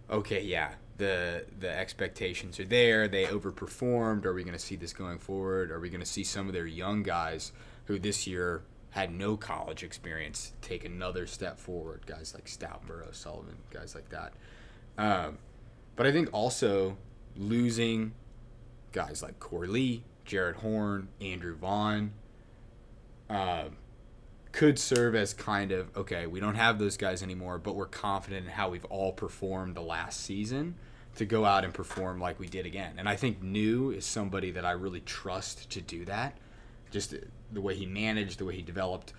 okay, 0.09 0.41
yeah, 0.41 0.73
the 0.97 1.45
the 1.59 1.69
expectations 1.69 2.59
are 2.59 2.65
there. 2.65 3.07
They 3.07 3.25
overperformed. 3.25 4.25
Are 4.25 4.33
we 4.33 4.43
going 4.43 4.57
to 4.57 4.63
see 4.63 4.75
this 4.75 4.93
going 4.93 5.19
forward? 5.19 5.71
Are 5.71 5.79
we 5.79 5.89
going 5.89 6.01
to 6.01 6.05
see 6.05 6.23
some 6.23 6.47
of 6.47 6.53
their 6.53 6.67
young 6.67 7.03
guys 7.03 7.51
who 7.85 7.97
this 7.97 8.27
year 8.27 8.63
had 8.91 9.11
no 9.11 9.37
college 9.37 9.83
experience 9.83 10.53
take 10.61 10.83
another 10.83 11.27
step 11.27 11.59
forward. 11.59 12.05
Guys 12.07 12.33
like 12.33 12.45
Stoutenborough, 12.45 13.13
Sullivan, 13.13 13.57
guys 13.71 13.93
like 13.93 14.09
that. 14.09 14.33
Um, 14.97 15.37
but 15.95 16.07
I 16.07 16.11
think 16.11 16.29
also 16.33 16.97
losing 17.35 18.13
guys 18.93 19.21
like 19.21 19.39
Corey 19.39 19.67
Lee, 19.67 20.03
Jared 20.25 20.57
Horn, 20.57 21.09
Andrew 21.21 21.55
Vaughn 21.55 22.11
uh, 23.29 23.65
could 24.51 24.79
serve 24.79 25.15
as 25.15 25.33
kind 25.33 25.71
of 25.71 25.95
okay, 25.95 26.27
we 26.27 26.39
don't 26.39 26.55
have 26.55 26.79
those 26.79 26.97
guys 26.97 27.21
anymore, 27.21 27.57
but 27.57 27.75
we're 27.75 27.85
confident 27.85 28.45
in 28.45 28.51
how 28.51 28.69
we've 28.69 28.85
all 28.85 29.11
performed 29.11 29.75
the 29.75 29.81
last 29.81 30.21
season 30.21 30.75
to 31.15 31.25
go 31.25 31.45
out 31.45 31.63
and 31.63 31.73
perform 31.73 32.19
like 32.19 32.39
we 32.39 32.47
did 32.47 32.65
again. 32.65 32.93
And 32.97 33.09
I 33.09 33.15
think 33.15 33.41
Neu 33.41 33.95
is 33.95 34.05
somebody 34.05 34.51
that 34.51 34.65
I 34.65 34.71
really 34.71 35.01
trust 35.01 35.69
to 35.71 35.81
do 35.81 36.05
that. 36.05 36.37
Just 36.91 37.13
the 37.51 37.61
way 37.61 37.75
he 37.75 37.85
managed, 37.85 38.39
the 38.39 38.45
way 38.45 38.55
he 38.55 38.61
developed 38.61 39.13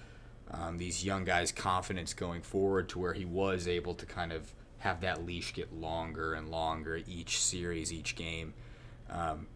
um, 0.51 0.79
these 0.79 1.05
young 1.05 1.25
guys' 1.25 1.53
confidence 1.53 2.15
going 2.15 2.41
forward 2.41 2.89
to 2.91 2.99
where 2.99 3.13
he 3.13 3.25
was 3.25 3.69
able 3.69 3.95
to 3.95 4.07
kind 4.07 4.33
of 4.33 4.55
have 4.79 5.01
that 5.01 5.27
leash 5.27 5.53
get 5.53 5.73
longer 5.73 6.35
and 6.35 6.51
longer 6.51 7.01
each 7.07 7.41
series, 7.43 7.93
each 7.93 8.15
game. 8.15 8.55
Um, 9.11 9.49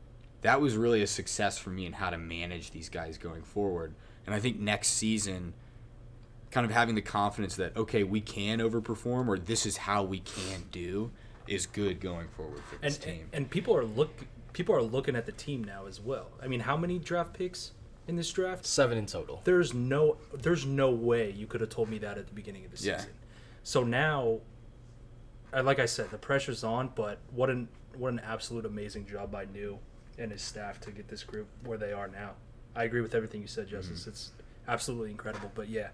that 0.43 0.61
was 0.61 0.77
really 0.77 1.03
a 1.03 1.07
success 1.07 1.59
for 1.59 1.71
me 1.71 1.87
in 1.87 1.93
how 1.93 2.11
to 2.11 2.19
manage 2.19 2.73
these 2.73 2.89
guys 2.89 3.17
going 3.17 3.43
forward. 3.43 3.95
And 4.27 4.35
I 4.35 4.41
think 4.41 4.59
next 4.59 4.89
season, 4.89 5.55
kind 6.53 6.65
of 6.67 6.71
having 6.71 6.95
the 6.95 7.03
confidence 7.03 7.57
that, 7.57 7.77
okay, 7.77 8.05
we 8.05 8.21
can 8.21 8.61
overperform 8.61 9.27
or 9.27 9.39
this 9.39 9.67
is 9.67 9.79
how 9.79 10.03
we 10.05 10.21
can 10.21 10.65
do 10.71 11.11
is 11.49 11.67
good 11.67 11.99
going 11.99 12.29
forward 12.29 12.63
for 12.71 12.77
this 12.77 12.95
and, 12.97 13.03
team. 13.05 13.29
And 13.33 13.51
people 13.51 13.77
are 13.77 13.85
look 13.85 14.11
people 14.53 14.75
are 14.75 14.83
looking 14.83 15.17
at 15.17 15.27
the 15.27 15.33
team 15.33 15.65
now 15.65 15.87
as 15.87 15.99
well. 16.01 16.29
I 16.43 16.47
mean, 16.47 16.61
how 16.61 16.77
many 16.77 16.99
draft 16.99 17.33
picks 17.33 17.73
in 18.07 18.17
this 18.17 18.31
draft? 18.31 18.67
Seven 18.67 18.99
in 18.99 19.07
total. 19.07 19.41
There's 19.45 19.75
no 19.75 20.19
there's 20.33 20.65
no 20.67 20.91
way 20.91 21.31
you 21.31 21.47
could 21.47 21.61
have 21.63 21.71
told 21.71 21.89
me 21.89 21.99
that 21.99 22.19
at 22.19 22.27
the 22.29 22.35
beginning 22.35 22.65
of 22.67 22.71
the 22.79 22.87
Yeah. 22.87 22.99
season. 22.99 23.13
So 23.65 23.83
now, 23.83 24.41
uh, 25.55 25.63
like 25.63 25.79
I 25.79 25.87
said, 25.87 26.11
the 26.11 26.19
pressure's 26.19 26.63
on. 26.63 26.91
But 26.95 27.19
what 27.31 27.49
an 27.51 27.69
what 27.97 28.13
an 28.13 28.21
absolute 28.21 28.67
amazing 28.67 29.07
job 29.07 29.33
by 29.33 29.47
Neu 29.47 29.79
and 30.19 30.31
his 30.31 30.43
staff 30.43 30.81
to 30.83 30.91
get 30.91 31.09
this 31.09 31.25
group 31.25 31.49
where 31.65 31.79
they 31.79 31.93
are 31.93 32.09
now. 32.09 32.33
I 32.77 32.85
agree 32.85 33.01
with 33.01 33.15
everything 33.15 33.41
you 33.41 33.47
said, 33.49 33.69
Justice. 33.69 34.07
It's 34.07 34.33
absolutely 34.69 35.11
incredible. 35.11 35.51
But 35.55 35.69
yeah, 35.69 35.89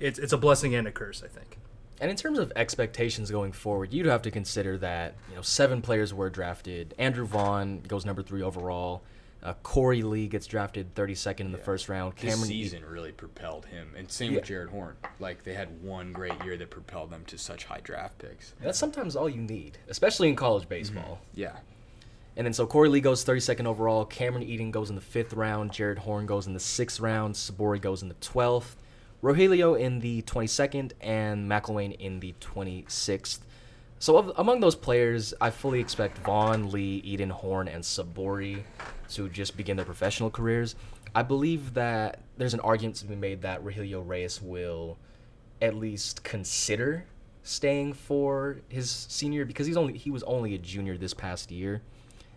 it's 0.00 0.18
it's 0.18 0.32
a 0.32 0.38
blessing 0.38 0.74
and 0.74 0.86
a 0.88 0.92
curse. 0.92 1.22
I 1.24 1.28
think. 1.28 1.58
And 2.00 2.10
in 2.10 2.16
terms 2.16 2.38
of 2.38 2.52
expectations 2.56 3.30
going 3.30 3.52
forward, 3.52 3.92
you'd 3.92 4.06
have 4.06 4.22
to 4.22 4.30
consider 4.30 4.76
that 4.78 5.14
you 5.30 5.36
know 5.36 5.42
seven 5.42 5.80
players 5.82 6.12
were 6.12 6.28
drafted. 6.30 6.94
Andrew 6.98 7.24
Vaughn 7.26 7.80
goes 7.86 8.04
number 8.04 8.22
three 8.22 8.42
overall. 8.42 9.02
Uh, 9.42 9.52
Corey 9.62 10.02
Lee 10.02 10.26
gets 10.26 10.46
drafted 10.46 10.94
32nd 10.94 11.40
in 11.40 11.52
the 11.52 11.58
first 11.58 11.90
round. 11.90 12.14
this 12.14 12.22
Cameron 12.32 12.48
season 12.48 12.82
really 12.86 13.12
propelled 13.12 13.66
him, 13.66 13.92
and 13.94 14.10
same 14.10 14.30
Yeah. 14.32 14.36
with 14.38 14.46
Jared 14.46 14.70
Horn. 14.70 14.96
Like 15.20 15.44
they 15.44 15.52
had 15.52 15.82
one 15.82 16.12
great 16.14 16.32
year 16.44 16.56
that 16.56 16.70
propelled 16.70 17.10
them 17.10 17.24
to 17.26 17.36
such 17.36 17.64
high 17.64 17.80
draft 17.82 18.16
picks. 18.18 18.54
That's 18.62 18.78
sometimes 18.78 19.14
all 19.16 19.28
you 19.28 19.42
need, 19.42 19.76
especially 19.88 20.30
in 20.30 20.36
college 20.36 20.66
baseball. 20.66 21.20
Yeah, 21.34 21.56
And 22.36 22.46
then 22.46 22.54
so 22.54 22.66
Corey 22.66 22.88
Lee 22.88 23.00
goes 23.02 23.22
32nd 23.22 23.66
overall. 23.66 24.06
Cameron 24.06 24.42
Eden 24.44 24.70
goes 24.70 24.88
in 24.88 24.96
the 24.96 25.02
fifth 25.02 25.34
round. 25.34 25.72
Jared 25.72 25.98
Horn 25.98 26.24
goes 26.26 26.46
in 26.46 26.54
the 26.54 26.58
sixth 26.60 26.98
round. 26.98 27.34
Sabouri 27.34 27.80
goes 27.80 28.02
in 28.02 28.08
the 28.08 28.14
12th. 28.16 28.76
Rogelio 29.24 29.80
in 29.80 30.00
the 30.00 30.20
22nd. 30.22 30.92
And 31.00 31.50
McIlwain 31.50 31.98
in 31.98 32.20
the 32.20 32.34
26th. 32.40 33.40
So 33.98 34.18
of, 34.18 34.32
among 34.36 34.60
those 34.60 34.76
players, 34.76 35.32
I 35.40 35.48
fully 35.48 35.80
expect 35.80 36.18
Vaughn, 36.18 36.70
Lee, 36.70 37.00
Eden, 37.04 37.30
Horn, 37.30 37.68
and 37.68 37.82
Sabouri 37.82 38.62
to 39.10 39.30
just 39.30 39.56
begin 39.56 39.78
their 39.78 39.86
professional 39.86 40.30
careers. 40.30 40.76
I 41.14 41.22
believe 41.22 41.72
that 41.74 42.20
there's 42.36 42.52
an 42.52 42.60
argument 42.60 42.96
to 42.96 43.06
be 43.06 43.16
made 43.16 43.40
that 43.42 43.64
Rogelio 43.64 44.06
Reyes 44.06 44.42
will 44.42 44.98
at 45.62 45.74
least 45.74 46.22
consider 46.22 47.06
staying 47.44 47.94
for 47.94 48.58
his 48.68 48.90
senior 48.90 49.46
because 49.46 49.66
he's 49.66 49.76
only 49.76 49.96
he 49.96 50.10
was 50.10 50.22
only 50.24 50.54
a 50.54 50.58
junior 50.58 50.96
this 50.96 51.12
past 51.12 51.50
year 51.50 51.82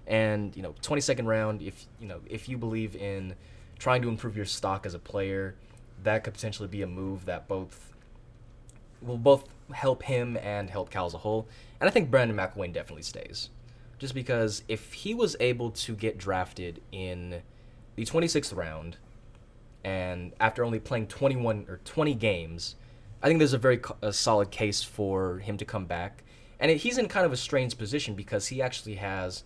and 0.06 0.56
you 0.56 0.62
know 0.62 0.76
22nd 0.82 1.26
round 1.26 1.62
if 1.62 1.86
you 2.00 2.08
know 2.08 2.20
if 2.30 2.50
you 2.50 2.58
believe 2.58 2.94
in 2.96 3.34
trying 3.80 4.02
to 4.02 4.10
improve 4.10 4.36
your 4.36 4.46
stock 4.46 4.86
as 4.86 4.94
a 4.94 5.00
player 5.00 5.56
that 6.04 6.24
could 6.24 6.34
potentially 6.34 6.68
be 6.68 6.82
a 6.82 6.88
move 6.88 7.26
that 7.26 7.48
both 7.48 7.94
will 9.02 9.18
both 9.18 9.46
help 9.74 10.04
him 10.04 10.38
and 10.38 10.70
help 10.70 10.90
Cal 10.90 11.06
as 11.06 11.14
a 11.14 11.20
whole. 11.20 11.48
And 11.80 11.88
I 11.88 11.92
think 11.92 12.10
Brandon 12.10 12.36
McIlwain 12.36 12.74
definitely 12.74 13.04
stays 13.04 13.50
just 14.00 14.14
because 14.14 14.64
if 14.68 14.94
he 14.94 15.14
was 15.14 15.36
able 15.40 15.72
to 15.72 15.96
get 15.96 16.18
drafted 16.18 16.82
in 16.92 17.42
the 17.96 18.06
26th 18.06 18.56
round 18.56 18.98
and 19.84 20.34
after 20.40 20.64
only 20.64 20.80
playing 20.80 21.08
21 21.08 21.66
or 21.68 21.80
20 21.84 22.14
games 22.14 22.76
I 23.22 23.28
think 23.28 23.40
there's 23.40 23.54
a 23.54 23.58
very 23.58 23.82
a 24.02 24.14
solid 24.14 24.52
case 24.52 24.84
for 24.84 25.40
him 25.40 25.58
to 25.58 25.66
come 25.66 25.86
back. 25.86 26.24
And 26.60 26.72
it, 26.72 26.78
he's 26.78 26.98
in 26.98 27.08
kind 27.08 27.26
of 27.26 27.34
a 27.34 27.38
strange 27.38 27.78
position 27.78 28.16
because 28.16 28.48
he 28.48 28.62
actually 28.62 28.96
has 28.96 29.44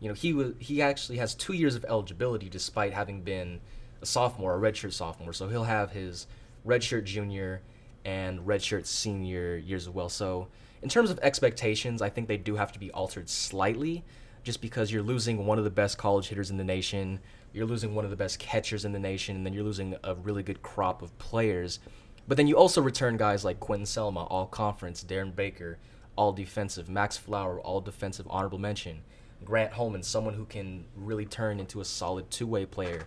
you 0.00 0.08
know, 0.08 0.14
he 0.14 0.32
was 0.32 0.52
he 0.58 0.82
actually 0.82 1.18
has 1.18 1.34
two 1.34 1.52
years 1.52 1.74
of 1.74 1.84
eligibility 1.84 2.48
despite 2.48 2.92
having 2.92 3.22
been 3.22 3.60
a 4.02 4.06
sophomore, 4.06 4.54
a 4.54 4.58
redshirt 4.58 4.92
sophomore. 4.92 5.32
So 5.32 5.48
he'll 5.48 5.64
have 5.64 5.92
his 5.92 6.26
redshirt 6.66 7.04
junior 7.04 7.62
and 8.04 8.40
redshirt 8.40 8.84
senior 8.86 9.56
years 9.56 9.84
as 9.84 9.90
well. 9.90 10.08
So 10.08 10.48
in 10.82 10.88
terms 10.88 11.10
of 11.10 11.18
expectations, 11.20 12.02
I 12.02 12.08
think 12.10 12.28
they 12.28 12.36
do 12.36 12.56
have 12.56 12.72
to 12.72 12.78
be 12.78 12.90
altered 12.90 13.28
slightly, 13.28 14.04
just 14.42 14.60
because 14.60 14.90
you're 14.90 15.02
losing 15.02 15.46
one 15.46 15.58
of 15.58 15.64
the 15.64 15.70
best 15.70 15.98
college 15.98 16.26
hitters 16.26 16.50
in 16.50 16.56
the 16.56 16.64
nation, 16.64 17.20
you're 17.52 17.66
losing 17.66 17.94
one 17.94 18.04
of 18.04 18.10
the 18.10 18.16
best 18.16 18.40
catchers 18.40 18.84
in 18.84 18.92
the 18.92 18.98
nation, 18.98 19.36
and 19.36 19.46
then 19.46 19.52
you're 19.52 19.62
losing 19.62 19.94
a 20.02 20.16
really 20.16 20.42
good 20.42 20.62
crop 20.62 21.00
of 21.00 21.16
players. 21.18 21.78
But 22.26 22.36
then 22.36 22.48
you 22.48 22.56
also 22.56 22.80
return 22.82 23.16
guys 23.16 23.44
like 23.44 23.60
Quentin 23.60 23.86
Selma, 23.86 24.24
all 24.24 24.46
conference, 24.46 25.04
Darren 25.04 25.34
Baker, 25.34 25.78
all 26.16 26.32
defensive, 26.32 26.88
Max 26.88 27.16
Flower, 27.16 27.60
all 27.60 27.80
defensive 27.80 28.26
honorable 28.28 28.58
mention. 28.58 29.02
Grant 29.44 29.72
Holman, 29.72 30.02
someone 30.02 30.34
who 30.34 30.44
can 30.44 30.84
really 30.96 31.26
turn 31.26 31.60
into 31.60 31.80
a 31.80 31.84
solid 31.84 32.30
two-way 32.30 32.66
player, 32.66 33.06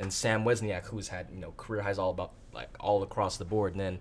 and 0.00 0.12
Sam 0.12 0.44
Wesniak, 0.44 0.86
who's 0.86 1.08
had 1.08 1.28
you 1.32 1.38
know 1.38 1.52
career 1.56 1.82
highs 1.82 1.98
all 1.98 2.10
about 2.10 2.32
like 2.52 2.70
all 2.80 3.02
across 3.02 3.36
the 3.36 3.44
board. 3.44 3.72
And 3.72 3.80
then, 3.80 3.98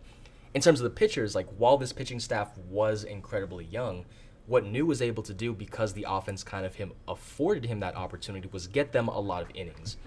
in 0.54 0.62
terms 0.62 0.80
of 0.80 0.86
the 0.86 0.90
pitchers, 0.90 1.36
like 1.36 1.48
while 1.58 1.78
this 1.78 1.94
pitching 1.94 2.20
staff 2.20 2.58
was 2.70 3.04
incredibly 3.04 3.66
young, 3.66 4.06
what 4.48 4.66
Neu 4.66 4.86
was 4.86 5.02
able 5.02 5.24
to 5.24 5.34
do 5.34 5.54
because 5.54 5.94
the 5.94 6.06
offense 6.08 6.44
kind 6.44 6.66
of 6.66 6.76
him 6.76 6.94
afforded 7.08 7.66
him 7.66 7.82
that 7.82 7.96
opportunity 7.96 8.50
was 8.52 8.68
get 8.68 8.92
them 8.92 9.08
a 9.08 9.20
lot 9.20 9.44
of 9.44 9.50
innings. 9.54 9.98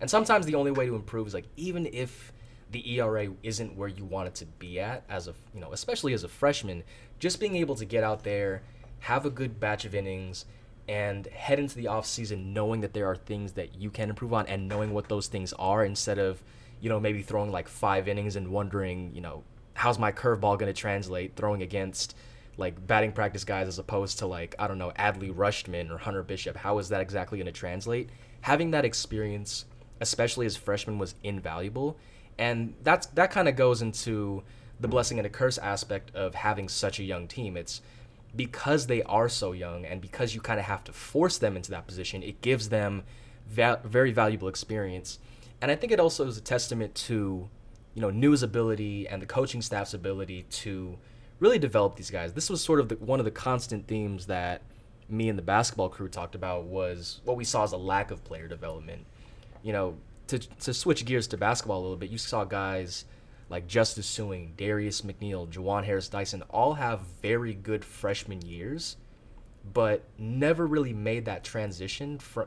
And 0.00 0.10
sometimes 0.10 0.46
the 0.46 0.56
only 0.56 0.72
way 0.72 0.86
to 0.86 0.96
improve 0.96 1.28
is 1.28 1.34
like 1.34 1.46
even 1.56 1.86
if 1.92 2.32
the 2.72 2.98
ERA 2.98 3.28
isn't 3.42 3.76
where 3.76 3.88
you 3.88 4.04
want 4.04 4.28
it 4.28 4.34
to 4.36 4.46
be 4.46 4.80
at 4.80 5.04
as 5.08 5.28
a 5.28 5.34
you 5.54 5.60
know 5.60 5.72
especially 5.72 6.14
as 6.14 6.24
a 6.24 6.28
freshman, 6.28 6.82
just 7.18 7.38
being 7.38 7.56
able 7.56 7.76
to 7.76 7.84
get 7.84 8.02
out 8.02 8.24
there, 8.24 8.62
have 9.00 9.26
a 9.26 9.30
good 9.30 9.60
batch 9.60 9.84
of 9.84 9.94
innings 9.94 10.46
and 10.88 11.26
head 11.28 11.58
into 11.58 11.76
the 11.76 11.86
off 11.86 12.06
season 12.06 12.52
knowing 12.52 12.80
that 12.80 12.92
there 12.92 13.06
are 13.06 13.16
things 13.16 13.52
that 13.52 13.74
you 13.74 13.90
can 13.90 14.10
improve 14.10 14.32
on 14.32 14.46
and 14.46 14.68
knowing 14.68 14.92
what 14.92 15.08
those 15.08 15.26
things 15.26 15.52
are 15.54 15.84
instead 15.84 16.18
of, 16.18 16.42
you 16.80 16.88
know, 16.88 16.98
maybe 16.98 17.22
throwing 17.22 17.52
like 17.52 17.68
five 17.68 18.08
innings 18.08 18.36
and 18.36 18.48
wondering, 18.48 19.12
you 19.14 19.20
know, 19.20 19.44
how's 19.74 19.98
my 19.98 20.12
curveball 20.12 20.58
going 20.58 20.72
to 20.72 20.72
translate 20.72 21.36
throwing 21.36 21.62
against 21.62 22.16
like 22.56 22.86
batting 22.86 23.12
practice 23.12 23.44
guys 23.44 23.68
as 23.68 23.78
opposed 23.78 24.18
to 24.18 24.26
like, 24.26 24.54
I 24.58 24.66
don't 24.68 24.78
know, 24.78 24.92
Adley 24.98 25.32
Rutschman 25.32 25.90
or 25.90 25.98
Hunter 25.98 26.22
Bishop. 26.22 26.56
How 26.56 26.78
is 26.78 26.88
that 26.90 27.00
exactly 27.00 27.38
going 27.38 27.46
to 27.46 27.52
translate? 27.52 28.10
Having 28.42 28.72
that 28.72 28.84
experience, 28.84 29.64
especially 30.00 30.46
as 30.46 30.56
freshman, 30.56 30.98
was 30.98 31.14
invaluable. 31.22 31.96
And 32.38 32.74
that's 32.82 33.06
that 33.08 33.30
kind 33.30 33.48
of 33.48 33.56
goes 33.56 33.82
into 33.82 34.42
the 34.80 34.88
blessing 34.88 35.18
and 35.18 35.26
a 35.26 35.30
curse 35.30 35.58
aspect 35.58 36.14
of 36.14 36.34
having 36.34 36.68
such 36.68 36.98
a 36.98 37.04
young 37.04 37.28
team. 37.28 37.56
It's 37.56 37.80
because 38.34 38.86
they 38.86 39.02
are 39.02 39.28
so 39.28 39.52
young 39.52 39.84
and 39.84 40.00
because 40.00 40.34
you 40.34 40.40
kind 40.40 40.58
of 40.58 40.66
have 40.66 40.84
to 40.84 40.92
force 40.92 41.38
them 41.38 41.56
into 41.56 41.70
that 41.70 41.86
position, 41.86 42.22
it 42.22 42.40
gives 42.40 42.68
them 42.68 43.02
va- 43.46 43.80
very 43.84 44.12
valuable 44.12 44.48
experience. 44.48 45.18
And 45.60 45.70
I 45.70 45.76
think 45.76 45.92
it 45.92 46.00
also 46.00 46.26
is 46.26 46.36
a 46.36 46.40
testament 46.40 46.94
to, 46.94 47.48
you 47.94 48.02
know, 48.02 48.10
Neu's 48.10 48.42
ability 48.42 49.06
and 49.06 49.20
the 49.20 49.26
coaching 49.26 49.62
staff's 49.62 49.94
ability 49.94 50.46
to 50.50 50.98
really 51.40 51.58
develop 51.58 51.96
these 51.96 52.10
guys. 52.10 52.32
This 52.32 52.48
was 52.48 52.62
sort 52.62 52.80
of 52.80 52.88
the, 52.88 52.96
one 52.96 53.18
of 53.18 53.24
the 53.24 53.30
constant 53.30 53.86
themes 53.86 54.26
that 54.26 54.62
me 55.08 55.28
and 55.28 55.38
the 55.38 55.42
basketball 55.42 55.88
crew 55.88 56.08
talked 56.08 56.34
about 56.34 56.64
was 56.64 57.20
what 57.24 57.36
we 57.36 57.44
saw 57.44 57.64
as 57.64 57.72
a 57.72 57.76
lack 57.76 58.10
of 58.10 58.24
player 58.24 58.48
development. 58.48 59.04
You 59.62 59.72
know, 59.72 59.96
to 60.28 60.38
to 60.38 60.72
switch 60.72 61.04
gears 61.04 61.26
to 61.28 61.36
basketball 61.36 61.80
a 61.80 61.82
little 61.82 61.96
bit, 61.96 62.10
you 62.10 62.18
saw 62.18 62.44
guys 62.44 63.04
like 63.52 63.68
Justice 63.68 64.08
Sueing, 64.08 64.56
Darius 64.56 65.02
McNeill, 65.02 65.46
Juhwan 65.46 65.84
Harris 65.84 66.08
Dyson 66.08 66.42
all 66.48 66.72
have 66.72 67.00
very 67.20 67.52
good 67.52 67.84
freshman 67.84 68.40
years, 68.40 68.96
but 69.74 70.02
never 70.16 70.66
really 70.66 70.94
made 70.94 71.26
that 71.26 71.44
transition 71.44 72.18
from 72.18 72.46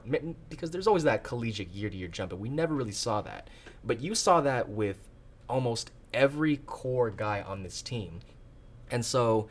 because 0.50 0.72
there's 0.72 0.88
always 0.88 1.04
that 1.04 1.24
collegiate 1.24 1.70
year 1.70 1.92
to 1.92 1.96
year 1.96 2.08
jump, 2.08 2.32
but 2.32 2.40
we 2.40 2.50
never 2.50 2.74
really 2.74 2.92
saw 2.92 3.22
that. 3.22 3.52
But 3.84 4.02
you 4.02 4.16
saw 4.16 4.42
that 4.42 4.68
with 4.68 4.98
almost 5.48 5.92
every 6.12 6.58
core 6.66 7.12
guy 7.12 7.44
on 7.44 7.62
this 7.62 7.84
team. 7.84 8.22
And 8.90 9.06
so 9.06 9.48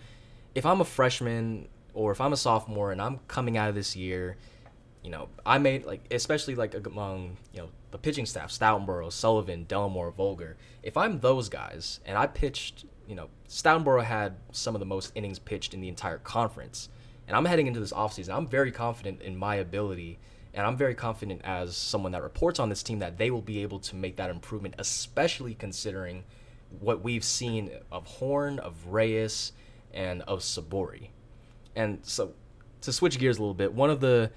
if 0.56 0.66
I'm 0.66 0.80
a 0.80 0.84
freshman 0.84 1.68
or 1.94 2.10
if 2.10 2.20
I'm 2.20 2.32
a 2.32 2.36
sophomore 2.36 2.90
and 2.90 3.00
I'm 3.00 3.20
coming 3.28 3.56
out 3.56 3.68
of 3.68 3.76
this 3.76 3.94
year, 3.94 4.36
you 5.04 5.10
know, 5.10 5.28
I 5.46 5.58
made 5.58 5.84
like 5.84 6.02
especially 6.10 6.56
like 6.56 6.74
among, 6.74 7.36
you 7.52 7.60
know, 7.60 7.68
the 7.94 7.98
pitching 7.98 8.26
staff, 8.26 8.50
Stoutenborough, 8.50 9.12
Sullivan, 9.12 9.66
Delamore, 9.66 10.12
Volger. 10.12 10.54
If 10.82 10.96
I'm 10.96 11.20
those 11.20 11.48
guys 11.48 12.00
and 12.04 12.18
I 12.18 12.26
pitched, 12.26 12.86
you 13.06 13.14
know, 13.14 13.28
Stoutenborough 13.48 14.02
had 14.02 14.34
some 14.50 14.74
of 14.74 14.80
the 14.80 14.84
most 14.84 15.12
innings 15.14 15.38
pitched 15.38 15.74
in 15.74 15.80
the 15.80 15.86
entire 15.86 16.18
conference, 16.18 16.88
and 17.28 17.36
I'm 17.36 17.44
heading 17.44 17.68
into 17.68 17.78
this 17.78 17.92
offseason, 17.92 18.34
I'm 18.34 18.48
very 18.48 18.72
confident 18.72 19.22
in 19.22 19.36
my 19.36 19.54
ability, 19.54 20.18
and 20.54 20.66
I'm 20.66 20.76
very 20.76 20.96
confident 20.96 21.42
as 21.44 21.76
someone 21.76 22.10
that 22.10 22.24
reports 22.24 22.58
on 22.58 22.68
this 22.68 22.82
team 22.82 22.98
that 22.98 23.16
they 23.16 23.30
will 23.30 23.42
be 23.42 23.62
able 23.62 23.78
to 23.78 23.94
make 23.94 24.16
that 24.16 24.28
improvement, 24.28 24.74
especially 24.80 25.54
considering 25.54 26.24
what 26.80 27.04
we've 27.04 27.22
seen 27.22 27.70
of 27.92 28.08
Horn, 28.08 28.58
of 28.58 28.88
Reyes, 28.88 29.52
and 29.92 30.22
of 30.22 30.40
Sabouri. 30.40 31.10
And 31.76 32.00
so, 32.02 32.32
to 32.80 32.92
switch 32.92 33.20
gears 33.20 33.38
a 33.38 33.40
little 33.40 33.54
bit, 33.54 33.72
one 33.72 33.90
of 33.90 34.00
the 34.00 34.32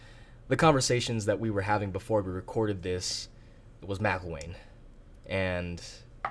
the 0.48 0.56
conversations 0.56 1.26
that 1.26 1.39
we 1.39 1.50
were 1.50 1.63
having 1.63 1.91
before 1.91 2.22
we 2.22 2.32
recorded 2.32 2.84
this 2.84 3.30
was 3.86 4.00
McIlwain, 4.00 4.54
and 5.26 5.82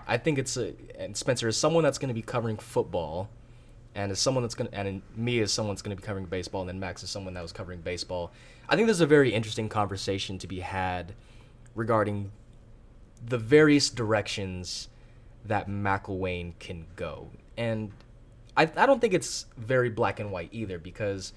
I 0.06 0.18
think 0.18 0.38
it's 0.38 0.56
a 0.56 0.74
and 0.98 1.16
Spencer 1.16 1.48
is 1.48 1.56
someone 1.56 1.84
that's 1.84 1.98
going 1.98 2.08
to 2.08 2.14
be 2.14 2.22
covering 2.22 2.56
football, 2.56 3.28
and 3.94 4.12
as 4.12 4.18
someone 4.18 4.42
that's 4.42 4.54
going 4.54 4.70
to 4.70 4.76
and 4.76 5.02
me 5.14 5.40
as 5.40 5.52
someone 5.52 5.74
that's 5.74 5.82
going 5.82 5.96
to 5.96 6.00
be 6.00 6.06
covering 6.06 6.26
baseball, 6.26 6.62
and 6.62 6.68
then 6.68 6.80
Max 6.80 7.02
is 7.02 7.10
someone 7.10 7.34
that 7.34 7.42
was 7.42 7.52
covering 7.52 7.80
baseball. 7.80 8.32
I 8.68 8.76
think 8.76 8.86
there's 8.86 9.00
a 9.00 9.06
very 9.06 9.32
interesting 9.32 9.68
conversation 9.68 10.38
to 10.38 10.46
be 10.46 10.60
had 10.60 11.14
regarding 11.74 12.32
the 13.24 13.38
various 13.38 13.90
directions 13.90 14.88
that 15.44 15.68
McIlwain 15.68 16.58
can 16.58 16.86
go, 16.96 17.30
and 17.56 17.92
I 18.56 18.62
I 18.76 18.86
don't 18.86 19.00
think 19.00 19.14
it's 19.14 19.46
very 19.56 19.90
black 19.90 20.20
and 20.20 20.32
white 20.32 20.48
either 20.52 20.78
because, 20.78 21.32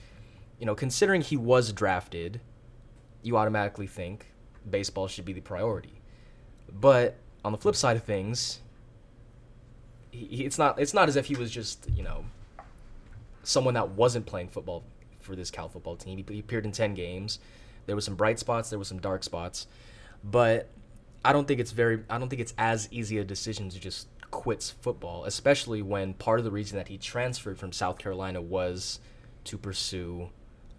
you 0.60 0.66
know, 0.66 0.76
considering 0.76 1.22
he 1.22 1.38
was 1.38 1.72
drafted 1.72 2.42
you 3.22 3.38
automatically 3.38 3.88
think 3.88 4.28
baseball 4.70 5.08
should 5.08 5.26
be 5.26 5.34
the 5.34 5.42
priority. 5.42 5.99
But 6.74 7.16
on 7.44 7.52
the 7.52 7.58
flip 7.58 7.76
side 7.76 7.98
of 7.98 8.04
things, 8.04 8.62
he, 10.12 10.46
it's 10.46 10.58
not 10.58 10.80
it's 10.80 10.94
not 10.94 11.08
as 11.10 11.16
if 11.16 11.28
he 11.28 11.36
was 11.36 11.52
just 11.52 11.90
you 11.90 12.04
know 12.04 12.26
someone 13.44 13.74
that 13.74 13.90
wasn't 13.92 14.26
playing 14.26 14.50
football 14.50 14.84
for 15.20 15.36
this 15.36 15.52
Cal 15.52 15.70
football 15.70 15.96
team. 15.96 16.18
He, 16.18 16.34
he 16.34 16.40
appeared 16.40 16.66
in 16.66 16.72
ten 16.72 16.94
games. 16.94 17.40
There 17.86 17.96
were 17.96 18.02
some 18.02 18.16
bright 18.16 18.40
spots. 18.40 18.70
There 18.70 18.80
were 18.80 18.86
some 18.86 19.00
dark 19.00 19.24
spots, 19.24 19.68
but 20.24 20.70
I 21.24 21.34
don't 21.34 21.48
think 21.48 21.60
it's 21.60 21.72
very 21.72 22.04
I 22.10 22.18
don't 22.18 22.30
think 22.30 22.42
it's 22.42 22.54
as 22.58 22.88
easy 22.92 23.18
a 23.18 23.24
decision 23.24 23.70
to 23.70 23.80
just 23.80 24.08
quit 24.32 24.74
football, 24.82 25.26
especially 25.26 25.82
when 25.82 26.14
part 26.14 26.40
of 26.40 26.46
the 26.46 26.52
reason 26.52 26.78
that 26.78 26.88
he 26.88 26.98
transferred 26.98 27.58
from 27.58 27.72
South 27.72 27.98
Carolina 27.98 28.42
was 28.42 29.00
to 29.46 29.58
pursue 29.58 30.30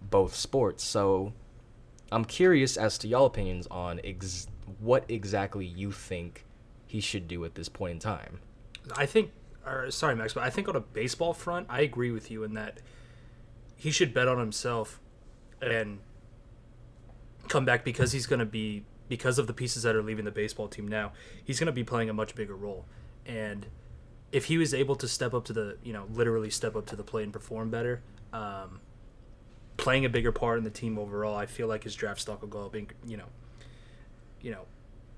both 0.01 0.35
sports. 0.35 0.83
So 0.83 1.33
I'm 2.11 2.25
curious 2.25 2.77
as 2.77 2.97
to 2.99 3.07
y'all 3.07 3.25
opinions 3.25 3.67
on 3.69 3.99
ex- 4.03 4.47
what 4.79 5.05
exactly 5.09 5.65
you 5.65 5.91
think 5.91 6.45
he 6.85 6.99
should 6.99 7.27
do 7.27 7.45
at 7.45 7.55
this 7.55 7.69
point 7.69 7.93
in 7.93 7.99
time. 7.99 8.39
I 8.95 9.05
think, 9.05 9.31
or 9.65 9.89
sorry, 9.91 10.15
Max, 10.15 10.33
but 10.33 10.43
I 10.43 10.49
think 10.49 10.67
on 10.67 10.75
a 10.75 10.81
baseball 10.81 11.33
front, 11.33 11.67
I 11.69 11.81
agree 11.81 12.11
with 12.11 12.29
you 12.29 12.43
in 12.43 12.53
that 12.55 12.79
he 13.75 13.91
should 13.91 14.13
bet 14.13 14.27
on 14.27 14.39
himself 14.39 14.99
and 15.61 15.99
come 17.47 17.65
back 17.65 17.83
because 17.83 18.11
he's 18.11 18.25
going 18.25 18.39
to 18.39 18.45
be 18.45 18.83
because 19.07 19.37
of 19.37 19.47
the 19.47 19.53
pieces 19.53 19.83
that 19.83 19.95
are 19.95 20.01
leaving 20.01 20.25
the 20.25 20.31
baseball 20.31 20.67
team 20.67 20.87
now. 20.87 21.11
He's 21.43 21.59
going 21.59 21.67
to 21.67 21.73
be 21.73 21.83
playing 21.83 22.09
a 22.09 22.13
much 22.13 22.35
bigger 22.35 22.55
role, 22.55 22.85
and 23.25 23.67
if 24.31 24.45
he 24.45 24.57
was 24.57 24.73
able 24.73 24.95
to 24.95 25.07
step 25.07 25.33
up 25.33 25.45
to 25.45 25.53
the, 25.53 25.77
you 25.83 25.93
know, 25.93 26.05
literally 26.11 26.49
step 26.49 26.75
up 26.75 26.85
to 26.87 26.95
the 26.95 27.03
plate 27.03 27.23
and 27.23 27.33
perform 27.33 27.69
better, 27.69 28.01
um, 28.33 28.79
playing 29.77 30.05
a 30.05 30.09
bigger 30.09 30.31
part 30.31 30.57
in 30.57 30.63
the 30.63 30.69
team 30.69 30.97
overall, 30.97 31.35
I 31.35 31.45
feel 31.45 31.67
like 31.67 31.83
his 31.83 31.95
draft 31.95 32.21
stock 32.21 32.41
will 32.41 32.49
go 32.49 32.65
up, 32.65 32.75
you 33.05 33.17
know, 33.17 33.25
you 34.41 34.51
know, 34.51 34.65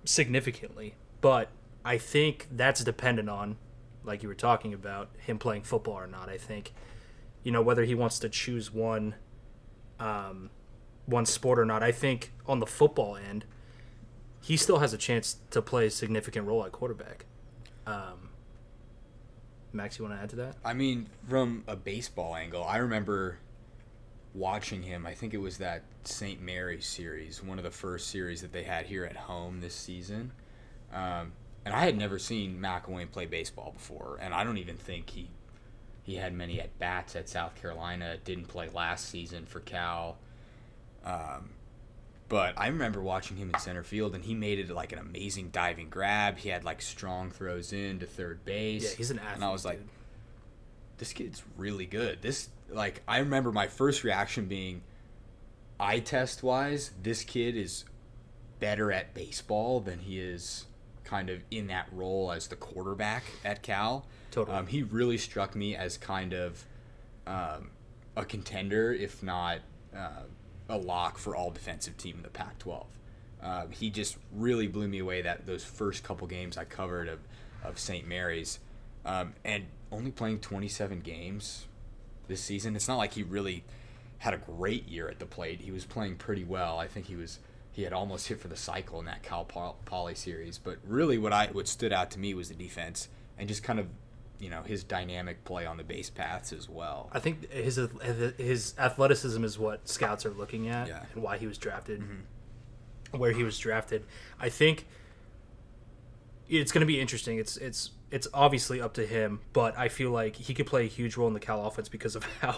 significantly. 0.06 0.96
But 1.22 1.50
I 1.86 1.98
think 1.98 2.48
that's 2.52 2.84
dependent 2.84 3.30
on, 3.30 3.58
like 4.04 4.24
you 4.24 4.30
were 4.30 4.36
talking 4.36 4.74
about, 4.74 5.10
him 5.18 5.38
playing 5.38 5.64
football 5.64 5.96
or 5.96 6.08
not. 6.08 6.30
I 6.30 6.38
think, 6.38 6.74
you 7.44 7.52
know, 7.52 7.62
whether 7.62 7.84
he 7.84 7.96
wants 7.96 8.20
to 8.20 8.30
choose 8.30 8.72
one, 8.72 9.16
um, 10.00 10.50
one 11.06 11.26
sport 11.26 11.60
or 11.60 11.66
not. 11.66 11.84
I 11.84 11.92
think 11.92 12.32
on 12.46 12.60
the 12.60 12.66
football 12.66 13.16
end, 13.16 13.46
he 14.42 14.58
still 14.58 14.80
has 14.80 14.94
a 14.94 14.98
chance 14.98 15.38
to 15.52 15.62
play 15.62 15.88
a 15.88 15.92
significant 15.92 16.48
role 16.48 16.66
at 16.66 16.72
quarterback. 16.72 17.26
Um, 17.88 18.30
Max, 19.72 19.98
you 19.98 20.06
want 20.06 20.18
to 20.18 20.22
add 20.22 20.30
to 20.32 20.36
that? 20.38 20.56
I 20.64 20.74
mean, 20.74 21.08
from 21.28 21.64
a 21.68 21.76
baseball 21.76 22.36
angle, 22.36 22.64
I 22.64 22.78
remember 22.78 23.40
watching 24.34 24.84
him. 24.84 25.06
I 25.06 25.14
think 25.14 25.34
it 25.34 25.40
was 25.40 25.58
that 25.60 25.84
St. 26.04 26.42
Mary 26.42 26.82
series, 26.82 27.44
one 27.44 27.58
of 27.58 27.64
the 27.64 27.72
first 27.72 28.10
series 28.10 28.42
that 28.42 28.52
they 28.52 28.64
had 28.64 28.86
here 28.86 29.06
at 29.06 29.16
home 29.16 29.62
this 29.62 29.76
season. 29.76 30.32
Um, 30.94 31.34
and 31.66 31.74
I 31.74 31.86
had 31.86 31.98
never 31.98 32.20
seen 32.20 32.60
McIlwain 32.60 33.12
play 33.12 33.26
baseball 33.26 33.72
before, 33.72 34.18
and 34.22 34.34
I 34.34 34.44
don't 34.44 34.58
even 34.58 34.76
think 34.76 35.10
he 35.10 35.30
he 36.04 36.16
had 36.16 36.34
many 36.34 36.60
at 36.60 36.78
bats 36.80 37.16
at 37.16 37.30
South 37.30 37.56
Carolina. 37.56 38.18
Didn't 38.24 38.50
play 38.50 38.70
last 38.74 39.10
season 39.10 39.46
for 39.46 39.62
Cal. 39.62 40.18
Um, 41.06 41.52
but 42.28 42.56
I 42.58 42.68
remember 42.68 43.02
watching 43.02 43.38
him 43.38 43.52
in 43.54 43.60
center 43.60 43.84
field, 43.84 44.14
and 44.14 44.24
he 44.24 44.34
made 44.34 44.60
it 44.60 44.70
like 44.70 44.92
an 44.92 45.00
amazing 45.00 45.50
diving 45.52 45.90
grab. 45.90 46.38
He 46.38 46.50
had 46.50 46.66
like 46.66 46.82
strong 46.82 47.32
throws 47.32 47.72
in 47.72 48.00
to 48.00 48.06
third 48.06 48.44
base. 48.44 48.84
Yeah, 48.84 48.98
he's 48.98 49.12
an 49.12 49.20
athlete. 49.20 49.36
And 49.36 49.46
I 49.46 49.52
was 49.52 49.64
like, 49.64 49.80
dude. 49.80 49.90
This 50.98 51.14
kid's 51.14 51.44
really 51.58 51.86
good. 51.86 52.22
This 52.22 52.50
like 52.70 53.02
I 53.08 53.20
remember 53.20 53.52
my 53.52 53.68
first 53.68 54.04
reaction 54.04 54.46
being 54.46 54.82
eye 55.80 56.00
test 56.00 56.44
wise, 56.44 56.92
this 57.02 57.24
kid 57.24 57.56
is 57.56 57.86
better 58.60 58.92
at 58.92 59.14
baseball 59.14 59.80
than 59.80 60.00
he 60.00 60.20
is 60.20 60.66
kind 61.04 61.30
of 61.30 61.44
in 61.52 61.68
that 61.68 61.88
role 61.92 62.32
as 62.32 62.48
the 62.48 62.56
quarterback 62.56 63.24
at 63.44 63.62
Cal. 63.62 64.06
Totally. 64.32 64.58
Um, 64.58 64.68
he 64.68 64.84
really 64.84 65.18
struck 65.18 65.56
me 65.56 65.76
as 65.76 65.98
kind 65.98 66.34
of 66.34 66.66
um, 67.28 67.72
a 68.16 68.26
contender, 68.26 68.94
if 68.94 69.22
not 69.22 69.60
uh, 69.96 70.24
a 70.70 70.78
lock 70.78 71.18
for 71.18 71.36
all 71.36 71.52
defensive 71.52 71.98
team 71.98 72.18
in 72.18 72.24
the 72.24 72.30
Pac-12. 72.30 72.86
Um, 73.42 73.72
he 73.72 73.90
just 73.90 74.18
really 74.34 74.68
blew 74.68 74.88
me 74.88 75.00
away 75.00 75.22
that 75.22 75.46
those 75.46 75.64
first 75.64 76.04
couple 76.04 76.26
games 76.28 76.58
I 76.58 76.64
covered 76.64 77.10
of, 77.10 77.20
of 77.64 77.78
St. 77.78 78.08
Mary's, 78.08 78.60
um, 79.06 79.34
and 79.44 79.66
only 79.94 80.12
playing 80.12 80.40
27 80.40 81.00
games 81.02 81.68
this 82.28 82.42
season. 82.42 82.76
It's 82.76 82.88
not 82.88 82.98
like 82.98 83.14
he 83.14 83.24
really 83.24 83.64
had 84.20 84.34
a 84.34 84.38
great 84.38 84.88
year 84.88 85.10
at 85.10 85.20
the 85.20 85.26
plate. 85.26 85.62
He 85.62 85.72
was 85.72 85.86
playing 85.86 86.16
pretty 86.16 86.44
well. 86.44 86.80
I 86.80 86.88
think 86.88 87.06
he 87.08 87.16
was 87.16 87.40
he 87.72 87.84
had 87.84 87.94
almost 87.94 88.28
hit 88.28 88.40
for 88.40 88.48
the 88.48 88.56
cycle 88.56 89.00
in 89.00 89.06
that 89.06 89.24
Cal 89.24 89.44
Poly 89.44 90.16
series. 90.16 90.58
But 90.58 90.78
really, 90.86 91.18
what 91.18 91.34
I 91.34 91.48
what 91.48 91.68
stood 91.68 91.92
out 91.94 92.12
to 92.12 92.20
me 92.20 92.34
was 92.34 92.50
the 92.50 92.56
defense 92.56 93.10
and 93.38 93.48
just 93.48 93.64
kind 93.64 93.80
of 93.80 93.88
you 94.40 94.50
know 94.50 94.62
his 94.62 94.84
dynamic 94.84 95.44
play 95.44 95.66
on 95.66 95.78
the 95.78 95.84
base 95.84 96.10
paths 96.10 96.54
as 96.54 96.70
well. 96.70 97.10
I 97.14 97.20
think 97.20 97.52
his 97.52 97.80
his 98.38 98.74
athleticism 98.78 99.44
is 99.44 99.58
what 99.60 99.88
scouts 99.88 100.26
are 100.26 100.32
looking 100.34 100.68
at 100.70 100.88
Yeah. 100.88 101.04
and 101.14 101.24
why 101.24 101.38
he 101.38 101.48
was 101.48 101.58
drafted, 101.58 102.02
mm-hmm. 102.02 103.18
where 103.18 103.32
he 103.32 103.44
was 103.44 103.58
drafted. 103.58 104.06
I 104.40 104.50
think 104.50 104.86
it's 106.50 106.72
going 106.72 106.82
to 106.82 106.86
be 106.86 107.00
interesting. 107.00 107.38
It's 107.38 107.58
it's 107.58 107.92
it's 108.14 108.28
obviously 108.32 108.80
up 108.80 108.94
to 108.94 109.08
him, 109.08 109.40
but 109.54 109.76
I 109.76 109.88
feel 109.90 110.12
like 110.12 110.36
he 110.36 110.54
could 110.54 110.68
play 110.68 110.84
a 110.84 110.88
huge 110.88 111.18
role 111.18 111.28
in 111.28 111.34
the 111.34 111.40
Cal 111.40 111.66
offense 111.66 111.90
because 111.90 112.16
of 112.16 112.24
how, 112.42 112.58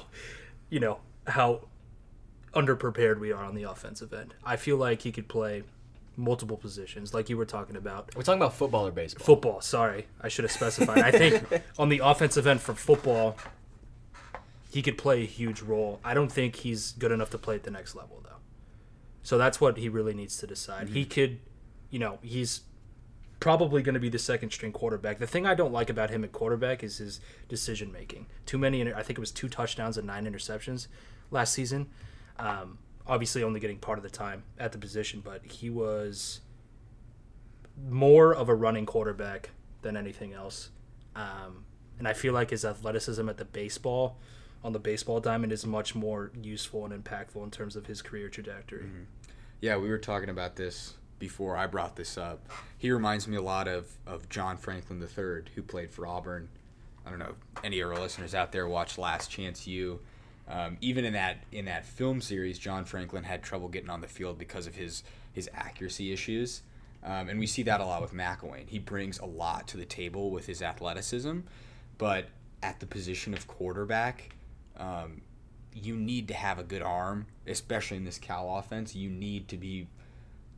you 0.70 0.82
know, 0.82 1.00
how 1.26 1.62
underprepared 2.54 3.20
we 3.20 3.32
are 3.32 3.44
on 3.44 3.56
the 3.56 3.64
offensive 3.64 4.14
end. 4.14 4.34
I 4.44 4.58
feel 4.58 4.76
like 4.76 5.04
he 5.04 5.14
could 5.14 5.30
play 5.30 5.64
multiple 6.18 6.58
positions, 6.58 7.14
like 7.14 7.30
you 7.30 7.38
were 7.38 7.46
talking 7.46 7.78
about. 7.78 8.14
We're 8.18 8.24
talking 8.24 8.42
about 8.42 8.54
football 8.54 8.86
or 8.86 8.92
baseball. 8.92 9.26
Football, 9.26 9.62
sorry. 9.62 10.08
I 10.20 10.28
should 10.28 10.44
have 10.44 10.52
specified. 10.52 11.00
I 11.00 11.12
think 11.12 11.64
on 11.80 11.88
the 11.88 12.02
offensive 12.04 12.46
end 12.46 12.60
for 12.60 12.74
football, 12.74 13.38
he 14.74 14.82
could 14.82 14.98
play 14.98 15.24
a 15.24 15.26
huge 15.26 15.62
role. 15.62 16.02
I 16.04 16.14
don't 16.14 16.32
think 16.32 16.58
he's 16.58 16.92
good 16.92 17.14
enough 17.14 17.30
to 17.30 17.38
play 17.38 17.56
at 17.56 17.64
the 17.64 17.72
next 17.72 17.96
level, 17.96 18.20
though. 18.26 18.42
So 19.24 19.38
that's 19.38 19.62
what 19.62 19.78
he 19.78 19.88
really 19.88 20.14
needs 20.14 20.36
to 20.40 20.48
decide. 20.48 20.90
He 20.90 21.04
mm-hmm. 21.04 21.12
could, 21.12 21.40
you 21.92 22.00
know, 22.00 22.20
he's 22.22 22.62
probably 23.40 23.82
going 23.82 23.94
to 23.94 24.00
be 24.00 24.10
the 24.10 24.20
second 24.20 24.52
string 24.52 24.72
quarterback. 24.72 25.20
The 25.20 25.28
thing 25.28 25.46
I 25.46 25.56
don't 25.56 25.74
like 25.74 25.90
about 25.90 26.10
him 26.10 26.24
at 26.24 26.32
quarterback 26.32 26.84
is 26.84 26.98
his 26.98 27.20
decision 27.50 27.92
making. 27.92 28.28
Too 28.46 28.58
many, 28.58 28.94
I 28.94 29.04
think 29.04 29.18
it 29.18 29.20
was 29.20 29.32
two 29.32 29.50
touchdowns 29.50 29.98
and 29.98 30.08
nine 30.08 30.26
interceptions 30.26 30.88
last 31.32 31.54
season. 31.54 31.88
Um, 32.40 32.78
obviously, 33.08 33.44
only 33.44 33.60
getting 33.60 33.78
part 33.78 33.98
of 33.98 34.04
the 34.04 34.10
time 34.10 34.44
at 34.58 34.72
the 34.72 34.78
position, 34.78 35.22
but 35.24 35.46
he 35.46 35.70
was 35.70 36.42
more 37.90 38.34
of 38.34 38.50
a 38.50 38.56
running 38.56 38.86
quarterback 38.86 39.52
than 39.82 39.98
anything 39.98 40.34
else. 40.34 40.70
Um, 41.16 41.66
and 42.00 42.08
I 42.08 42.14
feel 42.14 42.34
like 42.34 42.50
his 42.50 42.66
athleticism 42.66 43.28
at 43.30 43.38
the 43.38 43.46
baseball, 43.46 44.18
on 44.64 44.74
the 44.74 44.80
baseball 44.80 45.20
diamond, 45.20 45.52
is 45.52 45.66
much 45.66 45.96
more 45.96 46.32
useful 46.42 46.86
and 46.86 47.04
impactful 47.04 47.44
in 47.44 47.52
terms 47.52 47.76
of 47.76 47.86
his 47.86 48.02
career 48.02 48.30
trajectory. 48.30 48.86
Yeah, 49.62 49.78
we 49.78 49.90
were 49.90 49.98
talking 49.98 50.30
about 50.30 50.56
this 50.56 50.96
before 51.20 51.56
I 51.56 51.68
brought 51.68 51.96
this 51.96 52.18
up. 52.18 52.48
He 52.78 52.92
reminds 52.92 53.28
me 53.28 53.38
a 53.38 53.42
lot 53.42 53.68
of, 53.68 53.90
of 54.06 54.30
John 54.30 54.58
Franklin 54.58 55.02
III, 55.02 55.44
who 55.56 55.62
played 55.62 55.92
for 55.92 56.06
Auburn. 56.06 56.50
I 57.06 57.10
don't 57.10 57.20
know 57.20 57.36
if 57.56 57.64
any 57.64 57.80
of 57.80 57.92
our 57.92 58.00
listeners 58.00 58.34
out 58.34 58.52
there 58.52 58.68
watched 58.68 58.98
Last 58.98 59.30
Chance 59.30 59.68
U. 59.68 60.00
Um, 60.48 60.78
even 60.82 61.06
in 61.06 61.14
that 61.14 61.38
in 61.52 61.66
that 61.66 61.86
film 61.86 62.22
series, 62.22 62.60
John 62.60 62.86
Franklin 62.86 63.24
had 63.24 63.42
trouble 63.42 63.68
getting 63.68 63.90
on 63.90 64.02
the 64.02 64.08
field 64.08 64.38
because 64.38 64.68
of 64.68 64.76
his 64.76 65.04
his 65.34 65.50
accuracy 65.54 66.12
issues. 66.12 66.62
Um, 67.04 67.30
and 67.30 67.40
we 67.40 67.46
see 67.46 67.64
that 67.64 67.82
a 67.82 67.86
lot 67.86 68.02
with 68.02 68.14
McIlwain. 68.14 68.68
He 68.68 68.80
brings 68.80 69.20
a 69.20 69.26
lot 69.26 69.68
to 69.70 69.78
the 69.78 69.86
table 69.86 70.32
with 70.32 70.48
his 70.48 70.64
athleticism, 70.64 71.40
but 72.00 72.30
at 72.64 72.80
the 72.80 72.88
position 72.88 73.34
of 73.36 73.48
quarterback, 73.48 74.36
um, 74.78 75.22
you 75.72 75.96
need 75.96 76.28
to 76.30 76.34
have 76.34 76.58
a 76.58 76.64
good 76.64 76.82
arm, 76.82 77.28
especially 77.46 77.98
in 77.98 78.06
this 78.06 78.18
Cal 78.18 78.58
offense. 78.58 78.96
You 78.96 79.10
need 79.10 79.48
to 79.50 79.58
be 79.58 79.88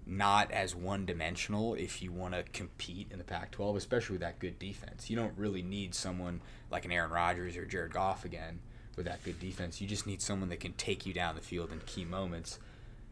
not 0.08 0.52
as 0.52 0.76
one 0.76 1.06
dimensional 1.06 1.76
if 1.76 2.02
you 2.02 2.12
want 2.12 2.34
to 2.34 2.44
compete 2.54 3.08
in 3.12 3.18
the 3.18 3.24
Pac 3.24 3.52
12, 3.52 3.76
especially 3.76 4.14
with 4.14 4.22
that 4.22 4.40
good 4.40 4.58
defense. 4.58 5.10
You 5.10 5.16
don't 5.16 5.34
really 5.38 5.62
need 5.62 5.94
someone 5.94 6.42
like 6.72 6.86
an 6.86 6.92
Aaron 6.92 7.12
Rodgers 7.12 7.58
or 7.58 7.66
Jared 7.66 7.94
Goff 7.94 8.26
again 8.26 8.60
with 8.96 9.06
that 9.06 9.24
good 9.24 9.40
defense. 9.40 9.82
You 9.82 9.88
just 9.88 10.08
need 10.08 10.22
someone 10.22 10.50
that 10.50 10.60
can 10.60 10.74
take 10.74 11.06
you 11.06 11.14
down 11.14 11.36
the 11.36 11.42
field 11.42 11.72
in 11.72 11.80
key 11.86 12.06
moments. 12.06 12.60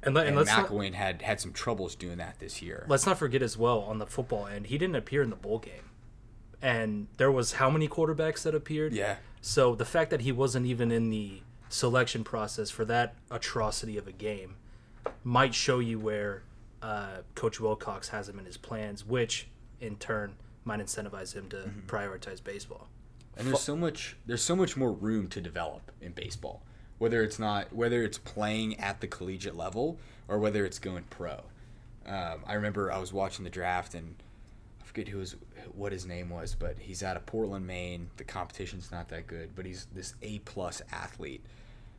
And, 0.03 0.13
let, 0.13 0.27
And, 0.27 0.29
and 0.29 0.37
let's 0.37 0.49
not, 0.49 0.69
McIlwain 0.69 0.93
had, 0.93 1.21
had 1.21 1.39
some 1.39 1.51
troubles 1.51 1.95
doing 1.95 2.17
that 2.17 2.39
this 2.39 2.61
year. 2.61 2.85
let's 2.87 3.05
not 3.05 3.17
forget 3.17 3.41
as 3.41 3.57
well 3.57 3.79
on 3.81 3.99
the 3.99 4.05
football 4.05 4.47
end, 4.47 4.67
he 4.67 4.77
didn't 4.77 4.95
appear 4.95 5.21
in 5.21 5.29
the 5.29 5.35
bowl 5.35 5.59
game. 5.59 5.89
And 6.61 7.07
there 7.17 7.31
was 7.31 7.53
how 7.53 7.69
many 7.69 7.87
quarterbacks 7.87 8.43
that 8.43 8.55
appeared? 8.55 8.93
Yeah. 8.93 9.17
So 9.41 9.75
the 9.75 9.85
fact 9.85 10.09
that 10.11 10.21
he 10.21 10.31
wasn't 10.31 10.65
even 10.65 10.91
in 10.91 11.09
the 11.09 11.41
selection 11.69 12.23
process 12.23 12.69
for 12.69 12.85
that 12.85 13.15
atrocity 13.29 13.97
of 13.97 14.07
a 14.07 14.11
game 14.11 14.55
might 15.23 15.53
show 15.53 15.79
you 15.79 15.99
where 15.99 16.43
uh, 16.85 17.21
Coach 17.33 17.59
Wilcox 17.59 18.09
has 18.09 18.29
him 18.29 18.37
in 18.37 18.45
his 18.45 18.57
plans, 18.57 19.03
which 19.03 19.47
in 19.81 19.95
turn 19.95 20.35
might 20.65 20.79
incentivize 20.79 21.33
him 21.33 21.49
to 21.49 21.71
prioritize 21.87 22.43
baseball. 22.43 22.87
And 23.35 23.47
there's 23.47 23.61
so 23.61 23.75
much 23.75 24.15
there's 24.27 24.43
so 24.43 24.55
much 24.55 24.77
more 24.77 24.91
room 24.91 25.27
to 25.29 25.41
develop 25.41 25.91
in 25.99 26.11
baseball. 26.11 26.61
Whether 26.99 27.23
it's 27.23 27.39
not 27.39 27.73
whether 27.73 28.03
it's 28.03 28.19
playing 28.19 28.79
at 28.79 29.01
the 29.01 29.07
collegiate 29.07 29.57
level 29.57 29.97
or 30.27 30.37
whether 30.37 30.63
it's 30.63 30.77
going 30.77 31.05
pro. 31.09 31.41
Um, 32.05 32.43
I 32.45 32.53
remember 32.53 32.91
I 32.91 32.99
was 32.99 33.11
watching 33.11 33.43
the 33.43 33.49
draft 33.49 33.95
and 33.95 34.15
I 34.79 34.85
forget 34.85 35.07
who 35.07 35.17
was 35.17 35.35
what 35.73 35.91
his 35.91 36.05
name 36.05 36.29
was, 36.29 36.53
but 36.53 36.77
he's 36.77 37.01
out 37.01 37.17
of 37.17 37.25
Portland, 37.25 37.65
Maine. 37.65 38.11
The 38.17 38.23
competition's 38.23 38.91
not 38.91 39.09
that 39.09 39.25
good, 39.25 39.55
but 39.55 39.65
he's 39.65 39.87
this 39.91 40.13
A 40.21 40.37
plus 40.39 40.83
athlete. 40.91 41.43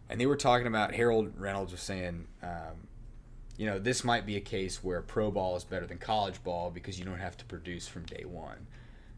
And 0.09 0.20
they 0.20 0.27
were 0.27 0.37
talking 0.37 0.68
about 0.68 0.94
Harold 0.94 1.33
Reynolds 1.37 1.72
was 1.72 1.81
saying, 1.81 2.29
um, 2.40 2.87
you 3.57 3.66
know, 3.66 3.79
this 3.79 4.05
might 4.05 4.27
be 4.27 4.37
a 4.37 4.40
case 4.40 4.83
where 4.83 5.01
pro 5.01 5.31
ball 5.31 5.57
is 5.57 5.64
better 5.64 5.87
than 5.87 5.99
college 5.99 6.42
ball 6.45 6.71
because 6.71 6.99
you 6.99 7.05
don't 7.05 7.19
have 7.19 7.37
to 7.38 7.45
produce 7.45 7.88
from 7.88 8.05
day 8.05 8.25
one. 8.25 8.66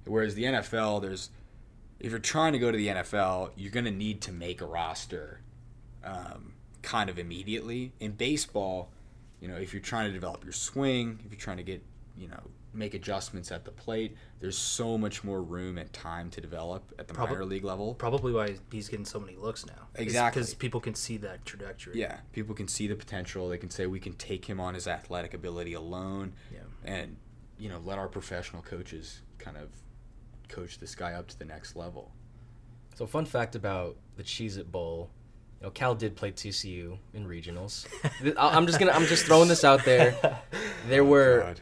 Whereas 0.04 0.34
the 0.34 0.44
NFL, 0.44 1.02
there's 1.02 1.30
if 2.00 2.10
you're 2.10 2.20
trying 2.20 2.52
to 2.52 2.58
go 2.58 2.70
to 2.70 2.78
the 2.78 2.88
NFL, 2.88 3.50
you're 3.56 3.72
going 3.72 3.84
to 3.84 3.90
need 3.90 4.20
to 4.22 4.32
make 4.32 4.60
a 4.60 4.66
roster 4.66 5.40
um, 6.04 6.52
kind 6.82 7.10
of 7.10 7.18
immediately. 7.18 7.92
In 7.98 8.12
baseball, 8.12 8.90
you 9.40 9.48
know, 9.48 9.56
if 9.56 9.72
you're 9.72 9.82
trying 9.82 10.06
to 10.06 10.12
develop 10.12 10.44
your 10.44 10.52
swing, 10.52 11.18
if 11.24 11.32
you're 11.32 11.40
trying 11.40 11.56
to 11.56 11.62
get, 11.62 11.82
you 12.18 12.28
know, 12.28 12.40
make 12.74 12.94
adjustments 12.94 13.50
at 13.52 13.64
the 13.64 13.70
plate, 13.70 14.16
there's 14.40 14.58
so 14.58 14.98
much 14.98 15.24
more 15.24 15.42
room 15.42 15.78
and 15.78 15.92
time 15.92 16.30
to 16.30 16.40
develop 16.40 16.92
at 16.98 17.08
the 17.08 17.14
Prob- 17.14 17.30
minor 17.30 17.44
league 17.44 17.64
level. 17.64 17.94
Probably 17.94 18.32
why 18.32 18.56
he's 18.70 18.88
getting 18.88 19.04
so 19.04 19.18
many 19.20 19.36
looks 19.36 19.64
now. 19.66 19.88
Exactly. 19.94 20.40
Because 20.40 20.54
people 20.54 20.80
can 20.80 20.94
see 20.94 21.16
that 21.18 21.44
trajectory. 21.44 21.98
Yeah, 21.98 22.18
people 22.32 22.54
can 22.54 22.68
see 22.68 22.86
the 22.86 22.96
potential. 22.96 23.48
They 23.48 23.58
can 23.58 23.70
say 23.70 23.86
we 23.86 24.00
can 24.00 24.14
take 24.14 24.44
him 24.44 24.60
on 24.60 24.74
his 24.74 24.86
athletic 24.86 25.34
ability 25.34 25.74
alone, 25.74 26.34
Yeah. 26.52 26.60
and 26.84 27.16
you 27.58 27.68
know, 27.68 27.80
let 27.84 27.98
our 27.98 28.08
professional 28.08 28.62
coaches 28.62 29.22
kind 29.38 29.56
of 29.56 29.68
coach 30.48 30.78
this 30.78 30.94
guy 30.94 31.12
up 31.12 31.26
to 31.28 31.38
the 31.38 31.44
next 31.44 31.76
level. 31.76 32.12
So, 32.94 33.06
fun 33.06 33.26
fact 33.26 33.54
about 33.54 33.96
the 34.16 34.22
Cheez 34.22 34.58
It 34.58 34.70
Bowl. 34.70 35.10
You 35.60 35.66
know, 35.66 35.70
Cal 35.70 35.94
did 35.96 36.14
play 36.14 36.30
TCU 36.30 36.98
in 37.14 37.26
regionals. 37.26 37.86
I- 38.36 38.56
I'm 38.56 38.66
just 38.66 38.78
gonna, 38.78 38.92
I'm 38.92 39.06
just 39.06 39.26
throwing 39.26 39.48
this 39.48 39.64
out 39.64 39.84
there. 39.84 40.16
There 40.88 41.02
oh, 41.02 41.06
were, 41.06 41.40
God. 41.40 41.60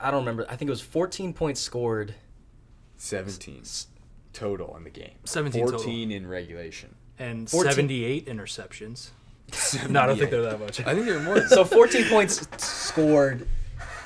I 0.00 0.10
don't 0.10 0.20
remember. 0.20 0.46
I 0.48 0.56
think 0.56 0.68
it 0.68 0.72
was 0.72 0.80
14 0.80 1.32
points 1.32 1.60
scored. 1.60 2.14
17 2.96 3.62
total 4.32 4.76
in 4.76 4.84
the 4.84 4.90
game. 4.90 5.14
17 5.24 5.64
total. 5.64 5.78
14 5.80 6.10
in 6.10 6.26
regulation. 6.26 6.94
And 7.18 7.48
14 7.48 7.72
78 7.72 8.26
interceptions. 8.26 9.10
No, 9.90 10.00
I 10.00 10.06
don't 10.06 10.16
think 10.16 10.30
they're 10.30 10.42
that 10.42 10.60
much. 10.60 10.80
I 10.86 10.94
think 10.94 11.06
they're 11.06 11.20
more. 11.20 11.40
So 11.48 11.64
14 11.64 12.04
points 12.04 12.46
scored 12.64 13.48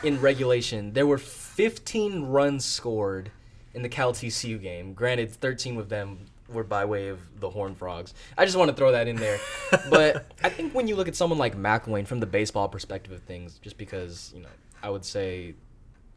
in 0.03 0.21
regulation. 0.21 0.93
There 0.93 1.07
were 1.07 1.19
15 1.19 2.25
runs 2.25 2.65
scored 2.65 3.31
in 3.75 3.83
the 3.83 3.89
Cal 3.89 4.13
TCU 4.13 4.61
game. 4.61 4.95
Granted, 4.95 5.31
13 5.31 5.77
of 5.77 5.89
them 5.89 6.27
were 6.49 6.65
by 6.65 6.85
way 6.85 7.09
of 7.09 7.21
the 7.41 7.51
Horned 7.51 7.77
Frogs. 7.77 8.15
I 8.39 8.45
just 8.45 8.57
want 8.57 8.71
to 8.71 8.77
throw 8.77 8.93
that 8.93 9.09
in 9.09 9.17
there. 9.17 9.39
but 9.91 10.27
I 10.43 10.49
think 10.49 10.75
when 10.75 10.89
you 10.89 10.97
look 10.97 11.09
at 11.09 11.17
someone 11.17 11.39
like 11.39 11.57
McIlwain 11.57 12.07
from 12.07 12.21
the 12.21 12.27
baseball 12.27 12.69
perspective 12.69 13.13
of 13.13 13.23
things, 13.23 13.59
just 13.59 13.77
because 13.77 14.33
you 14.35 14.43
know, 14.43 14.49
I 14.83 14.91
would 14.91 15.05
say, 15.05 15.55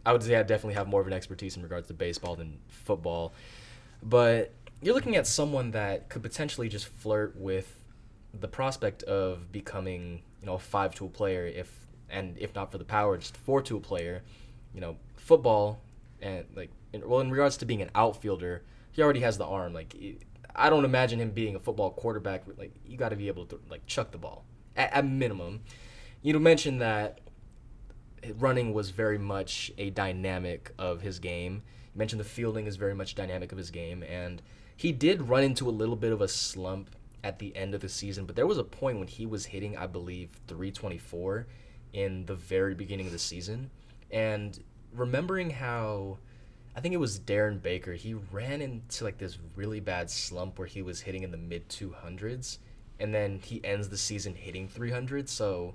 I 0.07 0.13
would 0.13 0.23
say 0.23 0.37
I 0.37 0.43
definitely 0.43 0.75
have 0.75 0.87
more 0.87 1.01
of 1.01 1.07
an 1.07 1.11
expertise 1.11 1.57
in 1.57 1.63
regards 1.63 1.89
to 1.89 1.93
baseball 1.93 2.37
than 2.37 2.59
football. 2.69 3.33
But 4.01 4.53
you're 4.81 4.95
looking 4.95 5.17
at 5.17 5.27
someone 5.27 5.71
that 5.71 6.07
could 6.07 6.23
potentially 6.23 6.69
just 6.69 6.87
flirt 6.87 7.35
with 7.35 7.83
the 8.33 8.47
prospect 8.47 9.03
of 9.03 9.51
becoming, 9.51 10.21
you 10.39 10.45
know, 10.45 10.53
a 10.53 10.59
five-tool 10.59 11.09
player, 11.09 11.45
if 11.45 11.69
and 12.09 12.37
if 12.37 12.55
not 12.55 12.71
for 12.71 12.77
the 12.77 12.85
power, 12.85 13.17
just 13.17 13.35
four-tool 13.35 13.81
player. 13.81 14.23
You 14.73 14.79
know, 14.79 14.95
football 15.17 15.81
and 16.21 16.45
like, 16.55 16.69
in, 16.93 17.05
well, 17.05 17.19
in 17.19 17.29
regards 17.29 17.57
to 17.57 17.65
being 17.65 17.81
an 17.81 17.91
outfielder, 17.93 18.63
he 18.93 19.01
already 19.01 19.19
has 19.19 19.37
the 19.37 19.45
arm. 19.45 19.73
Like, 19.73 19.93
I 20.55 20.69
don't 20.69 20.85
imagine 20.85 21.19
him 21.19 21.31
being 21.31 21.57
a 21.57 21.59
football 21.59 21.91
quarterback. 21.91 22.45
Like, 22.57 22.71
you 22.85 22.95
got 22.95 23.09
to 23.09 23.17
be 23.17 23.27
able 23.27 23.45
to 23.47 23.59
like 23.69 23.85
chuck 23.87 24.11
the 24.11 24.17
ball 24.17 24.45
at, 24.77 24.93
at 24.93 25.05
minimum. 25.05 25.63
You 26.21 26.39
mentioned 26.39 26.81
that 26.81 27.19
running 28.37 28.73
was 28.73 28.89
very 28.89 29.17
much 29.17 29.71
a 29.77 29.89
dynamic 29.89 30.71
of 30.77 31.01
his 31.01 31.19
game. 31.19 31.63
You 31.93 31.99
mentioned 31.99 32.19
the 32.19 32.25
fielding 32.25 32.67
is 32.67 32.75
very 32.75 32.95
much 32.95 33.15
dynamic 33.15 33.51
of 33.51 33.57
his 33.57 33.71
game, 33.71 34.03
and 34.03 34.41
he 34.75 34.91
did 34.91 35.29
run 35.29 35.43
into 35.43 35.67
a 35.67 35.71
little 35.71 35.95
bit 35.95 36.11
of 36.11 36.21
a 36.21 36.27
slump 36.27 36.89
at 37.23 37.39
the 37.39 37.55
end 37.55 37.73
of 37.73 37.81
the 37.81 37.89
season. 37.89 38.25
But 38.25 38.35
there 38.35 38.47
was 38.47 38.57
a 38.57 38.63
point 38.63 38.99
when 38.99 39.07
he 39.07 39.25
was 39.25 39.45
hitting, 39.45 39.75
I 39.77 39.87
believe, 39.87 40.29
324 40.47 41.47
in 41.93 42.25
the 42.25 42.35
very 42.35 42.75
beginning 42.75 43.07
of 43.07 43.11
the 43.11 43.19
season, 43.19 43.69
and 44.11 44.61
remembering 44.93 45.49
how. 45.49 46.19
I 46.75 46.79
think 46.79 46.93
it 46.93 46.97
was 46.97 47.19
Darren 47.19 47.59
Baker. 47.59 47.93
He 47.93 48.13
ran 48.13 48.61
into 48.61 49.03
like 49.03 49.17
this 49.17 49.39
really 49.55 49.79
bad 49.79 50.11
slump 50.11 50.59
where 50.59 50.67
he 50.67 50.83
was 50.83 51.01
hitting 51.01 51.23
in 51.23 51.31
the 51.31 51.37
mid 51.37 51.67
200s, 51.69 52.59
and 52.99 53.11
then 53.11 53.39
he 53.39 53.65
ends 53.65 53.89
the 53.89 53.97
season 53.97 54.35
hitting 54.35 54.67
300. 54.67 55.27
So, 55.27 55.73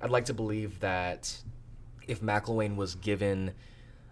I'd 0.00 0.08
like 0.10 0.24
to 0.24 0.32
believe 0.32 0.80
that 0.80 1.36
if 2.08 2.20
McIlwain 2.20 2.76
was 2.76 2.94
given 2.94 3.52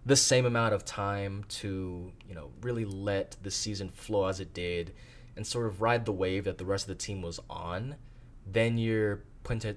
the 0.04 0.16
same 0.16 0.46
amount 0.46 0.74
of 0.74 0.84
time 0.84 1.44
to, 1.48 2.12
you 2.28 2.34
know, 2.34 2.50
really 2.62 2.84
let 2.84 3.36
the 3.42 3.50
season 3.50 3.88
flow 3.88 4.26
as 4.26 4.38
it 4.38 4.54
did 4.54 4.92
and 5.36 5.46
sort 5.46 5.66
of 5.66 5.82
ride 5.82 6.04
the 6.04 6.12
wave 6.12 6.44
that 6.44 6.58
the 6.58 6.64
rest 6.64 6.84
of 6.84 6.88
the 6.88 7.02
team 7.02 7.22
was 7.22 7.40
on, 7.50 7.96
then 8.46 8.78
you're 8.78 9.22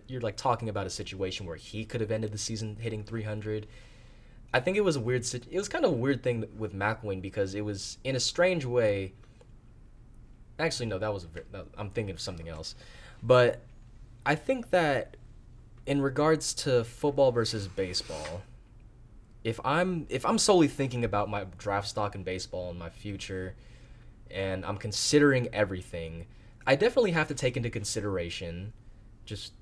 you're 0.08 0.22
like 0.22 0.36
talking 0.36 0.68
about 0.68 0.88
a 0.88 0.90
situation 0.90 1.46
where 1.46 1.56
he 1.56 1.86
could 1.86 2.02
have 2.02 2.10
ended 2.10 2.32
the 2.32 2.38
season 2.38 2.78
hitting 2.80 3.04
300. 3.04 3.68
I 4.52 4.60
think 4.60 4.78
it 4.78 4.82
was 4.82 4.96
a 4.96 5.00
weird 5.00 5.24
it 5.34 5.58
was 5.58 5.70
kind 5.70 5.86
of 5.86 5.92
a 5.92 5.96
weird 5.96 6.24
thing 6.24 6.46
with 6.58 6.74
McIlwain 6.74 7.22
because 7.22 7.54
it 7.54 7.62
was 7.62 8.00
in 8.04 8.16
a 8.16 8.20
strange 8.20 8.66
way 8.66 9.14
Actually 10.60 10.88
no, 10.88 11.00
that 11.00 11.14
was 11.14 11.26
I'm 11.78 11.90
thinking 11.90 12.14
of 12.14 12.20
something 12.20 12.50
else. 12.50 12.76
But 13.24 13.62
I 14.26 14.36
think 14.36 14.70
that 14.72 15.16
in 15.90 16.04
regards 16.04 16.54
to 16.54 16.84
football 16.84 17.32
versus 17.32 17.68
baseball, 17.68 18.44
if 19.44 19.60
I'm 19.66 20.06
if 20.10 20.24
I'm 20.24 20.38
solely 20.38 20.68
thinking 20.68 21.04
about 21.04 21.32
my 21.32 21.46
draft 21.58 21.88
stock 21.88 22.14
in 22.14 22.22
baseball 22.22 22.70
and 22.70 22.78
my 22.78 22.90
future, 22.90 23.56
and 24.30 24.64
I'm 24.64 24.78
considering 24.78 25.50
everything, 25.52 26.28
I 26.68 26.76
definitely 26.76 27.12
have 27.14 27.28
to 27.30 27.34
take 27.34 27.58
into 27.58 27.72
consideration 27.72 28.72
just 29.26 29.54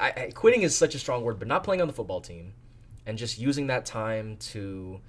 I, 0.00 0.08
I 0.16 0.30
quitting 0.34 0.62
is 0.62 0.76
such 0.76 0.96
a 0.96 0.98
strong 0.98 1.22
word, 1.22 1.38
but 1.38 1.46
not 1.46 1.62
playing 1.62 1.80
on 1.80 1.86
the 1.86 1.94
football 1.94 2.20
team, 2.20 2.54
and 3.06 3.16
just 3.16 3.38
using 3.38 3.68
that 3.68 3.86
time 3.86 4.38
to, 4.38 5.00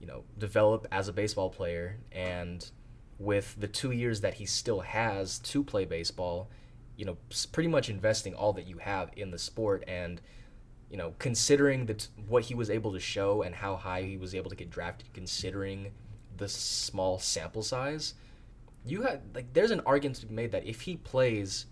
you 0.00 0.06
know, 0.06 0.24
develop 0.38 0.88
as 0.90 1.08
a 1.08 1.12
baseball 1.12 1.50
player, 1.50 1.98
and 2.10 2.70
with 3.18 3.54
the 3.60 3.68
two 3.68 3.90
years 3.90 4.22
that 4.22 4.34
he 4.34 4.46
still 4.46 4.80
has 4.80 5.40
to 5.40 5.62
play 5.62 5.84
baseball, 5.84 6.48
you 6.96 7.04
know, 7.04 7.16
pretty 7.52 7.68
much 7.68 7.88
investing 7.88 8.34
all 8.34 8.52
that 8.52 8.66
you 8.66 8.78
have 8.78 9.10
in 9.16 9.30
the 9.30 9.38
sport 9.38 9.84
and 9.86 10.20
you 10.90 10.98
know, 10.98 11.14
considering 11.18 11.86
that 11.86 12.06
what 12.28 12.44
he 12.44 12.54
was 12.54 12.70
able 12.70 12.92
to 12.92 13.00
show 13.00 13.42
and 13.42 13.54
how 13.54 13.74
high 13.74 14.02
he 14.02 14.16
was 14.16 14.34
able 14.34 14.48
to 14.50 14.54
get 14.54 14.70
drafted, 14.70 15.12
considering 15.12 15.90
the 16.36 16.48
small 16.48 17.18
sample 17.18 17.62
size, 17.62 18.14
you 18.84 19.02
had 19.02 19.22
like 19.34 19.52
there's 19.54 19.70
an 19.70 19.80
argument 19.86 20.20
to 20.20 20.26
be 20.26 20.34
made 20.34 20.52
that 20.52 20.66
if 20.66 20.82
he 20.82 20.96
plays, 20.96 21.66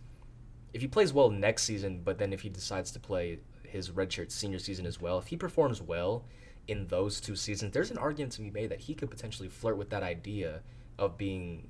if 0.72 0.80
he 0.80 0.88
plays 0.88 1.12
well 1.12 1.30
next 1.30 1.64
season, 1.64 2.00
but 2.02 2.18
then 2.18 2.32
if 2.32 2.40
he 2.40 2.48
decides 2.48 2.90
to 2.90 2.98
play 2.98 3.38
his 3.64 3.90
redshirt 3.90 4.32
senior 4.32 4.58
season 4.58 4.86
as 4.86 5.00
well, 5.00 5.18
if 5.18 5.26
he 5.28 5.36
performs 5.36 5.80
well 5.80 6.24
in 6.68 6.86
those 6.88 7.20
two 7.20 7.36
seasons, 7.36 7.72
there's 7.72 7.90
an 7.90 7.98
argument 7.98 8.32
to 8.32 8.42
be 8.42 8.50
made 8.50 8.70
that 8.70 8.80
he 8.80 8.94
could 8.94 9.10
potentially 9.10 9.48
flirt 9.48 9.76
with 9.76 9.90
that 9.90 10.02
idea 10.02 10.62
of 10.98 11.16
being, 11.18 11.68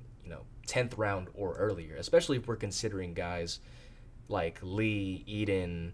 you 0.63 0.67
know, 0.67 0.81
tenth 0.81 0.97
round 0.97 1.27
or 1.33 1.55
earlier, 1.55 1.95
especially 1.95 2.37
if 2.37 2.47
we're 2.47 2.55
considering 2.55 3.13
guys 3.13 3.59
like 4.27 4.59
Lee, 4.61 5.23
Eden, 5.27 5.93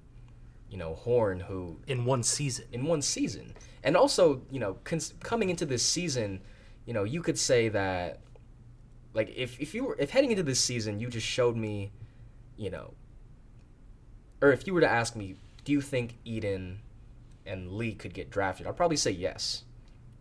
you 0.69 0.77
know, 0.77 0.93
Horn, 0.95 1.39
who 1.39 1.79
in 1.87 2.05
one 2.05 2.23
season. 2.23 2.65
in 2.71 2.85
one 2.85 3.01
season. 3.01 3.53
And 3.83 3.95
also, 3.97 4.41
you 4.51 4.59
know, 4.59 4.77
cons- 4.83 5.13
coming 5.21 5.49
into 5.49 5.65
this 5.65 5.83
season, 5.83 6.41
you 6.85 6.93
know, 6.93 7.03
you 7.03 7.21
could 7.21 7.37
say 7.37 7.69
that, 7.69 8.19
like, 9.13 9.33
if, 9.35 9.59
if 9.59 9.73
you 9.73 9.85
were, 9.85 9.95
if 9.99 10.09
heading 10.11 10.31
into 10.31 10.43
this 10.43 10.59
season, 10.59 10.99
you 10.99 11.07
just 11.07 11.25
showed 11.25 11.55
me, 11.55 11.91
you 12.57 12.69
know, 12.69 12.93
or 14.41 14.51
if 14.51 14.67
you 14.67 14.73
were 14.73 14.81
to 14.81 14.89
ask 14.89 15.15
me, 15.15 15.35
do 15.65 15.71
you 15.71 15.81
think 15.81 16.17
Eden 16.25 16.79
and 17.45 17.71
Lee 17.71 17.93
could 17.93 18.13
get 18.13 18.29
drafted? 18.29 18.67
I'd 18.67 18.77
probably 18.77 18.97
say 18.97 19.11
yes, 19.11 19.63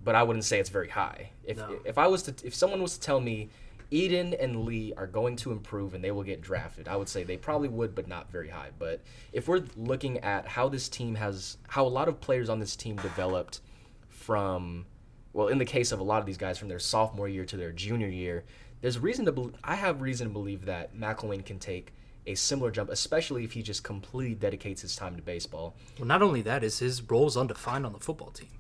but 0.03 0.15
I 0.15 0.23
wouldn't 0.23 0.45
say 0.45 0.59
it's 0.59 0.71
very 0.71 0.89
high. 0.89 1.31
If, 1.45 1.59
No. 1.59 1.79
if 1.85 1.99
I 1.99 2.07
was 2.07 2.23
to, 2.25 2.35
if 2.47 2.55
someone 2.55 2.81
was 2.83 2.95
to 2.95 3.01
tell 3.01 3.21
me 3.21 3.51
Eden 3.91 4.35
and 4.35 4.65
Lee 4.65 4.93
are 4.97 5.07
going 5.07 5.37
to 5.37 5.53
improve 5.53 5.95
and 5.95 6.05
they 6.05 6.11
will 6.11 6.23
get 6.23 6.41
drafted, 6.41 6.89
I 6.89 6.97
would 6.97 7.09
say 7.09 7.25
they 7.25 7.37
probably 7.37 7.69
would, 7.69 7.95
but 7.95 8.07
not 8.07 8.31
very 8.31 8.49
high. 8.49 8.71
But 8.79 9.01
if 9.33 9.49
we're 9.49 9.65
looking 9.77 10.19
at 10.19 10.47
how 10.47 10.69
this 10.69 10.89
team 10.89 11.15
has, 11.15 11.57
how 11.69 11.87
a 11.87 11.89
lot 11.89 12.09
of 12.09 12.21
players 12.21 12.49
on 12.49 12.61
this 12.61 12.77
team 12.77 12.97
developed 12.97 13.61
from, 14.09 14.87
well, 15.33 15.49
in 15.49 15.59
the 15.59 15.65
case 15.65 15.93
of 15.93 16.01
a 16.01 16.05
lot 16.05 16.21
of 16.21 16.27
these 16.27 16.37
guys, 16.37 16.59
from 16.59 16.69
their 16.69 16.79
sophomore 16.79 17.29
year 17.29 17.47
to 17.47 17.57
their 17.57 17.73
junior 17.73 18.09
year, 18.09 18.45
there's 18.81 18.99
reason 18.99 19.25
to, 19.25 19.33
bel 19.33 19.53
I 19.65 19.75
have 19.75 20.03
reason 20.03 20.29
to 20.29 20.33
believe 20.33 20.67
that 20.67 20.95
McIlwain 20.95 21.45
can 21.45 21.59
take 21.59 21.93
a 22.27 22.35
similar 22.35 22.71
jump, 22.71 22.91
especially 22.91 23.43
if 23.43 23.53
he 23.53 23.63
just 23.63 23.83
completely 23.83 24.35
dedicates 24.35 24.83
his 24.83 24.95
time 24.95 25.17
to 25.17 25.23
baseball. 25.23 25.75
Well, 25.99 26.07
not 26.07 26.21
only 26.21 26.43
that 26.43 26.63
is 26.63 26.79
his 26.79 27.01
role 27.03 27.27
is 27.27 27.37
undefined 27.37 27.87
on 27.87 27.93
the 27.95 27.99
football 27.99 28.31
team. 28.31 28.51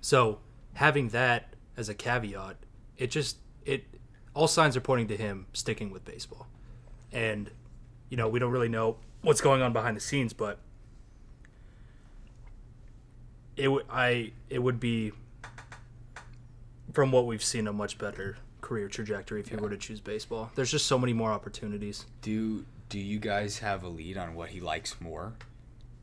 So 0.00 0.40
having 0.74 1.10
that 1.10 1.54
as 1.76 1.90
a 1.90 1.94
caveat, 1.94 2.56
it 2.96 3.10
just 3.10 3.36
it 3.64 3.84
all 4.34 4.48
signs 4.48 4.76
are 4.76 4.80
pointing 4.80 5.08
to 5.08 5.16
him 5.16 5.46
sticking 5.52 5.90
with 5.90 6.04
baseball. 6.04 6.46
And 7.12 7.50
you 8.08 8.16
know, 8.16 8.28
we 8.28 8.38
don't 8.38 8.52
really 8.52 8.68
know 8.68 8.96
what's 9.22 9.40
going 9.40 9.62
on 9.62 9.72
behind 9.72 9.96
the 9.96 10.00
scenes, 10.00 10.32
but 10.32 10.58
it 13.56 13.68
would 13.68 13.84
I 13.90 14.32
it 14.48 14.62
would 14.62 14.80
be 14.80 15.12
from 16.92 17.12
what 17.12 17.26
we've 17.26 17.44
seen 17.44 17.66
a 17.66 17.72
much 17.72 17.98
better 17.98 18.36
career 18.60 18.88
trajectory 18.88 19.40
if 19.40 19.48
he 19.48 19.56
were 19.56 19.70
to 19.70 19.76
choose 19.76 20.00
baseball. 20.00 20.50
There's 20.54 20.70
just 20.70 20.86
so 20.86 20.98
many 20.98 21.12
more 21.12 21.32
opportunities. 21.32 22.06
Do 22.20 22.64
do 22.88 22.98
you 22.98 23.18
guys 23.18 23.58
have 23.58 23.82
a 23.82 23.88
lead 23.88 24.18
on 24.18 24.34
what 24.34 24.50
he 24.50 24.60
likes 24.60 25.00
more? 25.00 25.34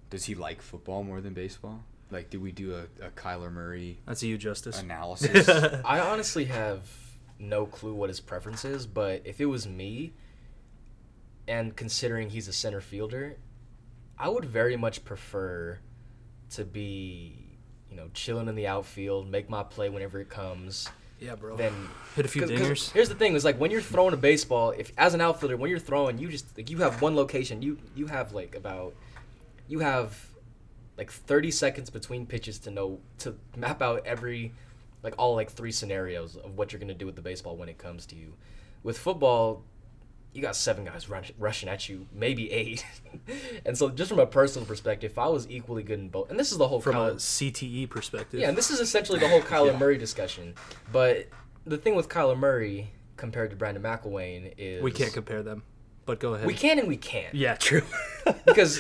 Does 0.09 0.25
he 0.25 0.33
like 0.35 0.61
football 0.61 1.03
more 1.03 1.21
than 1.21 1.33
baseball? 1.33 1.83
Like, 2.11 2.31
did 2.31 2.41
we 2.41 2.51
do 2.51 2.73
a, 2.73 3.05
a 3.05 3.09
Kyler 3.11 3.51
Murray 3.51 3.99
That's 4.07 4.23
a 4.23 4.27
you, 4.27 4.39
Justice. 4.39 4.81
analysis? 4.81 5.47
I 5.85 5.99
honestly 5.99 6.45
have 6.45 6.81
no 7.39 7.65
clue 7.65 7.93
what 7.93 8.09
his 8.09 8.19
preference 8.19 8.65
is, 8.65 8.85
but 8.85 9.21
if 9.25 9.39
it 9.41 9.45
was 9.45 9.67
me, 9.67 10.13
and 11.47 11.75
considering 11.75 12.29
he's 12.29 12.47
a 12.47 12.53
center 12.53 12.81
fielder, 12.81 13.37
I 14.17 14.29
would 14.29 14.45
very 14.45 14.75
much 14.75 15.03
prefer 15.05 15.79
to 16.51 16.65
be, 16.65 17.57
you 17.89 17.95
know, 17.95 18.09
chilling 18.13 18.47
in 18.47 18.55
the 18.55 18.67
outfield, 18.67 19.29
make 19.29 19.49
my 19.49 19.63
play 19.63 19.89
whenever 19.89 20.19
it 20.19 20.29
comes. 20.29 20.89
yeah, 21.19 21.35
bro. 21.35 21.55
Then 21.55 21.73
Hit 22.15 22.25
a 22.25 22.27
few 22.29 22.41
'cause 22.41 22.51
dingers. 22.51 22.91
Here's 22.91 23.09
the 23.09 23.15
thing: 23.15 23.33
is 23.35 23.45
like 23.45 23.59
when 23.59 23.71
you're 23.71 23.81
throwing 23.81 24.13
a 24.13 24.17
baseball, 24.17 24.71
if 24.77 24.91
as 24.97 25.13
an 25.13 25.21
outfielder, 25.21 25.57
when 25.57 25.69
you're 25.69 25.79
throwing, 25.79 26.17
you 26.17 26.29
just 26.29 26.55
like 26.57 26.69
you 26.69 26.77
have 26.79 27.01
one 27.01 27.15
location. 27.15 27.61
You 27.61 27.77
you 27.95 28.07
have 28.07 28.33
like 28.33 28.55
about 28.55 28.93
you 29.67 29.79
have 29.79 30.27
like 30.97 31.11
30 31.11 31.51
seconds 31.51 31.89
between 31.89 32.25
pitches 32.25 32.59
to 32.59 32.71
know 32.71 32.99
to 33.19 33.35
map 33.55 33.81
out 33.81 34.05
every 34.05 34.51
like 35.03 35.15
all 35.17 35.35
like 35.35 35.51
three 35.51 35.71
scenarios 35.71 36.35
of 36.35 36.57
what 36.57 36.71
you're 36.71 36.79
gonna 36.79 36.93
do 36.93 37.05
with 37.05 37.15
the 37.15 37.21
baseball 37.21 37.55
when 37.55 37.69
it 37.69 37.77
comes 37.77 38.05
to 38.07 38.15
you. 38.15 38.33
With 38.83 38.97
football, 38.97 39.63
you 40.33 40.41
got 40.41 40.55
seven 40.55 40.85
guys 40.85 41.09
rush, 41.09 41.31
rushing 41.39 41.67
at 41.69 41.89
you, 41.89 42.05
maybe 42.13 42.51
eight. 42.51 42.85
and 43.65 43.77
so, 43.77 43.89
just 43.89 44.09
from 44.09 44.19
a 44.19 44.25
personal 44.27 44.65
perspective, 44.65 45.11
if 45.11 45.17
I 45.17 45.27
was 45.27 45.49
equally 45.49 45.83
good 45.83 45.99
in 45.99 46.09
both, 46.09 46.29
and 46.29 46.39
this 46.39 46.51
is 46.51 46.57
the 46.57 46.67
whole 46.67 46.79
From 46.81 46.95
a 46.95 47.11
CTE 47.15 47.89
perspective. 47.89 48.39
yeah, 48.39 48.49
and 48.49 48.57
this 48.57 48.69
is 48.69 48.79
essentially 48.79 49.19
the 49.19 49.27
whole 49.27 49.41
Kyler 49.53 49.71
Yeah. 49.73 49.77
Murray 49.79 49.97
discussion. 49.97 50.53
But 50.91 51.27
the 51.65 51.77
thing 51.77 51.95
with 51.95 52.09
Kyler 52.09 52.37
Murray 52.37 52.91
compared 53.17 53.49
to 53.49 53.55
Brandon 53.55 53.83
McIlwain 53.83 54.53
is 54.57 54.81
We 54.83 54.91
can't 54.91 55.11
compare 55.13 55.41
them, 55.43 55.63
but 56.05 56.19
go 56.19 56.35
ahead. 56.35 56.45
we 56.47 56.53
can 56.53 56.79
and 56.79 56.87
we 56.87 56.95
can't 56.97 57.33
Yeah, 57.33 57.55
true. 57.55 57.81
because 58.45 58.79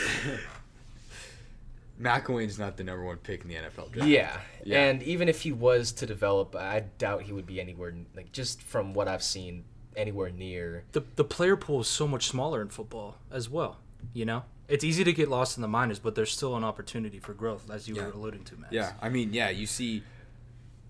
McIlwain's 2.01 2.57
not 2.57 2.77
the 2.77 2.83
number 2.83 3.03
one 3.03 3.17
pick 3.17 3.41
in 3.43 3.49
the 3.49 3.55
NFL 3.55 3.91
draft. 3.91 4.07
yeah. 4.09 4.39
Yeah. 4.63 4.85
and 4.85 5.03
even 5.03 5.27
if 5.29 5.41
he 5.41 5.51
was 5.51 5.91
to 5.93 6.05
develop, 6.05 6.55
I 6.55 6.81
doubt 6.97 7.23
he 7.23 7.33
would 7.33 7.45
be 7.45 7.59
anywhere 7.59 7.93
like 8.15 8.31
just 8.31 8.61
from 8.61 8.93
what 8.93 9.07
I've 9.07 9.23
seen 9.23 9.65
anywhere 9.97 10.29
near. 10.29 10.83
the 10.93 11.03
the 11.15 11.23
player 11.25 11.57
pool 11.57 11.81
is 11.81 11.87
so 11.87 12.07
much 12.07 12.27
smaller 12.27 12.61
in 12.61 12.69
football 12.69 13.15
as 13.31 13.49
well. 13.49 13.77
You 14.13 14.25
know, 14.25 14.43
it's 14.69 14.83
easy 14.85 15.03
to 15.03 15.11
get 15.11 15.27
lost 15.29 15.57
in 15.57 15.61
the 15.61 15.67
minors, 15.67 15.99
but 15.99 16.15
there's 16.15 16.31
still 16.31 16.55
an 16.55 16.63
opportunity 16.63 17.19
for 17.19 17.33
growth, 17.33 17.69
as 17.69 17.87
you 17.89 17.95
Yeah. 17.95 18.05
were 18.05 18.11
alluding 18.11 18.45
to, 18.45 18.55
Max. 18.57 18.71
Yeah, 18.73 18.93
I 19.01 19.09
mean, 19.09 19.33
yeah, 19.33 19.49
you 19.49 19.65
see, 19.65 20.03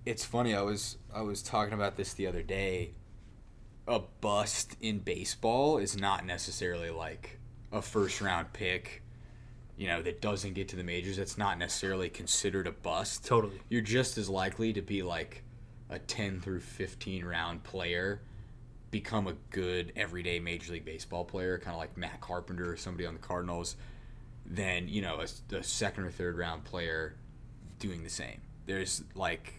it's 0.05 0.23
funny. 0.23 0.53
I 0.53 0.61
was 0.61 0.97
I 1.13 1.21
was 1.21 1.41
talking 1.41 1.73
about 1.73 1.97
this 1.97 2.13
the 2.13 2.27
other 2.27 2.43
day. 2.43 2.91
A 3.87 3.99
bust 4.21 4.75
in 4.79 4.99
baseball 4.99 5.79
is 5.79 5.97
not 5.97 6.23
necessarily 6.23 6.91
like 6.91 7.39
a 7.71 7.81
first 7.81 8.21
round 8.21 8.53
pick, 8.53 9.01
you 9.79 9.87
know, 9.87 10.01
that 10.01 10.19
doesn't 10.19 10.55
get 10.55 10.67
to 10.67 10.75
the 10.75 10.83
majors. 10.83 11.15
That's 11.15 11.37
not 11.37 11.57
necessarily 11.57 12.09
considered 12.09 12.67
a 12.67 12.71
bust. 12.71 13.25
totally. 13.25 13.61
You're 13.69 13.79
just 13.79 14.17
as 14.17 14.29
likely 14.29 14.73
to 14.73 14.81
be 14.81 15.03
like 15.03 15.41
a 15.89 15.97
10 15.97 16.41
through 16.41 16.59
15 16.59 17.23
round 17.23 17.63
player, 17.63 18.19
become 18.91 19.25
a 19.27 19.35
good 19.51 19.93
everyday 19.95 20.37
Major 20.37 20.73
League 20.73 20.83
Baseball 20.83 21.23
player, 21.23 21.57
kind 21.57 21.73
of 21.73 21.79
like 21.79 21.95
Matt 21.95 22.19
Carpenter 22.19 22.69
or 22.69 22.75
somebody 22.75 23.05
on 23.05 23.13
the 23.13 23.21
Cardinals, 23.21 23.77
than, 24.45 24.89
you 24.89 25.01
know, 25.01 25.21
a, 25.21 25.55
a 25.55 25.63
second 25.63 26.03
or 26.03 26.11
third 26.11 26.37
round 26.37 26.65
player 26.65 27.15
doing 27.79 28.03
the 28.03 28.09
same. 28.09 28.41
There's 28.65 29.01
like, 29.15 29.53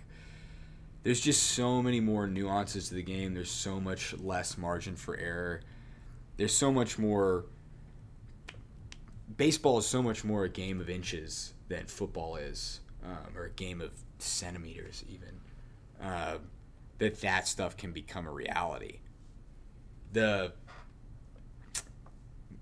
there's 1.02 1.22
just 1.22 1.44
so 1.44 1.80
many 1.80 1.98
more 1.98 2.26
nuances 2.26 2.90
to 2.90 2.94
the 2.94 3.02
game. 3.02 3.32
There's 3.32 3.50
so 3.50 3.80
much 3.80 4.12
less 4.18 4.58
margin 4.58 4.96
for 4.96 5.16
error. 5.16 5.62
There's 6.36 6.54
so 6.54 6.70
much 6.70 6.98
more. 6.98 7.46
Baseball 9.36 9.78
is 9.78 9.86
so 9.86 10.02
much 10.02 10.24
more 10.24 10.44
a 10.44 10.48
game 10.48 10.80
of 10.80 10.90
inches 10.90 11.54
than 11.68 11.86
football 11.86 12.36
is, 12.36 12.80
um, 13.04 13.36
or 13.36 13.44
a 13.44 13.50
game 13.50 13.80
of 13.80 13.90
centimeters 14.18 15.04
even. 15.08 15.40
Uh, 16.02 16.38
that 16.98 17.20
that 17.20 17.48
stuff 17.48 17.76
can 17.76 17.92
become 17.92 18.26
a 18.26 18.30
reality. 18.30 18.98
The 20.12 20.52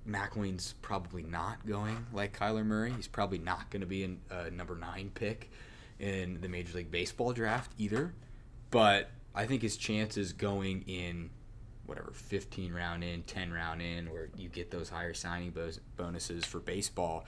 McIlwain's 0.08 0.74
probably 0.80 1.22
not 1.22 1.66
going 1.66 2.06
like 2.12 2.38
Kyler 2.38 2.64
Murray. 2.64 2.92
He's 2.92 3.08
probably 3.08 3.38
not 3.38 3.70
going 3.70 3.80
to 3.80 3.86
be 3.86 4.04
a 4.04 4.34
uh, 4.34 4.50
number 4.50 4.74
nine 4.74 5.10
pick 5.14 5.50
in 5.98 6.40
the 6.40 6.48
Major 6.48 6.78
League 6.78 6.90
Baseball 6.90 7.32
draft 7.32 7.72
either. 7.78 8.14
But 8.70 9.10
I 9.34 9.46
think 9.46 9.62
his 9.62 9.76
chances 9.76 10.32
going 10.32 10.82
in 10.86 11.30
whatever 11.88 12.10
15 12.12 12.72
round 12.72 13.02
in, 13.02 13.22
10 13.22 13.50
round 13.50 13.80
in, 13.80 14.10
where 14.12 14.28
you 14.36 14.48
get 14.48 14.70
those 14.70 14.90
higher 14.90 15.14
signing 15.14 15.50
bo- 15.50 15.70
bonuses 15.96 16.44
for 16.44 16.60
baseball, 16.60 17.24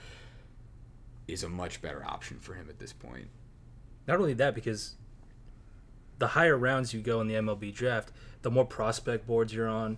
is 1.27 1.43
a 1.43 1.49
much 1.49 1.81
better 1.81 2.05
option 2.05 2.39
for 2.39 2.53
him 2.53 2.67
at 2.69 2.77
this 2.79 2.93
point. 2.93 3.27
Not 4.07 4.19
only 4.19 4.33
that, 4.33 4.53
because 4.53 4.95
the 6.19 6.27
higher 6.27 6.57
rounds 6.57 6.93
you 6.93 7.01
go 7.01 7.21
in 7.21 7.27
the 7.27 7.33
MLB 7.35 7.73
draft, 7.73 8.11
the 8.43 8.51
more 8.51 8.65
prospect 8.65 9.25
boards 9.25 9.53
you're 9.53 9.67
on, 9.67 9.97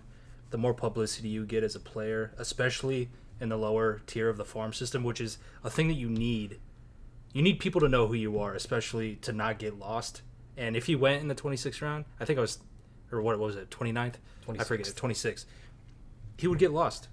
the 0.50 0.58
more 0.58 0.74
publicity 0.74 1.28
you 1.28 1.44
get 1.44 1.62
as 1.62 1.74
a 1.74 1.80
player, 1.80 2.32
especially 2.38 3.10
in 3.40 3.48
the 3.48 3.58
lower 3.58 4.00
tier 4.06 4.28
of 4.28 4.36
the 4.36 4.44
farm 4.44 4.72
system, 4.72 5.04
which 5.04 5.20
is 5.20 5.38
a 5.62 5.70
thing 5.70 5.88
that 5.88 5.94
you 5.94 6.08
need. 6.08 6.58
You 7.32 7.42
need 7.42 7.58
people 7.58 7.80
to 7.80 7.88
know 7.88 8.06
who 8.06 8.14
you 8.14 8.38
are, 8.38 8.54
especially 8.54 9.16
to 9.16 9.32
not 9.32 9.58
get 9.58 9.78
lost. 9.78 10.22
And 10.56 10.76
if 10.76 10.86
he 10.86 10.94
went 10.94 11.20
in 11.20 11.28
the 11.28 11.34
26th 11.34 11.82
round, 11.82 12.04
I 12.20 12.24
think 12.24 12.38
I 12.38 12.42
was, 12.42 12.60
or 13.14 13.22
what 13.22 13.38
was 13.38 13.56
it, 13.56 13.70
29th? 13.70 14.14
I 14.58 14.64
forget 14.64 14.86
26th. 14.86 14.96
26. 14.96 15.46
He 16.38 16.46
would 16.46 16.58
get 16.58 16.72
lost 16.72 17.08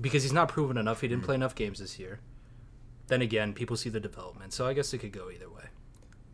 because 0.00 0.22
he's 0.22 0.32
not 0.32 0.48
proven 0.48 0.76
enough. 0.76 1.00
He 1.00 1.08
didn't 1.08 1.22
mm. 1.22 1.26
play 1.26 1.34
enough 1.34 1.54
games 1.54 1.78
this 1.78 1.98
year. 1.98 2.20
Then 3.06 3.22
again, 3.22 3.52
people 3.52 3.76
see 3.76 3.90
the 3.90 4.00
development, 4.00 4.52
so 4.52 4.66
I 4.66 4.72
guess 4.72 4.92
it 4.94 4.98
could 4.98 5.12
go 5.12 5.30
either 5.30 5.48
way. 5.48 5.64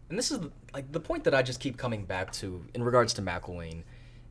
And 0.08 0.18
this 0.18 0.30
is 0.30 0.40
like 0.72 0.90
the 0.92 1.00
point 1.00 1.24
that 1.24 1.34
I 1.34 1.42
just 1.42 1.60
keep 1.60 1.76
coming 1.76 2.04
back 2.04 2.32
to 2.34 2.64
in 2.74 2.82
regards 2.82 3.12
to 3.14 3.22
McIlwain, 3.22 3.82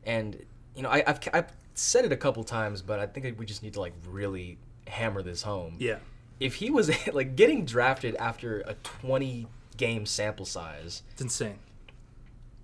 and 0.05 0.45
you 0.75 0.81
know 0.81 0.89
I, 0.89 1.03
I've 1.05 1.19
I've 1.33 1.51
said 1.73 2.05
it 2.05 2.11
a 2.11 2.17
couple 2.17 2.43
times, 2.43 2.81
but 2.81 2.99
I 2.99 3.07
think 3.07 3.37
we 3.37 3.45
just 3.45 3.61
need 3.61 3.73
to 3.73 3.81
like 3.81 3.93
really 4.07 4.57
hammer 4.87 5.21
this 5.21 5.41
home. 5.41 5.75
Yeah. 5.79 5.97
If 6.39 6.55
he 6.55 6.69
was 6.69 6.91
like 7.13 7.35
getting 7.35 7.65
drafted 7.65 8.15
after 8.15 8.61
a 8.61 8.75
20 8.83 9.47
game 9.77 10.05
sample 10.05 10.45
size, 10.45 11.03
It's 11.11 11.21
insane. 11.21 11.59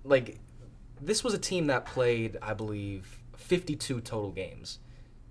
like 0.04 0.38
this 1.00 1.22
was 1.22 1.34
a 1.34 1.38
team 1.38 1.66
that 1.66 1.84
played, 1.84 2.36
I 2.42 2.54
believe, 2.54 3.18
52 3.36 4.00
total 4.00 4.30
games. 4.30 4.78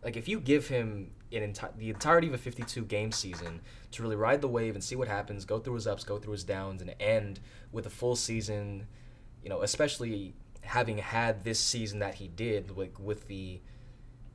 Like 0.04 0.16
if 0.18 0.28
you 0.28 0.40
give 0.40 0.68
him 0.68 1.12
an 1.32 1.54
enti- 1.54 1.76
the 1.78 1.90
entirety 1.90 2.28
of 2.28 2.34
a 2.34 2.38
52 2.38 2.86
game 2.86 3.12
season 3.12 3.62
to 3.92 4.04
really 4.04 4.16
ride 4.16 4.42
the 4.42 4.48
wave 4.48 4.76
and 4.76 4.84
see 4.84 4.96
what 4.96 5.08
happens, 5.08 5.46
go 5.46 5.60
through 5.60 5.76
his 5.76 5.88
ups, 5.88 6.04
go 6.04 6.18
through 6.18 6.34
his 6.34 6.44
downs, 6.44 6.82
and 6.82 6.94
end 7.00 7.40
with 7.72 7.86
a 7.86 7.90
full 7.90 8.16
season, 8.16 8.88
you 9.44 9.50
know, 9.50 9.62
especially 9.62 10.36
having 10.62 10.98
had 11.00 11.44
this 11.44 11.60
season 11.60 12.00
that 12.00 12.16
he 12.16 12.28
did, 12.28 12.76
like 12.78 13.00
with 13.00 13.28
the 13.28 13.60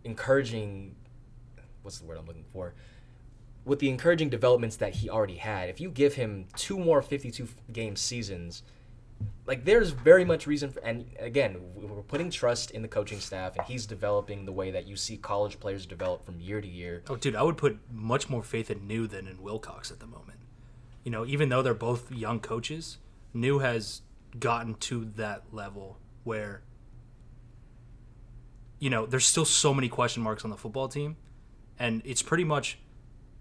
encouraging, 0.05 0.97
what's 1.83 1.99
the 1.99 2.07
word 2.07 2.19
I'm 2.19 2.27
looking 2.27 2.45
for? 2.53 2.75
with 3.65 3.79
the 3.79 3.89
encouraging 3.89 4.29
developments 4.29 4.77
that 4.77 4.95
he 4.97 5.11
already 5.11 5.37
had, 5.37 5.69
if 5.69 5.81
you 5.81 5.91
give 5.91 6.15
him 6.15 6.47
two 6.57 6.79
more 6.79 7.03
52 7.03 7.49
game 7.73 7.97
seasons, 7.97 8.63
like 9.47 9.65
there's 9.65 9.91
very 9.91 10.25
much 10.25 10.47
reason 10.47 10.71
for, 10.71 10.81
and 10.81 11.07
again, 11.19 11.57
we're 11.75 12.03
putting 12.03 12.31
trust 12.31 12.71
in 12.71 12.83
the 12.83 12.89
coaching 12.89 13.21
staff 13.21 13.57
and 13.57 13.67
he's 13.67 13.87
developing 13.87 14.45
the 14.45 14.53
way 14.53 14.71
that 14.71 14.87
you 14.87 14.97
see 14.97 15.17
college 15.17 15.59
players 15.59 15.87
develop 15.87 16.25
from 16.25 16.41
year 16.41 16.61
to 16.61 16.69
year. 16.69 17.03
Oh, 17.09 17.17
dude, 17.17 17.35
I 17.35 17.43
would 17.43 17.57
put 17.57 17.79
much 17.93 18.29
more 18.29 18.43
faith 18.43 18.71
in 18.71 18.87
Neu 18.87 19.09
than 19.09 19.27
in 19.27 19.43
Wilcox 19.43 19.91
at 19.91 19.99
the 19.99 20.07
moment. 20.07 20.39
You 21.05 21.11
know, 21.11 21.27
even 21.27 21.49
though 21.49 21.63
they're 21.63 21.75
both 21.75 22.13
young 22.13 22.41
coaches, 22.41 22.99
Neu 23.35 23.61
has 23.61 24.03
gotten 24.39 24.75
to 24.75 25.07
that 25.17 25.43
level 25.53 25.99
where 26.25 26.63
you 28.79 28.89
know, 28.89 29.05
there's 29.05 29.27
still 29.27 29.45
so 29.45 29.75
many 29.75 29.89
question 29.89 30.23
marks 30.23 30.43
on 30.45 30.51
the 30.51 30.57
football 30.57 30.89
team 30.89 31.17
and 31.79 32.03
it's 32.05 32.23
pretty 32.23 32.45
much 32.45 32.79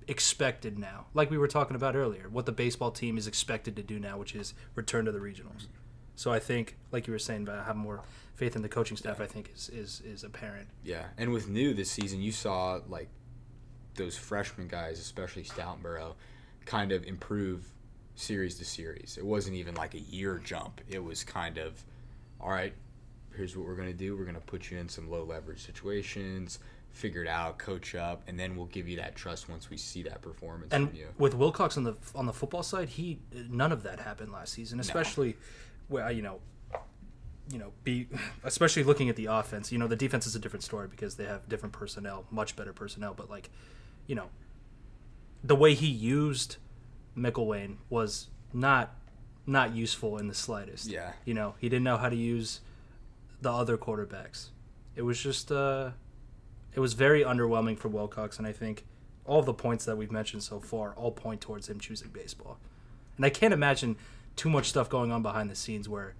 expected 0.10 0.80
now. 0.80 1.05
Like 1.14 1.30
we 1.30 1.38
were 1.38 1.47
talking 1.47 1.76
about 1.76 1.95
earlier, 1.95 2.28
what 2.30 2.45
the 2.45 2.51
baseball 2.51 2.91
team 2.91 3.18
is 3.18 3.28
expected 3.28 3.76
to 3.76 3.84
do 3.84 3.99
now, 3.99 4.18
which 4.18 4.36
is 4.36 4.53
return 4.76 5.05
to 5.05 5.12
the 5.12 5.20
regionals. 5.20 5.68
So 6.16 6.34
I 6.34 6.39
think, 6.39 6.76
like 6.91 7.07
you 7.07 7.14
were 7.14 7.20
saying, 7.20 7.43
about 7.43 7.66
having 7.66 7.82
more 7.82 8.01
faith 8.36 8.55
in 8.55 8.62
the 8.62 8.68
coaching 8.68 8.97
staff, 8.97 9.22
I 9.22 9.26
think 9.28 9.51
is 9.55 9.70
is, 9.70 10.01
is 10.01 10.24
apparent. 10.24 10.68
Yeah, 10.84 11.05
and 11.18 11.32
with 11.32 11.47
Neu 11.47 11.74
this 11.76 11.91
season, 11.91 12.22
you 12.22 12.32
saw 12.32 12.80
like 12.89 13.07
those 13.95 14.18
freshman 14.18 14.68
guys, 14.68 14.99
especially 14.99 15.43
Stoutenborough, 15.43 16.16
kind 16.66 16.91
of 16.91 17.05
improve 17.05 17.72
series 18.16 18.57
to 18.57 18.66
series. 18.66 19.18
It 19.18 19.26
wasn't 19.26 19.55
even 19.55 19.76
like 19.76 19.93
a 19.93 19.99
year 19.99 20.41
jump. 20.43 20.82
It 20.89 21.01
was 21.01 21.24
kind 21.24 21.57
of, 21.57 21.82
all 22.41 22.49
right, 22.49 22.74
here's 23.36 23.55
what 23.55 23.66
we're 23.66 23.76
gonna 23.76 23.93
do. 23.93 24.18
We're 24.18 24.26
gonna 24.26 24.41
put 24.41 24.72
you 24.72 24.78
in 24.78 24.89
some 24.89 25.10
low 25.10 25.24
leverage 25.24 25.66
situations 25.66 26.60
figure 26.92 27.22
it 27.24 27.28
out, 27.28 27.58
coach 27.60 27.96
up, 27.96 28.24
and 28.28 28.40
then 28.40 28.56
we'll 28.56 28.66
give 28.68 28.88
you 28.88 28.98
that 28.98 29.16
trust 29.16 29.48
once 29.50 29.70
we 29.70 29.78
see 29.78 30.04
that 30.04 30.22
performance 30.22 30.74
And 30.74 30.90
from 30.90 30.98
you. 30.98 31.08
with 31.18 31.34
Wilcox 31.36 31.78
on 31.78 31.84
the 31.84 31.96
on 32.16 32.26
the 32.26 32.34
football 32.34 32.64
side, 32.64 32.90
he 32.90 33.20
none 33.50 33.72
of 33.72 33.84
that 33.84 34.00
happened 34.00 34.32
last 34.32 34.54
season, 34.54 34.80
especially 34.80 35.38
where 35.88 36.10
you 36.12 36.22
know, 36.22 36.40
you 37.52 37.60
know, 37.60 37.72
be 37.84 38.08
especially 38.44 38.84
looking 38.84 39.10
at 39.10 39.16
the 39.16 39.28
offense. 39.28 39.72
You 39.72 39.78
know, 39.78 39.88
the 39.88 39.96
defense 39.96 40.28
is 40.28 40.36
a 40.36 40.40
different 40.40 40.64
story 40.64 40.88
because 40.88 41.16
they 41.16 41.26
have 41.26 41.48
different 41.48 41.74
personnel, 41.74 42.26
much 42.32 42.56
better 42.56 42.74
personnel. 42.74 43.14
But 43.14 43.30
like, 43.30 43.50
you 44.08 44.16
know, 44.16 44.30
the 45.44 45.56
way 45.56 45.74
he 45.74 45.88
used 45.88 46.58
McIlwain 47.18 47.78
was 47.90 48.28
not 48.54 48.96
not 49.46 49.74
useful 49.74 50.18
in 50.18 50.28
the 50.28 50.34
slightest. 50.36 50.88
Yeah. 50.88 51.14
You 51.26 51.34
know, 51.34 51.56
he 51.60 51.70
didn't 51.70 51.84
know 51.84 51.98
how 51.98 52.10
to 52.10 52.16
use 52.16 52.62
the 53.42 53.52
other 53.52 53.78
quarterbacks. 53.78 54.50
It 54.96 55.04
was 55.04 55.22
just 55.22 55.52
uh 55.52 55.92
it 56.74 56.80
was 56.80 56.94
very 56.94 57.24
underwhelming 57.24 57.78
for 57.78 57.88
Wilcox 57.88 58.38
and 58.38 58.48
I 58.48 58.52
think 58.52 58.86
all 59.26 59.42
the 59.42 59.54
points 59.54 59.86
that 59.86 59.98
we've 59.98 60.12
mentioned 60.12 60.44
so 60.44 60.60
far 60.60 60.94
all 60.94 61.12
point 61.12 61.42
towards 61.42 61.70
him 61.70 61.80
choosing 61.80 62.10
baseball. 62.10 62.58
And 63.16 63.26
I 63.26 63.30
can't 63.30 63.54
imagine 63.54 63.98
too 64.36 64.50
much 64.50 64.70
stuff 64.70 64.90
going 64.90 65.12
on 65.12 65.22
behind 65.22 65.50
the 65.50 65.56
scenes 65.56 65.88
where 65.88 66.16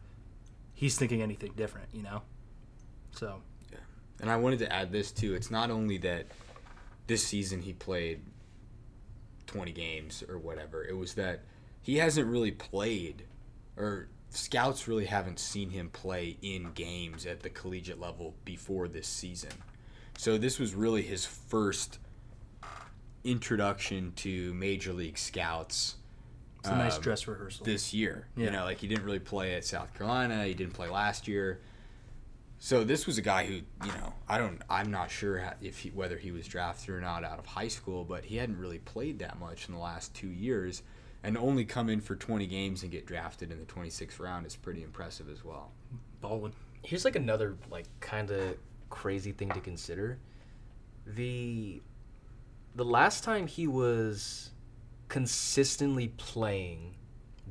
he's 0.74 0.98
thinking 0.98 1.22
anything 1.22 1.54
different, 1.56 1.88
you 1.94 2.04
know? 2.04 2.22
So, 3.12 3.42
Yeah. 3.72 3.80
And 4.22 4.30
I 4.30 4.36
wanted 4.36 4.60
to 4.60 4.72
add 4.72 4.92
this 4.92 5.12
too. 5.12 5.34
It's 5.34 5.50
not 5.50 5.72
only 5.72 5.98
that 6.00 6.28
this 7.08 7.26
season 7.26 7.62
he 7.62 7.74
played 7.74 8.22
20 9.48 9.72
games 9.72 10.24
or 10.30 10.38
whatever. 10.38 10.86
It 10.86 10.96
was 10.96 11.16
that 11.16 11.42
he 11.82 11.98
hasn't 11.98 12.28
really 12.28 12.52
played 12.52 13.24
or 13.76 14.08
scouts 14.30 14.88
really 14.88 15.06
haven't 15.06 15.40
seen 15.40 15.72
him 15.72 15.90
play 15.90 16.38
in 16.42 16.72
games 16.74 17.26
at 17.26 17.40
the 17.42 17.50
collegiate 17.50 18.00
level 18.00 18.36
before 18.46 18.88
this 18.88 19.08
season. 19.08 19.52
So 20.20 20.38
this 20.38 20.60
was 20.60 20.76
really 20.76 21.02
his 21.02 21.26
first 21.26 21.98
introduction 23.24 24.12
to 24.18 24.54
major 24.54 24.92
league 24.92 25.18
scouts 25.18 25.96
it's 26.60 26.68
a 26.68 26.76
nice 26.76 26.98
Um, 26.98 27.02
dress 27.02 27.26
rehearsal. 27.26 27.66
this 27.66 27.94
year. 27.94 28.28
Yeah. 28.36 28.44
You 28.48 28.52
know, 28.52 28.64
like 28.66 28.80
he 28.80 28.88
didn't 28.90 29.06
really 29.06 29.20
play 29.20 29.56
at 29.56 29.64
South 29.64 29.94
Carolina. 29.94 30.44
He 30.44 30.54
didn't 30.54 30.74
play 30.74 30.90
last 30.90 31.26
year. 31.26 31.62
So 32.58 32.84
this 32.84 33.08
was 33.08 33.18
a 33.18 33.22
guy 33.22 33.46
who, 33.46 33.54
you 33.54 33.94
know, 33.94 34.14
I 34.28 34.38
don't, 34.38 34.62
I'm 34.70 34.92
not 34.92 35.10
sure 35.10 35.40
ha- 35.40 35.54
if 35.62 35.78
he, 35.80 35.90
whether 35.92 36.18
he 36.18 36.32
was 36.32 36.50
drafted 36.50 36.90
or 36.96 37.00
not 37.00 37.24
out 37.24 37.40
of 37.40 37.46
high 37.46 37.70
school, 37.70 38.04
but 38.04 38.26
he 38.26 38.36
hadn't 38.36 38.60
really 38.60 38.80
played 38.80 39.20
that 39.20 39.40
much 39.40 39.70
in 39.70 39.74
the 39.74 39.80
last 39.80 40.14
two 40.14 40.28
years, 40.28 40.84
and 41.24 41.38
only 41.38 41.64
come 41.64 41.88
in 41.88 42.02
for 42.02 42.18
20 42.18 42.46
games 42.46 42.84
and 42.84 42.92
get 42.92 43.06
drafted 43.06 43.54
in 43.54 43.60
the 43.60 43.66
26th 43.66 44.20
round 44.20 44.46
is 44.46 44.58
pretty 44.58 44.84
impressive 44.84 45.30
as 45.30 45.46
well. 45.46 45.72
Baldwin. 46.20 46.52
Here's 46.82 47.06
like 47.06 47.16
another 47.16 47.56
like 47.72 47.86
kind 48.02 48.32
of 48.32 48.58
crazy 48.90 49.32
thing 49.32 49.50
to 49.50 49.60
consider. 49.60 50.20
The 51.06 51.82
the 52.76 52.86
last 52.86 53.24
time 53.24 53.48
he 53.48 53.68
was 53.68 54.52
consistently 55.08 56.10
playing 56.18 56.96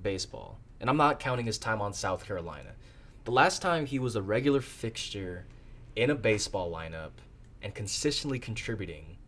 baseball, 0.00 0.58
and 0.80 0.88
I'm 0.88 0.96
not 0.96 1.20
counting 1.20 1.46
his 1.46 1.58
time 1.58 1.82
on 1.82 1.92
South 1.92 2.24
Carolina. 2.24 2.70
The 3.24 3.32
last 3.32 3.60
time 3.60 3.84
he 3.84 3.98
was 3.98 4.16
a 4.16 4.22
regular 4.22 4.60
fixture 4.60 5.44
in 5.96 6.10
a 6.10 6.14
baseball 6.14 6.70
lineup 6.70 7.10
and 7.62 7.74
consistently 7.74 8.38
contributing 8.38 9.18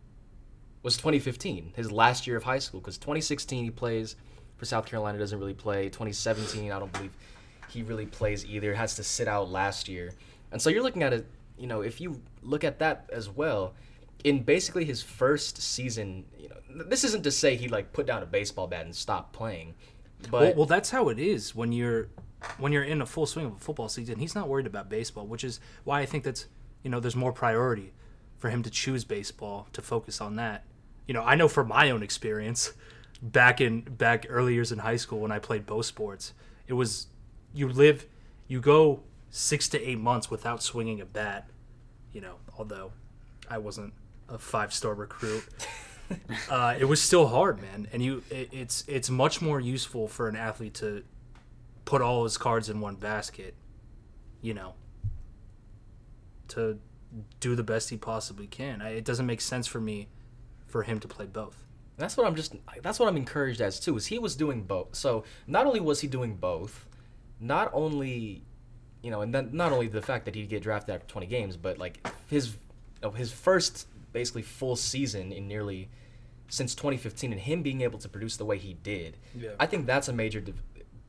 was 0.83 0.97
2015, 0.97 1.73
his 1.75 1.91
last 1.91 2.25
year 2.25 2.37
of 2.37 2.43
high 2.43 2.59
school. 2.59 2.79
Because 2.79 2.97
2016 2.97 3.63
he 3.63 3.69
plays 3.69 4.15
for 4.57 4.65
South 4.65 4.85
Carolina, 4.85 5.17
doesn't 5.17 5.39
really 5.39 5.53
play. 5.53 5.85
2017, 5.85 6.71
I 6.71 6.79
don't 6.79 6.91
believe 6.93 7.15
he 7.69 7.83
really 7.83 8.05
plays 8.05 8.45
either. 8.45 8.73
Has 8.73 8.95
to 8.95 9.03
sit 9.03 9.27
out 9.27 9.49
last 9.49 9.87
year, 9.87 10.11
and 10.51 10.61
so 10.61 10.69
you're 10.69 10.83
looking 10.83 11.03
at 11.03 11.13
it. 11.13 11.25
You 11.61 11.67
know, 11.67 11.81
if 11.81 12.01
you 12.01 12.21
look 12.41 12.63
at 12.63 12.79
that 12.79 13.09
as 13.13 13.29
well, 13.29 13.75
in 14.23 14.43
basically 14.43 14.83
his 14.85 15.01
first 15.01 15.61
season, 15.61 16.25
you 16.37 16.49
know, 16.49 16.83
this 16.85 17.03
isn't 17.03 17.23
to 17.23 17.31
say 17.31 17.55
he 17.55 17.67
like 17.67 17.93
put 17.93 18.05
down 18.07 18.23
a 18.23 18.25
baseball 18.25 18.67
bat 18.67 18.85
and 18.85 18.95
stopped 18.95 19.33
playing, 19.33 19.75
but 20.29 20.31
well, 20.41 20.53
well, 20.57 20.65
that's 20.65 20.89
how 20.89 21.09
it 21.09 21.19
is 21.19 21.55
when 21.55 21.71
you're 21.71 22.07
when 22.57 22.71
you're 22.71 22.83
in 22.83 23.01
a 23.01 23.05
full 23.05 23.25
swing 23.25 23.45
of 23.45 23.53
a 23.53 23.59
football 23.59 23.89
season. 23.89 24.19
He's 24.19 24.35
not 24.35 24.47
worried 24.47 24.65
about 24.65 24.89
baseball, 24.89 25.25
which 25.27 25.43
is 25.43 25.59
why 25.83 26.01
I 26.01 26.05
think 26.05 26.23
that's 26.23 26.47
you 26.83 26.89
know 26.89 26.99
there's 26.99 27.15
more 27.15 27.31
priority 27.31 27.93
for 28.37 28.49
him 28.49 28.63
to 28.63 28.69
choose 28.69 29.03
baseball 29.05 29.67
to 29.73 29.81
focus 29.81 30.19
on 30.19 30.35
that. 30.37 30.63
You 31.07 31.13
know, 31.13 31.23
I 31.23 31.35
know 31.35 31.47
from 31.47 31.67
my 31.67 31.91
own 31.91 32.01
experience 32.01 32.73
back 33.21 33.61
in 33.61 33.81
back 33.81 34.25
early 34.29 34.53
years 34.53 34.71
in 34.71 34.79
high 34.79 34.95
school 34.95 35.19
when 35.19 35.31
I 35.31 35.39
played 35.39 35.65
both 35.65 35.85
sports, 35.85 36.33
it 36.67 36.73
was 36.73 37.07
you 37.53 37.67
live 37.67 38.07
you 38.47 38.59
go 38.59 39.01
six 39.31 39.67
to 39.69 39.81
eight 39.81 39.99
months 39.99 40.29
without 40.29 40.61
swinging 40.61 41.01
a 41.01 41.05
bat. 41.05 41.49
You 42.13 42.21
know, 42.21 42.35
although 42.57 42.91
I 43.49 43.57
wasn't 43.57 43.93
a 44.29 44.37
five 44.37 44.73
star 44.73 44.93
recruit 44.93 45.47
uh, 46.49 46.75
it 46.79 46.85
was 46.85 47.01
still 47.01 47.27
hard, 47.27 47.61
man. 47.61 47.87
And 47.91 48.03
you, 48.03 48.23
it, 48.29 48.49
it's 48.51 48.83
it's 48.87 49.09
much 49.09 49.41
more 49.41 49.59
useful 49.59 50.07
for 50.07 50.27
an 50.27 50.35
athlete 50.35 50.73
to 50.75 51.03
put 51.85 52.01
all 52.01 52.23
his 52.23 52.37
cards 52.37 52.69
in 52.69 52.79
one 52.79 52.95
basket, 52.95 53.55
you 54.41 54.53
know, 54.53 54.73
to 56.49 56.79
do 57.39 57.55
the 57.55 57.63
best 57.63 57.89
he 57.89 57.97
possibly 57.97 58.47
can. 58.47 58.81
I, 58.81 58.89
it 58.91 59.05
doesn't 59.05 59.25
make 59.25 59.41
sense 59.41 59.67
for 59.67 59.81
me 59.81 60.07
for 60.67 60.83
him 60.83 60.99
to 60.99 61.07
play 61.07 61.25
both. 61.25 61.65
That's 61.97 62.17
what 62.17 62.25
I'm 62.25 62.35
just. 62.35 62.55
That's 62.81 62.99
what 62.99 63.07
I'm 63.07 63.17
encouraged 63.17 63.61
as 63.61 63.79
too. 63.79 63.95
Is 63.97 64.07
he 64.07 64.19
was 64.19 64.35
doing 64.35 64.63
both. 64.63 64.95
So 64.95 65.23
not 65.47 65.65
only 65.65 65.79
was 65.79 66.01
he 66.01 66.07
doing 66.07 66.35
both, 66.35 66.87
not 67.39 67.69
only, 67.73 68.43
you 69.01 69.11
know, 69.11 69.21
and 69.21 69.33
then 69.33 69.49
not 69.51 69.71
only 69.71 69.87
the 69.87 70.01
fact 70.01 70.25
that 70.25 70.35
he'd 70.35 70.49
get 70.49 70.61
drafted 70.61 70.95
after 70.95 71.07
20 71.07 71.27
games, 71.27 71.57
but 71.57 71.77
like 71.77 72.05
his, 72.29 72.55
of 73.01 73.15
his 73.15 73.31
first 73.31 73.87
basically 74.13 74.41
full 74.41 74.75
season 74.75 75.31
in 75.31 75.47
nearly 75.47 75.89
since 76.49 76.75
2015, 76.75 77.31
and 77.31 77.41
him 77.41 77.61
being 77.61 77.81
able 77.81 77.97
to 77.99 78.09
produce 78.09 78.35
the 78.37 78.45
way 78.45 78.57
he 78.57 78.73
did. 78.73 79.17
Yeah. 79.33 79.51
I 79.59 79.65
think 79.65 79.85
that's 79.85 80.09
a 80.09 80.13
major. 80.13 80.43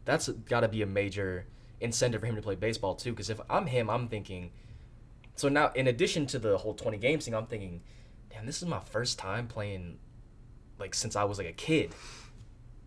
That's 0.05 0.29
got 0.29 0.61
to 0.61 0.69
be 0.69 0.83
a 0.83 0.87
major 0.87 1.47
incentive 1.81 2.21
for 2.21 2.27
him 2.27 2.37
to 2.37 2.43
play 2.43 2.55
baseball 2.55 2.95
too. 2.95 3.11
Because 3.11 3.29
if 3.29 3.41
I'm 3.51 3.67
him, 3.67 3.91
I'm 3.91 4.09
thinking. 4.09 4.53
So 5.35 5.49
now, 5.49 5.73
in 5.75 5.89
addition 5.89 6.27
to 6.29 6.39
the 6.39 6.59
whole 6.59 6.75
20 6.75 6.99
games 6.99 7.25
thing, 7.25 7.35
I'm 7.35 7.47
thinking, 7.47 7.81
damn, 8.31 8.47
this 8.47 8.63
is 8.63 8.69
my 8.69 8.79
first 8.79 9.19
time 9.19 9.49
playing 9.49 9.99
like 10.79 10.95
since 10.95 11.17
I 11.17 11.25
was 11.25 11.39
like 11.39 11.49
a 11.49 11.53
kid. 11.53 11.93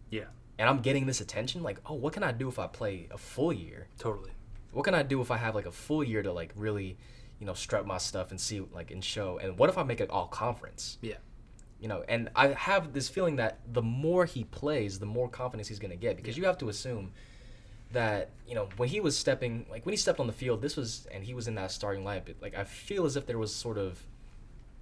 Yeah, 0.09 0.25
And 0.57 0.69
I'm 0.69 0.79
getting 0.79 1.07
this 1.07 1.19
attention. 1.19 1.61
Like, 1.63 1.79
oh, 1.85 1.95
what 1.95 2.13
can 2.13 2.23
I 2.23 2.31
do 2.31 2.47
if 2.47 2.59
I 2.59 2.67
play 2.67 3.07
a 3.11 3.17
full 3.17 3.51
year? 3.51 3.87
totally. 3.97 4.31
What 4.75 4.83
can 4.83 4.93
I 4.93 5.03
do 5.03 5.21
if 5.21 5.31
I 5.31 5.37
have 5.37 5.55
like 5.55 5.65
a 5.65 5.71
full 5.71 6.03
year 6.03 6.21
to 6.21 6.33
like 6.33 6.51
really, 6.53 6.97
you 7.39 7.45
know, 7.45 7.53
strut 7.53 7.87
my 7.87 7.97
stuff 7.97 8.31
and 8.31 8.39
see 8.39 8.59
like 8.59 8.91
and 8.91 9.01
show? 9.01 9.37
And 9.37 9.57
what 9.57 9.69
if 9.69 9.77
I 9.77 9.83
make 9.83 10.01
it 10.01 10.09
all 10.09 10.27
conference? 10.27 10.97
Yeah. 11.01 11.15
You 11.79 11.87
know, 11.87 12.03
and 12.09 12.29
I 12.35 12.49
have 12.49 12.91
this 12.91 13.07
feeling 13.07 13.37
that 13.37 13.59
the 13.71 13.81
more 13.81 14.25
he 14.25 14.43
plays, 14.43 14.99
the 14.99 15.05
more 15.05 15.29
confidence 15.29 15.69
he's 15.69 15.79
gonna 15.79 15.95
get 15.95 16.17
because 16.17 16.37
you 16.37 16.43
have 16.43 16.57
to 16.57 16.67
assume 16.67 17.13
that 17.93 18.31
you 18.45 18.53
know 18.55 18.67
when 18.75 18.89
he 18.89 18.99
was 18.99 19.17
stepping 19.17 19.65
like 19.71 19.85
when 19.85 19.93
he 19.93 19.97
stepped 19.97 20.19
on 20.19 20.27
the 20.27 20.33
field, 20.33 20.61
this 20.61 20.75
was 20.75 21.07
and 21.09 21.23
he 21.23 21.33
was 21.33 21.47
in 21.47 21.55
that 21.55 21.71
starting 21.71 22.03
lineup. 22.03 22.27
It, 22.27 22.41
like 22.41 22.53
I 22.53 22.65
feel 22.65 23.05
as 23.05 23.15
if 23.15 23.25
there 23.25 23.37
was 23.37 23.55
sort 23.55 23.77
of 23.77 24.05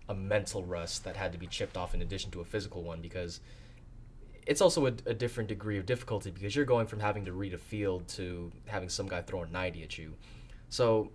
a 0.09 0.15
mental 0.15 0.63
rust 0.63 1.03
that 1.03 1.15
had 1.15 1.31
to 1.33 1.37
be 1.37 1.45
chipped 1.45 1.77
off 1.77 1.93
in 1.93 2.01
addition 2.01 2.31
to 2.31 2.41
a 2.41 2.45
physical 2.45 2.81
one 2.81 2.99
because 2.99 3.41
it's 4.45 4.61
also 4.61 4.85
a, 4.87 4.93
a 5.05 5.13
different 5.13 5.49
degree 5.49 5.77
of 5.77 5.85
difficulty 5.85 6.31
because 6.31 6.55
you're 6.55 6.65
going 6.65 6.87
from 6.87 6.99
having 6.99 7.25
to 7.25 7.33
read 7.33 7.53
a 7.53 7.57
field 7.57 8.07
to 8.09 8.51
having 8.67 8.89
some 8.89 9.07
guy 9.07 9.21
throwing 9.21 9.51
90 9.51 9.83
at 9.83 9.97
you. 9.97 10.13
So 10.69 11.11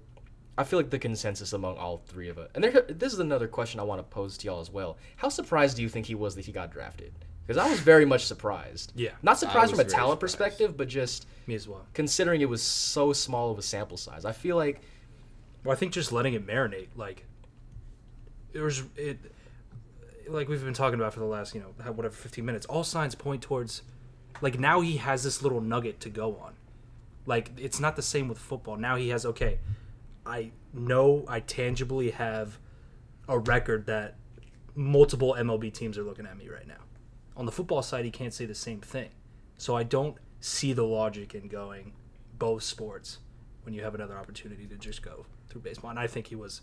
I 0.57 0.65
feel 0.65 0.79
like 0.79 0.91
the 0.91 0.99
consensus 0.99 1.53
among 1.53 1.77
all 1.77 1.99
three 2.07 2.29
of 2.29 2.39
us, 2.39 2.49
and 2.55 2.65
there, 2.65 2.71
this 2.89 3.13
is 3.13 3.19
another 3.19 3.47
question 3.49 3.81
I 3.81 3.85
want 3.85 3.99
to 4.01 4.03
pose 4.05 4.37
to 4.39 4.47
y'all 4.47 4.61
as 4.61 4.71
well. 4.71 4.97
How 5.17 5.29
surprised 5.29 5.77
do 5.77 5.83
you 5.83 5.89
think 5.89 6.07
he 6.07 6.15
was 6.15 6.35
that 6.37 6.45
he 6.47 6.53
got 6.53 6.71
drafted? 6.73 7.13
Because 7.47 7.65
I 7.65 7.71
was 7.71 7.81
very 7.81 8.05
much 8.05 8.27
surprised. 8.27 8.93
Yeah. 8.95 9.11
Not 9.23 9.39
surprised 9.39 9.71
from 9.71 9.81
a 9.81 9.85
talent 9.85 10.21
surprised. 10.21 10.21
perspective, 10.21 10.77
but 10.77 10.87
just 10.89 11.27
Me 11.47 11.55
as 11.55 11.67
well. 11.67 11.87
considering 11.95 12.41
it 12.43 12.49
was 12.49 12.63
so 12.63 13.13
small 13.13 13.51
of 13.51 13.59
a 13.59 13.63
sample 13.63 13.97
size. 13.97 14.25
I 14.27 14.33
feel 14.33 14.57
like 14.57 14.83
Well, 15.65 15.73
I 15.75 15.79
think 15.79 15.93
just 15.93 16.13
letting 16.13 16.35
it 16.35 16.47
marinate, 16.47 16.89
like 16.95 17.25
it 18.53 18.61
was 18.61 18.83
it, 18.97 19.19
like 20.29 20.49
we've 20.49 20.65
been 20.65 20.75
talking 20.75 20.99
about 20.99 21.15
for 21.15 21.21
the 21.21 21.27
last 21.27 21.55
you 21.55 21.61
know 21.61 21.93
whatever 21.93 22.15
fifteen 22.15 22.45
minutes. 22.45 22.67
All 22.67 22.85
signs 22.85 23.15
point 23.15 23.43
towards, 23.43 23.83
like 24.41 24.59
now 24.59 24.81
he 24.81 24.99
has 24.99 25.23
this 25.23 25.43
little 25.43 25.61
nugget 25.61 26.01
to 26.01 26.11
go 26.11 26.37
on. 26.37 26.55
Like 27.27 27.51
it's 27.57 27.81
not 27.81 27.97
the 27.97 28.03
same 28.03 28.29
with 28.29 28.39
football. 28.39 28.77
Now 28.77 28.97
he 28.97 29.09
has 29.11 29.27
okay, 29.27 29.59
I 30.25 30.53
know 30.73 31.25
I 31.29 31.41
tangibly 31.41 32.11
have 32.11 32.59
a 33.29 33.39
record 33.39 33.87
that 33.87 34.17
multiple 34.75 35.37
MLB 35.39 35.73
teams 35.73 35.99
are 35.99 36.05
looking 36.05 36.27
at 36.27 36.37
me 36.37 36.49
right 36.49 36.67
now. 36.67 36.83
On 37.37 37.47
the 37.47 37.53
football 37.53 37.83
side, 37.83 38.05
he 38.05 38.11
can't 38.11 38.33
say 38.33 38.47
the 38.47 38.55
same 38.55 38.81
thing. 38.81 39.11
So 39.59 39.77
I 39.77 39.83
don't 39.83 40.17
see 40.41 40.73
the 40.73 40.85
logic 40.85 41.35
in 41.35 41.49
going 41.49 41.93
both 42.39 42.63
sports 42.63 43.19
when 43.63 43.75
you 43.75 43.83
have 43.83 43.95
another 43.95 44.17
opportunity 44.17 44.67
to 44.67 44.77
just 44.77 45.03
go 45.03 45.27
through 45.49 45.63
baseball. 45.63 45.91
And 45.91 45.99
I 45.99 46.07
think 46.07 46.29
he 46.29 46.37
was 46.37 46.63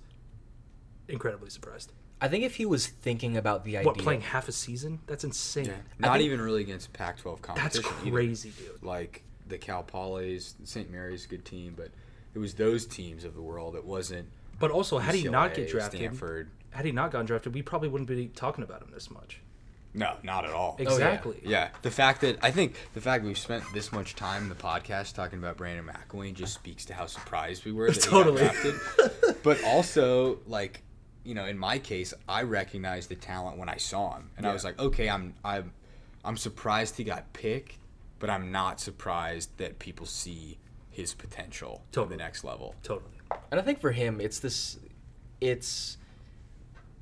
incredibly 1.07 1.49
surprised. 1.49 1.91
I 2.21 2.27
think 2.29 2.43
if 2.43 2.55
he 2.55 2.65
was 2.65 2.87
thinking 2.87 3.35
about 3.37 3.63
the 3.65 3.77
idea, 3.77 3.87
What, 3.87 3.97
playing 3.97 4.21
half 4.21 4.47
a 4.47 4.51
season? 4.51 4.99
That's 5.05 5.23
insane. 5.23 5.73
Not 5.99 6.13
think- 6.13 6.25
even 6.25 6.41
really 6.41 6.61
against 6.61 6.93
Pac-12 6.93 7.41
That's 7.55 7.79
competition. 7.79 7.91
either. 8.01 8.11
crazy, 8.11 8.51
dude. 8.57 8.81
Like 8.83 9.23
the 9.47 9.57
Cal 9.57 9.83
Polys, 9.83 10.53
St. 10.63 10.89
Mary's, 10.91 11.25
good 11.25 11.45
team, 11.45 11.73
but 11.75 11.89
it 12.33 12.39
was 12.39 12.53
those 12.55 12.85
teams 12.85 13.25
of 13.25 13.35
the 13.35 13.41
world. 13.41 13.75
It 13.75 13.85
wasn't. 13.85 14.27
But 14.59 14.71
also, 14.71 14.97
had 14.97 15.15
he 15.15 15.27
not 15.27 15.53
get 15.53 15.67
UCLA, 15.67 15.71
drafted, 15.71 15.99
Stanford. 15.99 16.49
had 16.71 16.85
he 16.85 16.91
not 16.93 17.11
gotten 17.11 17.25
drafted, 17.27 17.53
we 17.53 17.61
probably 17.61 17.89
wouldn't 17.89 18.07
be 18.07 18.27
talking 18.27 18.63
about 18.63 18.81
him 18.81 18.89
this 18.93 19.11
much. 19.11 19.41
No, 19.93 20.15
not 20.23 20.43
at 20.43 20.51
all. 20.51 20.75
Oh, 20.77 20.81
exactly. 20.83 21.41
Yeah, 21.45 21.69
the 21.81 21.91
fact 21.91 22.19
that 22.21 22.37
I 22.41 22.51
think 22.51 22.75
the 22.93 22.99
fact 23.01 23.23
we've 23.23 23.37
spent 23.37 23.63
this 23.73 23.93
much 23.93 24.15
time 24.15 24.43
in 24.43 24.49
the 24.49 24.55
podcast 24.55 25.13
talking 25.13 25.39
about 25.39 25.55
Brandon 25.55 25.85
McIlwain 25.85 26.33
just 26.33 26.53
speaks 26.53 26.83
to 26.85 26.93
how 26.93 27.05
surprised 27.05 27.63
we 27.63 27.71
were 27.71 27.89
that 27.91 28.01
Totally. 28.01 28.41
he 28.41 28.47
got 28.47 28.55
drafted. 28.55 29.35
but 29.43 29.63
also, 29.63 30.39
like, 30.47 30.81
you 31.25 31.33
know, 31.33 31.45
in 31.45 31.57
my 31.57 31.79
case, 31.79 32.13
I 32.29 32.43
recognized 32.43 33.09
the 33.09 33.15
talent 33.15 33.57
when 33.57 33.67
I 33.67 33.77
saw 33.77 34.15
him, 34.15 34.29
and 34.37 34.45
I 34.45 34.53
was 34.53 34.63
like, 34.63 34.79
okay, 34.79 35.09
I'm 35.09 35.33
I'm 35.43 35.73
I'm 36.23 36.37
surprised 36.37 36.97
he 36.97 37.03
got 37.03 37.33
picked, 37.33 37.77
but 38.19 38.29
I'm 38.29 38.51
not 38.51 38.79
surprised 38.79 39.57
that 39.57 39.79
people 39.79 40.05
see 40.05 40.57
his 40.89 41.13
potential 41.13 41.83
to 41.91 42.05
the 42.05 42.15
next 42.15 42.43
level. 42.43 42.75
Totally. 42.83 43.11
And 43.51 43.59
I 43.59 43.63
think 43.63 43.79
for 43.79 43.91
him, 43.91 44.21
it's 44.21 44.39
this. 44.39 44.79
It's 45.41 45.97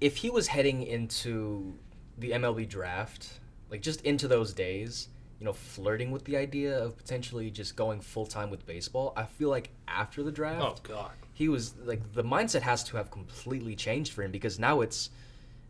if 0.02 0.18
he 0.18 0.30
was 0.30 0.48
heading 0.48 0.84
into 0.84 1.76
the 2.18 2.32
MLB 2.32 2.68
draft, 2.68 3.40
like 3.70 3.82
just 3.82 4.02
into 4.02 4.28
those 4.28 4.54
days, 4.54 5.10
you 5.40 5.46
know, 5.46 5.54
flirting 5.54 6.12
with 6.12 6.24
the 6.26 6.38
idea 6.38 6.78
of 6.78 6.98
potentially 6.98 7.52
just 7.52 7.76
going 7.76 8.00
full 8.00 8.26
time 8.26 8.50
with 8.50 8.66
baseball. 8.66 9.14
I 9.16 9.26
feel 9.26 9.50
like 9.50 9.70
after 9.88 10.24
the 10.24 10.32
draft, 10.32 10.62
Oh 10.62 10.76
God. 10.84 11.12
He 11.34 11.50
was 11.50 11.76
like 11.84 12.14
the 12.14 12.24
mindset 12.24 12.62
has 12.62 12.84
to 12.86 12.98
have 12.98 13.12
completely 13.12 13.76
changed 13.76 14.14
for 14.14 14.24
him 14.24 14.32
because 14.32 14.60
now 14.60 14.82
it's 14.82 15.10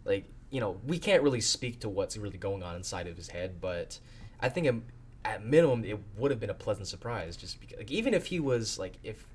like 0.06 0.26
you 0.50 0.60
know 0.60 0.78
we 0.86 1.00
can't 1.00 1.24
really 1.24 1.42
speak 1.42 1.80
to 1.80 1.90
what's 1.90 2.18
really 2.18 2.38
going 2.38 2.62
on 2.62 2.76
inside 2.76 3.08
of 3.08 3.18
his 3.18 3.30
head, 3.30 3.60
but 3.60 4.00
I 4.40 4.50
think 4.50 4.68
um, 4.68 4.84
at 5.26 5.46
minimum 5.46 5.86
it 5.86 5.98
would 6.18 6.32
have 6.32 6.40
been 6.40 6.50
a 6.50 6.56
pleasant 6.56 6.88
surprise 6.88 7.38
just 7.38 7.60
because 7.60 7.78
like 7.78 7.92
even 7.92 8.14
if 8.14 8.26
he 8.26 8.40
was 8.40 8.78
like 8.78 8.98
if 9.04 9.28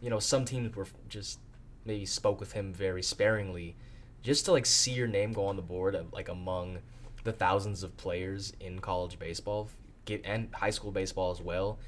you 0.00 0.10
know 0.10 0.18
some 0.18 0.44
teams 0.44 0.74
were 0.74 0.86
just 1.08 1.38
maybe 1.84 2.06
spoke 2.06 2.40
with 2.40 2.52
him 2.52 2.72
very 2.72 3.02
sparingly 3.02 3.76
just 4.22 4.44
to 4.46 4.52
like 4.52 4.66
see 4.66 4.92
your 4.92 5.06
name 5.06 5.32
go 5.32 5.46
on 5.46 5.56
the 5.56 5.62
board 5.62 5.96
like 6.12 6.28
among 6.28 6.78
the 7.24 7.32
thousands 7.32 7.82
of 7.82 7.96
players 7.96 8.52
in 8.60 8.78
college 8.78 9.18
baseball 9.18 9.68
get 10.04 10.22
and 10.24 10.48
high 10.54 10.70
school 10.70 10.90
baseball 10.90 11.30
as 11.30 11.40
well 11.40 11.78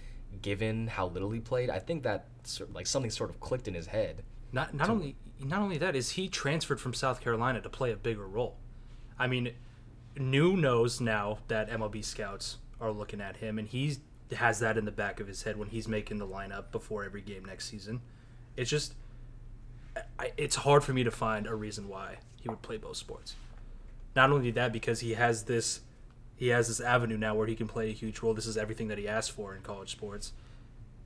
given 0.43 0.87
how 0.87 1.07
little 1.07 1.31
he 1.31 1.41
played 1.41 1.71
i 1.71 1.79
think 1.79 2.03
that 2.03 2.27
sort- 2.45 2.73
like 2.73 2.87
something 2.87 3.11
sort 3.11 3.31
of 3.31 3.41
clicked 3.41 3.67
in 3.67 3.75
his 3.75 3.87
head 3.87 4.23
Not 4.53 4.73
not 4.75 4.89
only 4.89 5.17
not 5.41 5.61
only 5.63 5.79
that 5.79 5.95
is 5.95 6.11
he 6.11 6.29
transferred 6.29 6.81
from 6.81 6.95
South 6.95 7.21
Carolina 7.21 7.61
to 7.61 7.69
play 7.69 7.93
a 7.93 7.97
bigger 7.97 8.27
role. 8.27 8.57
I 9.19 9.27
mean, 9.27 9.53
Neu 10.17 10.57
knows 10.57 11.01
now 11.01 11.39
that 11.49 11.71
MLB 11.71 12.05
scouts 12.05 12.59
are 12.81 12.91
looking 12.91 13.21
at 13.21 13.37
him, 13.37 13.59
and 13.59 13.69
he 13.69 13.97
has 14.37 14.59
that 14.61 14.77
in 14.77 14.85
the 14.85 14.91
back 14.93 15.21
of 15.21 15.27
his 15.29 15.43
head 15.45 15.57
when 15.57 15.69
he's 15.69 15.87
making 15.89 16.19
the 16.19 16.27
lineup 16.27 16.71
before 16.73 17.05
every 17.05 17.21
game 17.21 17.45
next 17.45 17.69
season. 17.69 18.01
It's 18.57 18.71
just, 18.71 18.95
I, 20.19 20.33
it's 20.37 20.57
hard 20.57 20.83
for 20.85 20.93
me 20.93 21.05
to 21.05 21.11
find 21.11 21.47
a 21.47 21.55
reason 21.55 21.89
why 21.89 22.19
he 22.41 22.49
would 22.49 22.63
play 22.63 22.77
both 22.77 22.97
sports. 22.97 23.37
Not 24.17 24.31
only 24.31 24.51
that, 24.53 24.73
because 24.73 25.01
he 25.01 25.15
has 25.15 25.45
this, 25.45 25.81
he 26.39 26.49
has 26.49 26.69
this 26.69 26.81
avenue 26.81 27.19
now 27.19 27.35
where 27.35 27.47
he 27.47 27.55
can 27.55 27.67
play 27.67 27.91
a 27.91 27.93
huge 27.93 28.21
role. 28.21 28.33
This 28.33 28.47
is 28.47 28.57
everything 28.57 28.89
that 28.89 28.97
he 28.97 29.07
asked 29.07 29.33
for 29.33 29.55
in 29.55 29.63
college 29.63 29.91
sports, 29.91 30.33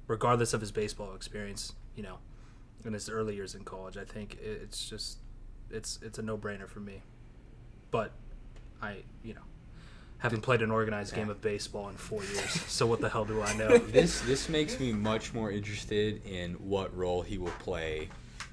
regardless 0.06 0.52
of 0.52 0.60
his 0.60 0.70
baseball 0.70 1.14
experience. 1.14 1.72
You 1.96 2.02
know, 2.02 2.18
in 2.84 2.92
his 2.92 3.08
early 3.08 3.34
years 3.34 3.54
in 3.54 3.64
college. 3.64 3.96
I 3.96 4.04
think 4.04 4.38
it's 4.42 4.88
just 4.88 5.18
it's 5.70 5.98
it's 6.02 6.18
a 6.18 6.22
no 6.22 6.36
brainer 6.36 6.68
for 6.68 6.80
me. 6.80 7.02
But 7.90 8.12
I 8.80 8.98
you 9.22 9.34
know 9.34 9.40
haven't 10.18 10.42
played 10.42 10.62
an 10.62 10.70
organized 10.70 11.14
game 11.14 11.30
of 11.30 11.40
baseball 11.40 11.88
in 11.88 11.96
four 11.96 12.22
years, 12.22 12.50
so 12.68 12.86
what 12.86 13.00
the 13.00 13.08
hell 13.08 13.24
do 13.24 13.42
I 13.42 13.54
know? 13.56 13.78
This 13.88 14.20
this 14.20 14.48
makes 14.48 14.78
me 14.78 14.92
much 14.92 15.34
more 15.34 15.50
interested 15.50 16.24
in 16.26 16.54
what 16.54 16.96
role 16.96 17.22
he 17.22 17.38
will 17.38 17.54
play 17.58 18.08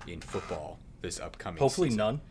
in 0.07 0.21
football 0.21 0.79
this 1.01 1.19
upcoming. 1.19 1.59
Hopefully 1.59 1.89
season. 1.89 1.97
none. 1.97 2.21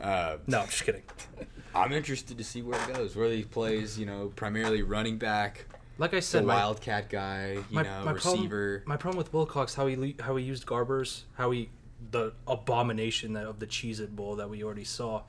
Uh, 0.00 0.36
No, 0.46 0.60
I'm 0.60 0.66
just 0.68 0.84
kidding. 0.84 1.02
I'm 1.74 1.92
interested 1.92 2.38
to 2.38 2.44
see 2.44 2.62
where 2.62 2.80
it 2.80 2.94
goes. 2.94 3.14
Where 3.16 3.30
he 3.30 3.42
plays, 3.44 3.98
you 3.98 4.06
know, 4.06 4.32
primarily 4.34 4.82
running 4.82 5.18
back, 5.18 5.66
Like 5.98 6.12
I 6.14 6.16
the 6.16 6.22
said, 6.22 6.44
my, 6.46 6.54
wildcat 6.54 7.10
guy, 7.10 7.52
you 7.54 7.62
my, 7.70 7.82
know, 7.82 8.02
my 8.04 8.12
receiver. 8.12 8.78
Problem, 8.78 8.88
my 8.88 8.96
problem 8.96 9.18
with 9.18 9.32
Wilcox, 9.32 9.74
how 9.74 9.86
he 9.86 10.16
how 10.20 10.36
he 10.36 10.44
used 10.44 10.66
Garbers, 10.66 11.22
how 11.34 11.50
he 11.50 11.70
the 12.10 12.32
abomination 12.46 13.32
that, 13.34 13.46
of 13.46 13.58
the 13.58 13.66
Cheez 13.66 14.00
It 14.00 14.14
Bowl 14.16 14.36
that 14.36 14.48
we 14.48 14.62
already 14.64 14.84
saw. 14.84 15.22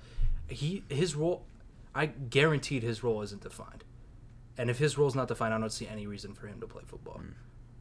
He 0.47 0.83
his 0.89 1.15
role, 1.15 1.43
I 1.93 2.05
guaranteed 2.05 2.81
his 2.83 3.03
role 3.03 3.21
isn't 3.23 3.41
defined, 3.41 3.83
and 4.57 4.69
if 4.69 4.77
his 4.77 4.97
role's 4.97 5.15
not 5.15 5.27
defined, 5.27 5.53
I 5.53 5.59
don't 5.59 5.71
see 5.71 5.87
any 5.87 6.07
reason 6.07 6.33
for 6.33 6.47
him 6.47 6.61
to 6.61 6.67
play 6.67 6.83
football. 6.85 7.21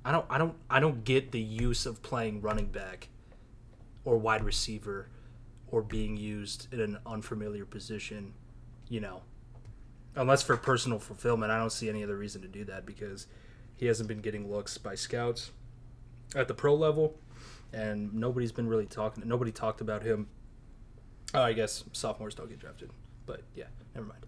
I 0.05 0.11
don't 0.13 0.27
I 0.29 0.39
don't 0.39 0.55
I 0.69 0.81
don't 0.81 1.05
get 1.05 1.31
the 1.31 1.41
use 1.41 1.87
of 1.87 2.03
playing 2.03 2.41
running 2.41 2.67
back, 2.67 3.09
or 4.05 4.19
wide 4.19 4.43
receiver, 4.45 5.09
or 5.69 5.83
being 5.83 6.17
used 6.17 6.73
in 6.73 6.81
an 6.81 6.99
unfamiliar 7.07 7.65
position, 7.65 8.35
you 8.89 9.01
know, 9.01 9.23
unless 10.15 10.43
for 10.43 10.57
personal 10.57 10.99
fulfillment, 10.99 11.53
I 11.53 11.59
don't 11.59 11.73
see 11.73 11.89
any 11.89 12.03
other 12.03 12.17
reason 12.17 12.43
to 12.43 12.49
do 12.49 12.65
that 12.65 12.87
because 12.87 13.27
he 13.77 13.87
hasn't 13.87 14.09
been 14.09 14.21
getting 14.21 14.51
looks 14.51 14.79
by 14.79 14.95
scouts 14.95 15.53
at 16.35 16.49
the 16.49 16.55
pro 16.55 16.75
level, 16.75 17.19
and 17.73 18.13
nobody's 18.15 18.53
been 18.53 18.69
really 18.69 18.87
talking. 18.87 19.27
Nobody 19.27 19.53
talked 19.53 19.81
about 19.81 20.03
him. 20.03 20.29
Oh, 21.35 21.43
I 21.43 21.53
guess 21.53 21.85
sophomores 21.93 22.35
don't 22.35 22.49
get 22.49 22.59
drafted, 22.59 22.91
but 23.27 23.43
yeah, 23.55 23.67
never 23.95 24.07
mind. 24.07 24.27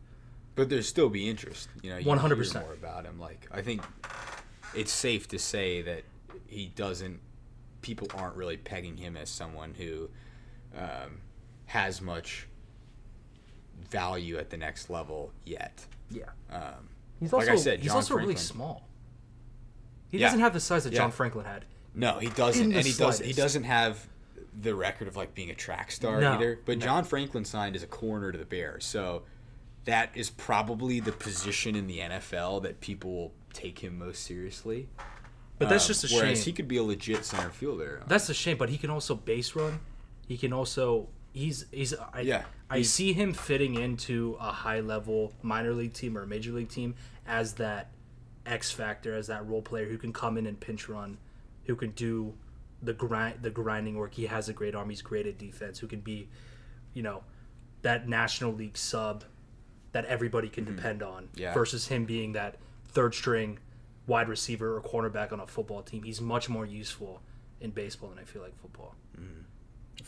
But 0.55 0.68
there'd 0.68 0.84
still 0.84 1.09
be 1.09 1.28
interest. 1.28 1.68
You 1.82 1.91
know, 1.91 2.01
100%. 2.01 2.61
more 2.61 2.72
about 2.72 3.05
him. 3.05 3.18
Like 3.18 3.49
I 3.51 3.62
think 3.62 3.82
it's 4.74 4.93
safe 4.93 5.28
to 5.28 5.39
say 5.39 5.82
that 5.82 6.03
he 6.47 6.66
doesn't. 6.74 7.20
People 7.80 8.09
aren't 8.14 8.34
really 8.34 8.57
pegging 8.57 8.97
him 8.97 9.16
as 9.16 9.30
someone 9.30 9.74
who 9.74 10.11
um, 10.76 11.20
has 11.68 12.00
much 12.02 12.46
value 13.90 14.36
at 14.36 14.50
the 14.50 14.56
next 14.56 14.90
level 14.90 15.32
yet. 15.44 15.84
Yeah, 16.10 16.24
Um, 16.50 16.88
he's 17.20 17.32
like 17.32 17.42
also 17.48 17.52
I 17.52 17.56
said, 17.56 17.78
he's 17.80 17.88
John 17.88 17.96
also 17.96 18.14
really 18.16 18.36
small. 18.36 18.88
He 20.10 20.18
Yeah. 20.18 20.26
doesn't 20.28 20.40
have 20.40 20.52
the 20.54 20.60
size 20.60 20.84
that 20.84 20.92
John 20.94 21.10
Franklin 21.10 21.44
had. 21.44 21.64
No, 21.94 22.18
he 22.18 22.28
doesn't, 22.28 22.72
and 22.72 22.86
he 22.86 22.92
doesn't. 22.92 23.26
He 23.26 23.32
doesn't 23.32 23.64
have 23.64 24.08
the 24.60 24.74
record 24.74 25.08
of 25.08 25.16
like 25.16 25.34
being 25.34 25.50
a 25.50 25.54
track 25.54 25.90
star 25.92 26.20
No, 26.20 26.34
either. 26.34 26.58
But 26.64 26.78
no. 26.78 26.84
John 26.86 27.04
Franklin 27.04 27.44
signed 27.44 27.76
as 27.76 27.82
a 27.82 27.86
corner 27.86 28.32
to 28.32 28.38
the 28.38 28.44
Bears, 28.46 28.84
so 28.84 29.22
that 29.84 30.10
is 30.14 30.30
probably 30.30 31.00
the 31.00 31.12
position 31.12 31.76
in 31.76 31.86
the 31.86 31.98
NFL 32.00 32.62
that 32.62 32.80
people 32.80 33.12
will 33.14 33.32
take 33.52 33.78
him 33.80 33.98
most 33.98 34.22
seriously. 34.24 34.88
But 35.58 35.68
that's 35.68 35.84
Um, 35.84 35.88
just 35.88 36.04
a 36.04 36.14
whereas 36.16 36.38
shame. 36.38 36.44
he 36.46 36.52
could 36.52 36.68
be 36.68 36.76
a 36.76 36.82
legit 36.82 37.24
center 37.24 37.50
fielder. 37.50 38.02
That's 38.06 38.28
a 38.28 38.34
shame, 38.34 38.56
but 38.56 38.68
he 38.70 38.78
can 38.78 38.90
also 38.90 39.14
base 39.14 39.54
run. 39.54 39.80
He 40.26 40.36
can 40.38 40.52
also 40.52 41.08
he's 41.39 41.64
he's 41.70 41.95
I, 41.95 42.20
Yeah, 42.20 42.43
I 42.68 42.76
he's- 42.78 42.91
see 42.91 43.12
him 43.12 43.32
fitting 43.32 43.74
into 43.76 44.36
a 44.41 44.53
high 44.53 44.80
level 44.80 45.32
minor 45.43 45.72
league 45.72 45.93
team 45.95 46.16
or 46.18 46.26
major 46.26 46.53
league 46.53 46.68
team 46.68 46.95
as 47.26 47.55
that 47.55 47.91
X 48.47 48.70
factor, 48.70 49.14
as 49.14 49.26
that 49.28 49.47
role 49.47 49.62
player 49.62 49.86
who 49.89 49.99
can 49.99 50.12
come 50.12 50.36
in 50.39 50.47
and 50.47 50.59
pinch 50.59 50.89
run, 50.89 51.18
who 51.64 51.76
can 51.76 51.91
do 51.91 52.34
the 52.82 52.93
grind 52.93 53.43
the 53.43 53.51
grinding 53.51 53.97
work. 53.97 54.14
He 54.14 54.26
has 54.26 54.49
a 54.49 54.53
great 54.53 54.74
arm. 54.74 54.89
He's 54.91 55.03
great 55.03 55.26
at 55.26 55.39
defense. 55.39 55.78
Who 55.78 55.86
can 55.86 56.01
be, 56.01 56.28
you 56.95 57.03
know, 57.03 57.22
that 57.82 58.09
National 58.09 58.53
League 58.53 58.76
sub 58.76 59.24
that 59.93 60.05
everybody 60.07 60.49
can 60.49 60.64
depend 60.64 61.03
on. 61.03 61.24
Mm-hmm. 61.24 61.41
Yeah. 61.41 61.55
Versus 61.55 61.89
him 61.89 62.05
being 62.05 62.32
that 62.32 62.57
third 62.89 63.14
string 63.14 63.59
wide 64.07 64.28
receiver 64.28 64.76
or 64.76 64.80
cornerback 64.82 65.32
on 65.32 65.41
a 65.41 65.47
football 65.47 65.82
team. 65.82 66.03
He's 66.03 66.20
much 66.20 66.49
more 66.49 66.64
useful 66.66 67.20
in 67.61 67.70
baseball 67.70 68.11
than 68.11 68.18
I 68.18 68.24
feel 68.24 68.43
like 68.43 68.57
football. 68.61 68.95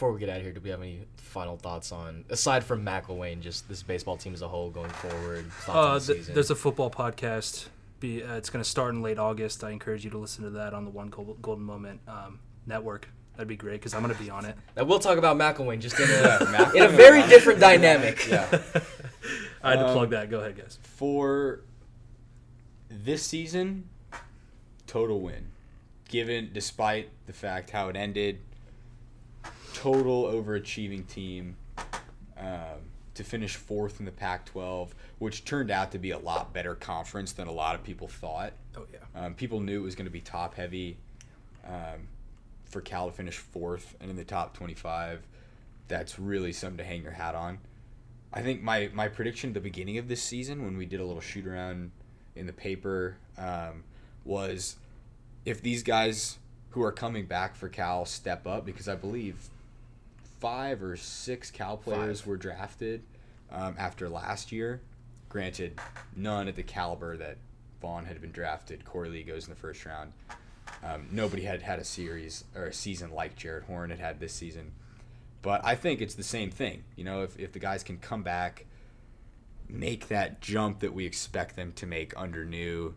Before 0.01 0.12
we 0.14 0.18
get 0.20 0.30
out 0.30 0.38
of 0.38 0.42
here, 0.44 0.53
do 0.53 0.62
we 0.62 0.70
have 0.70 0.80
any 0.80 1.01
final 1.18 1.59
thoughts 1.59 1.92
on 1.92 2.24
aside 2.30 2.64
from 2.64 2.82
McIlwain, 2.82 3.40
just 3.42 3.68
this 3.68 3.82
baseball 3.82 4.16
team 4.16 4.32
as 4.32 4.40
a 4.40 4.48
whole 4.48 4.70
going 4.70 4.88
forward? 4.88 5.53
Thoughts 5.53 5.68
on 5.68 5.76
Uh, 5.76 5.98
the 5.98 6.01
th- 6.07 6.18
season? 6.20 6.34
there's 6.34 6.51
a 6.51 6.55
football 6.55 6.90
podcast. 6.90 7.66
Be 8.01 8.22
uh, 8.22 8.36
it's 8.36 8.48
going 8.48 8.64
to 8.64 8.70
start 8.70 8.94
in 8.94 9.03
late 9.03 9.18
August. 9.18 9.62
I 9.62 9.72
encourage 9.72 10.03
you 10.03 10.11
to 10.12 10.16
listen 10.16 10.42
to 10.44 10.48
that 10.53 10.72
on 10.72 10.86
the 10.86 10.90
One 10.90 11.09
Golden 11.09 11.62
Moment 11.62 12.01
um, 12.09 12.38
network. 12.66 13.11
That'd 13.34 13.46
be 13.48 13.57
great 13.57 13.74
because 13.74 13.92
I'm 13.92 14.03
going 14.03 14.16
to 14.16 14.22
be 14.22 14.30
on 14.30 14.46
it. 14.46 14.57
Now, 14.74 14.84
we'll 14.84 15.01
talk 15.01 15.18
about 15.18 15.36
McIlwain 15.36 15.80
just 15.80 16.01
in 16.01 16.09
a 16.09 16.38
McIlwain 16.46 16.74
in 16.76 16.82
a 16.84 16.88
very 16.88 17.20
different 17.28 17.61
dynamic. 17.61 18.26
Yeah. 18.30 18.46
I 19.62 19.72
had 19.72 19.80
to 19.80 19.86
Um, 19.88 19.92
plug 19.92 20.09
that. 20.12 20.30
Go 20.30 20.40
ahead, 20.40 20.57
guys. 20.57 20.78
For 20.82 21.61
this 22.88 23.22
season, 23.22 23.90
total 24.86 25.20
win. 25.20 25.48
Given, 26.09 26.53
despite 26.55 27.11
the 27.26 27.34
fact 27.34 27.68
how 27.68 27.90
it 27.90 27.96
ended, 27.96 28.38
total 29.75 30.25
overachieving 30.25 31.07
team 31.07 31.57
um, 32.39 32.81
to 33.14 33.25
finish 33.25 33.57
fourth 33.57 34.01
in 34.01 34.07
the 34.07 34.12
Pac 34.12 34.47
12, 34.47 34.95
which 35.18 35.45
turned 35.45 35.71
out 35.71 35.93
to 35.93 35.99
be 35.99 36.11
a 36.11 36.18
lot 36.18 36.53
better 36.53 36.75
conference 36.75 37.33
than 37.33 37.49
a 37.49 37.53
lot 37.53 37.75
of 37.75 37.83
people 37.83 38.09
thought. 38.09 38.53
Oh 38.77 38.87
yeah. 38.93 39.25
Um, 39.25 39.35
people 39.35 39.61
knew 39.61 39.81
it 39.81 39.85
was 39.85 39.95
going 39.95 40.07
to 40.07 40.11
be 40.11 40.21
top 40.21 40.55
heavy. 40.55 40.97
Um, 41.66 42.09
for 42.71 42.81
Cal 42.81 43.07
to 43.07 43.12
finish 43.12 43.37
fourth 43.37 43.97
and 44.01 44.11
in 44.11 44.16
the 44.16 44.25
top 44.25 44.55
25, 44.55 45.27
that's 45.89 46.18
really 46.18 46.53
something 46.53 46.79
to 46.79 46.85
hang 46.85 47.03
your 47.03 47.12
hat 47.12 47.35
on. 47.35 47.59
I 48.33 48.43
think 48.43 48.62
my, 48.62 48.91
my 48.95 49.09
prediction 49.09 49.51
at 49.51 49.55
the 49.55 49.61
beginning 49.61 49.99
of 49.99 50.07
this 50.07 50.23
season, 50.23 50.64
when 50.64 50.77
we 50.77 50.87
did 50.87 51.01
a 51.01 51.05
little 51.05 51.21
shoot 51.21 51.47
around 51.47 51.91
in 52.37 52.47
the 52.47 52.53
paper, 52.53 53.16
um, 53.37 53.83
was 54.25 54.77
if 55.45 55.61
these 55.61 55.83
guys 55.83 56.39
who 56.71 56.83
are 56.83 56.93
coming 56.93 57.27
back 57.27 57.57
for 57.57 57.68
Cal 57.68 58.05
step 58.05 58.47
up, 58.47 58.64
because 58.64 58.89
I 58.89 58.95
believe 58.95 59.51
five 60.41 60.82
or 60.82 60.97
six 60.97 61.51
Cal 61.51 61.76
players 61.76 62.20
Five. 62.20 62.26
were 62.26 62.36
drafted 62.36 63.03
um, 63.51 63.74
after 63.78 64.09
last 64.09 64.53
year. 64.53 64.80
Granted, 65.28 65.78
none 66.16 66.49
at 66.49 66.57
the 66.57 66.62
caliber 66.62 67.16
that 67.16 67.36
Vaughn 67.80 68.05
had 68.07 68.20
been 68.20 68.32
drafted. 68.32 68.84
Korey 68.84 69.11
Lee 69.11 69.22
goes 69.22 69.45
in 69.45 69.51
the 69.51 69.61
first 69.61 69.84
round. 69.86 70.12
Um, 70.82 71.07
nobody 71.11 71.43
had 71.43 71.62
had 71.62 71.78
a 71.78 71.84
series 71.84 72.45
or 72.55 72.66
a 72.66 72.72
season 72.72 73.11
like 73.12 73.36
Jared 73.36 73.64
Horn 73.64 73.91
had 73.91 74.01
had 74.01 74.18
this 74.18 74.32
season. 74.32 74.72
But 75.43 75.64
I 75.64 75.74
think 75.74 76.01
it's 76.01 76.14
the 76.14 76.22
same 76.22 76.51
thing. 76.51 76.84
You 76.97 77.05
know, 77.05 77.22
if, 77.22 77.38
if 77.38 77.53
the 77.53 77.59
guys 77.59 77.82
can 77.82 77.99
come 77.99 78.22
back, 78.22 78.66
make 79.68 80.09
that 80.09 80.41
jump 80.41 80.80
that 80.80 80.93
we 80.93 81.07
expect 81.07 81.57
them 81.57 81.72
to 81.72 81.86
make 81.86 82.12
under 82.16 82.45
new 82.45 82.95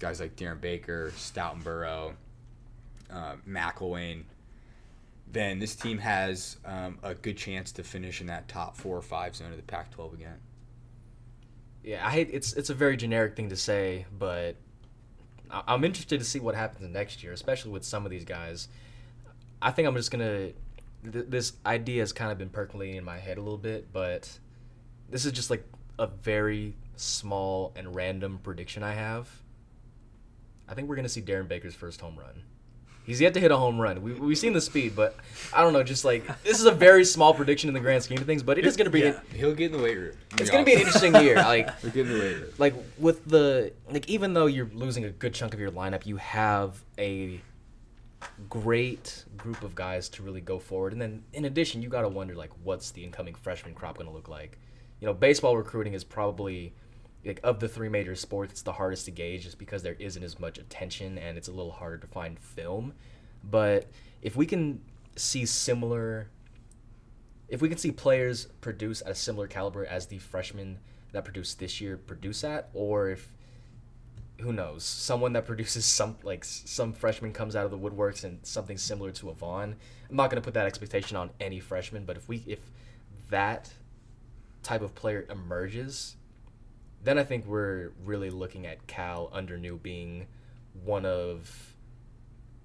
guys 0.00 0.20
like 0.20 0.36
Darren 0.36 0.60
Baker, 0.60 1.12
Stoutenborough, 1.16 2.14
uh, 3.10 3.34
McIlwain, 3.48 4.24
then 5.30 5.58
this 5.58 5.74
team 5.74 5.98
has 5.98 6.56
um, 6.64 6.98
a 7.02 7.14
good 7.14 7.36
chance 7.36 7.72
to 7.72 7.82
finish 7.82 8.20
in 8.20 8.28
that 8.28 8.48
top 8.48 8.76
four 8.76 8.96
or 8.96 9.02
five 9.02 9.34
zone 9.34 9.50
of 9.50 9.56
the 9.56 9.62
Pac-12 9.62 10.14
again. 10.14 10.38
Yeah, 11.82 12.06
I 12.06 12.10
hate 12.10 12.30
it's 12.32 12.52
it's 12.54 12.68
a 12.68 12.74
very 12.74 12.96
generic 12.96 13.36
thing 13.36 13.48
to 13.50 13.56
say, 13.56 14.06
but 14.18 14.56
I'm 15.50 15.84
interested 15.84 16.18
to 16.18 16.24
see 16.24 16.40
what 16.40 16.54
happens 16.54 16.92
next 16.92 17.22
year, 17.22 17.32
especially 17.32 17.70
with 17.70 17.84
some 17.84 18.04
of 18.04 18.10
these 18.10 18.24
guys. 18.24 18.68
I 19.62 19.70
think 19.70 19.86
I'm 19.86 19.94
just 19.94 20.10
gonna. 20.10 20.50
Th- 21.10 21.26
this 21.28 21.52
idea 21.64 22.02
has 22.02 22.12
kind 22.12 22.32
of 22.32 22.38
been 22.38 22.48
percolating 22.48 22.96
in 22.96 23.04
my 23.04 23.18
head 23.18 23.38
a 23.38 23.40
little 23.40 23.58
bit, 23.58 23.92
but 23.92 24.38
this 25.08 25.24
is 25.24 25.32
just 25.32 25.50
like 25.50 25.64
a 25.98 26.08
very 26.08 26.74
small 26.96 27.72
and 27.76 27.94
random 27.94 28.40
prediction 28.42 28.82
I 28.82 28.94
have. 28.94 29.28
I 30.68 30.74
think 30.74 30.88
we're 30.88 30.96
gonna 30.96 31.08
see 31.08 31.22
Darren 31.22 31.46
Baker's 31.46 31.74
first 31.74 32.00
home 32.00 32.18
run. 32.18 32.42
He's 33.06 33.20
yet 33.20 33.34
to 33.34 33.40
hit 33.40 33.52
a 33.52 33.56
home 33.56 33.78
run. 33.80 34.02
We, 34.02 34.14
we've 34.14 34.36
seen 34.36 34.52
the 34.52 34.60
speed, 34.60 34.96
but 34.96 35.16
I 35.54 35.62
don't 35.62 35.72
know. 35.72 35.84
Just 35.84 36.04
like 36.04 36.26
this 36.42 36.58
is 36.58 36.66
a 36.66 36.72
very 36.72 37.04
small 37.04 37.32
prediction 37.32 37.68
in 37.68 37.74
the 37.74 37.80
grand 37.80 38.02
scheme 38.02 38.18
of 38.18 38.26
things, 38.26 38.42
but 38.42 38.58
it 38.58 38.66
is 38.66 38.76
gonna 38.76 38.90
be. 38.90 39.00
Yeah. 39.00 39.20
He'll 39.32 39.54
get 39.54 39.66
in 39.72 39.78
the 39.78 39.82
weight 39.82 39.96
room. 39.96 40.16
It's 40.38 40.50
gonna 40.50 40.64
be 40.64 40.74
an 40.74 40.80
interesting 40.80 41.14
year. 41.14 41.36
Like 41.46 41.78
He'll 41.80 41.90
get 41.92 42.06
in 42.08 42.12
the 42.12 42.18
weight 42.18 42.36
room. 42.40 42.50
like 42.58 42.74
with 42.98 43.24
the 43.24 43.72
like 43.88 44.08
even 44.10 44.34
though 44.34 44.46
you're 44.46 44.68
losing 44.74 45.04
a 45.04 45.10
good 45.10 45.34
chunk 45.34 45.54
of 45.54 45.60
your 45.60 45.70
lineup, 45.70 46.04
you 46.04 46.16
have 46.16 46.82
a 46.98 47.40
great 48.48 49.24
group 49.36 49.62
of 49.62 49.74
guys 49.76 50.08
to 50.08 50.22
really 50.24 50.40
go 50.40 50.58
forward. 50.58 50.92
And 50.92 51.00
then 51.00 51.22
in 51.32 51.44
addition, 51.44 51.82
you 51.82 51.88
got 51.88 52.02
to 52.02 52.08
wonder 52.08 52.34
like 52.34 52.50
what's 52.64 52.90
the 52.90 53.04
incoming 53.04 53.34
freshman 53.34 53.74
crop 53.74 53.96
going 53.98 54.08
to 54.08 54.12
look 54.12 54.28
like? 54.28 54.58
You 55.00 55.06
know, 55.06 55.14
baseball 55.14 55.56
recruiting 55.56 55.92
is 55.94 56.02
probably 56.02 56.72
like 57.26 57.40
of 57.42 57.60
the 57.60 57.68
three 57.68 57.88
major 57.88 58.14
sports, 58.14 58.52
it's 58.52 58.62
the 58.62 58.72
hardest 58.72 59.04
to 59.06 59.10
gauge 59.10 59.42
just 59.42 59.58
because 59.58 59.82
there 59.82 59.96
isn't 59.98 60.22
as 60.22 60.38
much 60.38 60.58
attention 60.58 61.18
and 61.18 61.36
it's 61.36 61.48
a 61.48 61.52
little 61.52 61.72
harder 61.72 61.98
to 61.98 62.06
find 62.06 62.38
film. 62.38 62.94
But 63.42 63.90
if 64.22 64.36
we 64.36 64.46
can 64.46 64.80
see 65.16 65.46
similar 65.46 66.28
if 67.48 67.62
we 67.62 67.68
can 67.68 67.78
see 67.78 67.92
players 67.92 68.46
produce 68.60 69.02
at 69.02 69.08
a 69.08 69.14
similar 69.14 69.46
caliber 69.46 69.86
as 69.86 70.06
the 70.06 70.18
freshmen 70.18 70.78
that 71.12 71.24
produced 71.24 71.58
this 71.58 71.80
year 71.80 71.96
produce 71.96 72.42
at, 72.44 72.68
or 72.74 73.10
if 73.10 73.32
who 74.40 74.52
knows, 74.52 74.84
someone 74.84 75.32
that 75.32 75.46
produces 75.46 75.84
some 75.84 76.16
like 76.22 76.44
some 76.44 76.92
freshman 76.92 77.32
comes 77.32 77.56
out 77.56 77.64
of 77.64 77.70
the 77.70 77.78
woodworks 77.78 78.24
and 78.24 78.44
something 78.44 78.76
similar 78.76 79.10
to 79.12 79.30
a 79.30 79.34
Vaughn. 79.34 79.76
I'm 80.10 80.16
not 80.16 80.30
gonna 80.30 80.42
put 80.42 80.54
that 80.54 80.66
expectation 80.66 81.16
on 81.16 81.30
any 81.40 81.60
freshman, 81.60 82.04
but 82.04 82.16
if 82.16 82.28
we 82.28 82.42
if 82.46 82.60
that 83.30 83.72
type 84.62 84.82
of 84.82 84.94
player 84.94 85.26
emerges, 85.30 86.16
then 87.06 87.18
I 87.18 87.24
think 87.24 87.46
we're 87.46 87.92
really 88.04 88.30
looking 88.30 88.66
at 88.66 88.88
Cal 88.88 89.30
under 89.32 89.56
Neu 89.56 89.80
being 89.80 90.26
one 90.84 91.06
of 91.06 91.76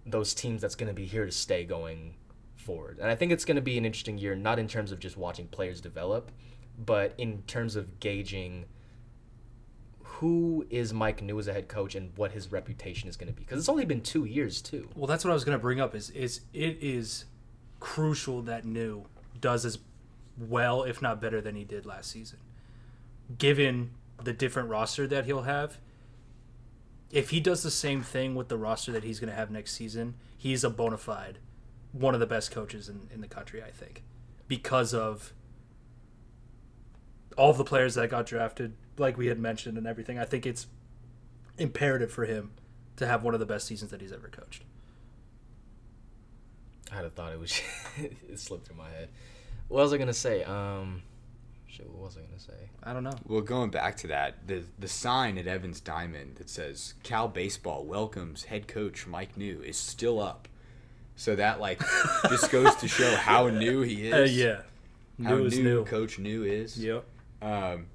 those 0.03 0.33
teams 0.33 0.63
that's 0.63 0.73
going 0.73 0.87
to 0.87 0.95
be 0.95 1.05
here 1.05 1.27
to 1.27 1.31
stay 1.31 1.63
going 1.63 2.15
forward. 2.55 2.97
And 2.99 3.07
I 3.07 3.15
think 3.15 3.31
it's 3.31 3.45
going 3.45 3.57
to 3.57 3.61
be 3.61 3.77
an 3.77 3.85
interesting 3.85 4.17
year, 4.17 4.35
not 4.35 4.57
in 4.57 4.67
terms 4.67 4.91
of 4.91 4.97
just 4.99 5.15
watching 5.15 5.47
players 5.47 5.79
develop, 5.79 6.31
but 6.83 7.13
in 7.19 7.43
terms 7.43 7.75
of 7.75 7.99
gauging 7.99 8.65
who 10.01 10.65
is 10.71 10.91
Mike 10.91 11.21
Neu 11.21 11.37
as 11.37 11.47
a 11.47 11.53
head 11.53 11.67
coach 11.67 11.93
and 11.93 12.11
what 12.15 12.31
his 12.31 12.51
reputation 12.51 13.07
is 13.07 13.17
going 13.17 13.27
to 13.27 13.33
be. 13.33 13.43
Because 13.43 13.59
it's 13.59 13.69
only 13.69 13.85
been 13.85 14.01
two 14.01 14.25
years, 14.25 14.59
too. 14.59 14.89
Well, 14.95 15.05
that's 15.05 15.23
what 15.23 15.29
I 15.29 15.35
was 15.35 15.43
going 15.43 15.57
to 15.57 15.61
bring 15.61 15.79
up. 15.79 15.93
Is 15.93 16.09
is 16.09 16.41
it 16.51 16.79
is 16.81 17.25
crucial 17.79 18.41
that 18.43 18.65
Neu 18.65 19.05
does 19.39 19.65
as 19.65 19.77
well, 20.35 20.81
if 20.81 20.99
not 20.99 21.21
better, 21.21 21.41
than 21.41 21.55
he 21.55 21.63
did 21.63 21.85
last 21.85 22.09
season, 22.09 22.39
given 23.37 23.91
the 24.25 24.33
different 24.33 24.69
roster 24.69 25.07
that 25.07 25.25
he'll 25.25 25.43
have. 25.43 25.77
If 27.11 27.31
he 27.31 27.39
does 27.39 27.63
the 27.63 27.71
same 27.71 28.03
thing 28.03 28.35
with 28.35 28.47
the 28.47 28.57
roster 28.57 28.91
that 28.93 29.03
he's 29.03 29.19
going 29.19 29.29
to 29.29 29.35
have 29.35 29.51
next 29.51 29.73
season, 29.73 30.15
he's 30.37 30.63
a 30.63 30.69
bona 30.69 30.97
fide 30.97 31.39
one 31.91 32.13
of 32.13 32.19
the 32.19 32.25
best 32.25 32.51
coaches 32.51 32.89
in, 32.89 33.07
in 33.13 33.21
the 33.21 33.27
country, 33.27 33.61
I 33.61 33.69
think, 33.69 34.03
because 34.47 34.93
of 34.93 35.33
all 37.37 37.49
of 37.49 37.57
the 37.57 37.63
players 37.63 37.95
that 37.95 38.09
got 38.09 38.25
drafted, 38.25 38.73
like 38.97 39.17
we 39.17 39.27
had 39.27 39.39
mentioned, 39.39 39.77
and 39.77 39.87
everything. 39.87 40.17
I 40.19 40.25
think 40.25 40.45
it's 40.45 40.67
imperative 41.57 42.11
for 42.11 42.25
him 42.25 42.51
to 42.97 43.07
have 43.07 43.23
one 43.23 43.33
of 43.33 43.39
the 43.39 43.45
best 43.45 43.67
seasons 43.67 43.91
that 43.91 44.01
he's 44.01 44.11
ever 44.11 44.27
coached. 44.27 44.63
I 46.91 46.95
had 46.95 47.05
a 47.05 47.09
thought 47.09 47.31
it 47.31 47.39
was 47.39 47.61
it 47.97 48.39
slipped 48.39 48.67
through 48.67 48.77
my 48.77 48.89
head. 48.89 49.09
What 49.67 49.83
was 49.83 49.93
I 49.93 49.97
going 49.97 50.07
to 50.07 50.13
say? 50.13 50.43
Um, 50.43 51.03
shit, 51.71 51.89
what 51.89 52.03
was 52.03 52.17
I 52.17 52.21
going 52.21 52.33
to 52.33 52.39
say? 52.39 52.69
I 52.83 52.93
don't 52.93 53.03
know. 53.03 53.13
Well, 53.25 53.41
going 53.41 53.69
back 53.69 53.95
to 53.97 54.07
that, 54.07 54.47
the 54.47 54.63
the 54.77 54.87
sign 54.87 55.37
at 55.37 55.47
Evans 55.47 55.79
Diamond 55.79 56.35
that 56.35 56.49
says 56.49 56.95
Cal 57.03 57.27
Baseball 57.27 57.85
welcomes 57.85 58.45
head 58.45 58.67
coach 58.67 59.07
Mike 59.07 59.37
Neu 59.37 59.61
is 59.63 59.77
still 59.77 60.19
up. 60.19 60.47
So 61.15 61.35
that 61.35 61.59
like 61.59 61.81
just 62.29 62.51
goes 62.51 62.75
to 62.77 62.87
show 62.87 63.15
how 63.15 63.47
new 63.47 63.81
he 63.81 64.07
is. 64.07 64.13
Uh, 64.13 64.31
yeah, 64.31 64.61
How 65.23 65.35
new 65.35 65.45
is 65.45 65.57
new 65.57 65.63
new. 65.63 65.85
Coach 65.85 66.17
Neu 66.19 66.43
is. 66.43 66.77
Yep. 66.77 67.05
Um, 67.41 67.87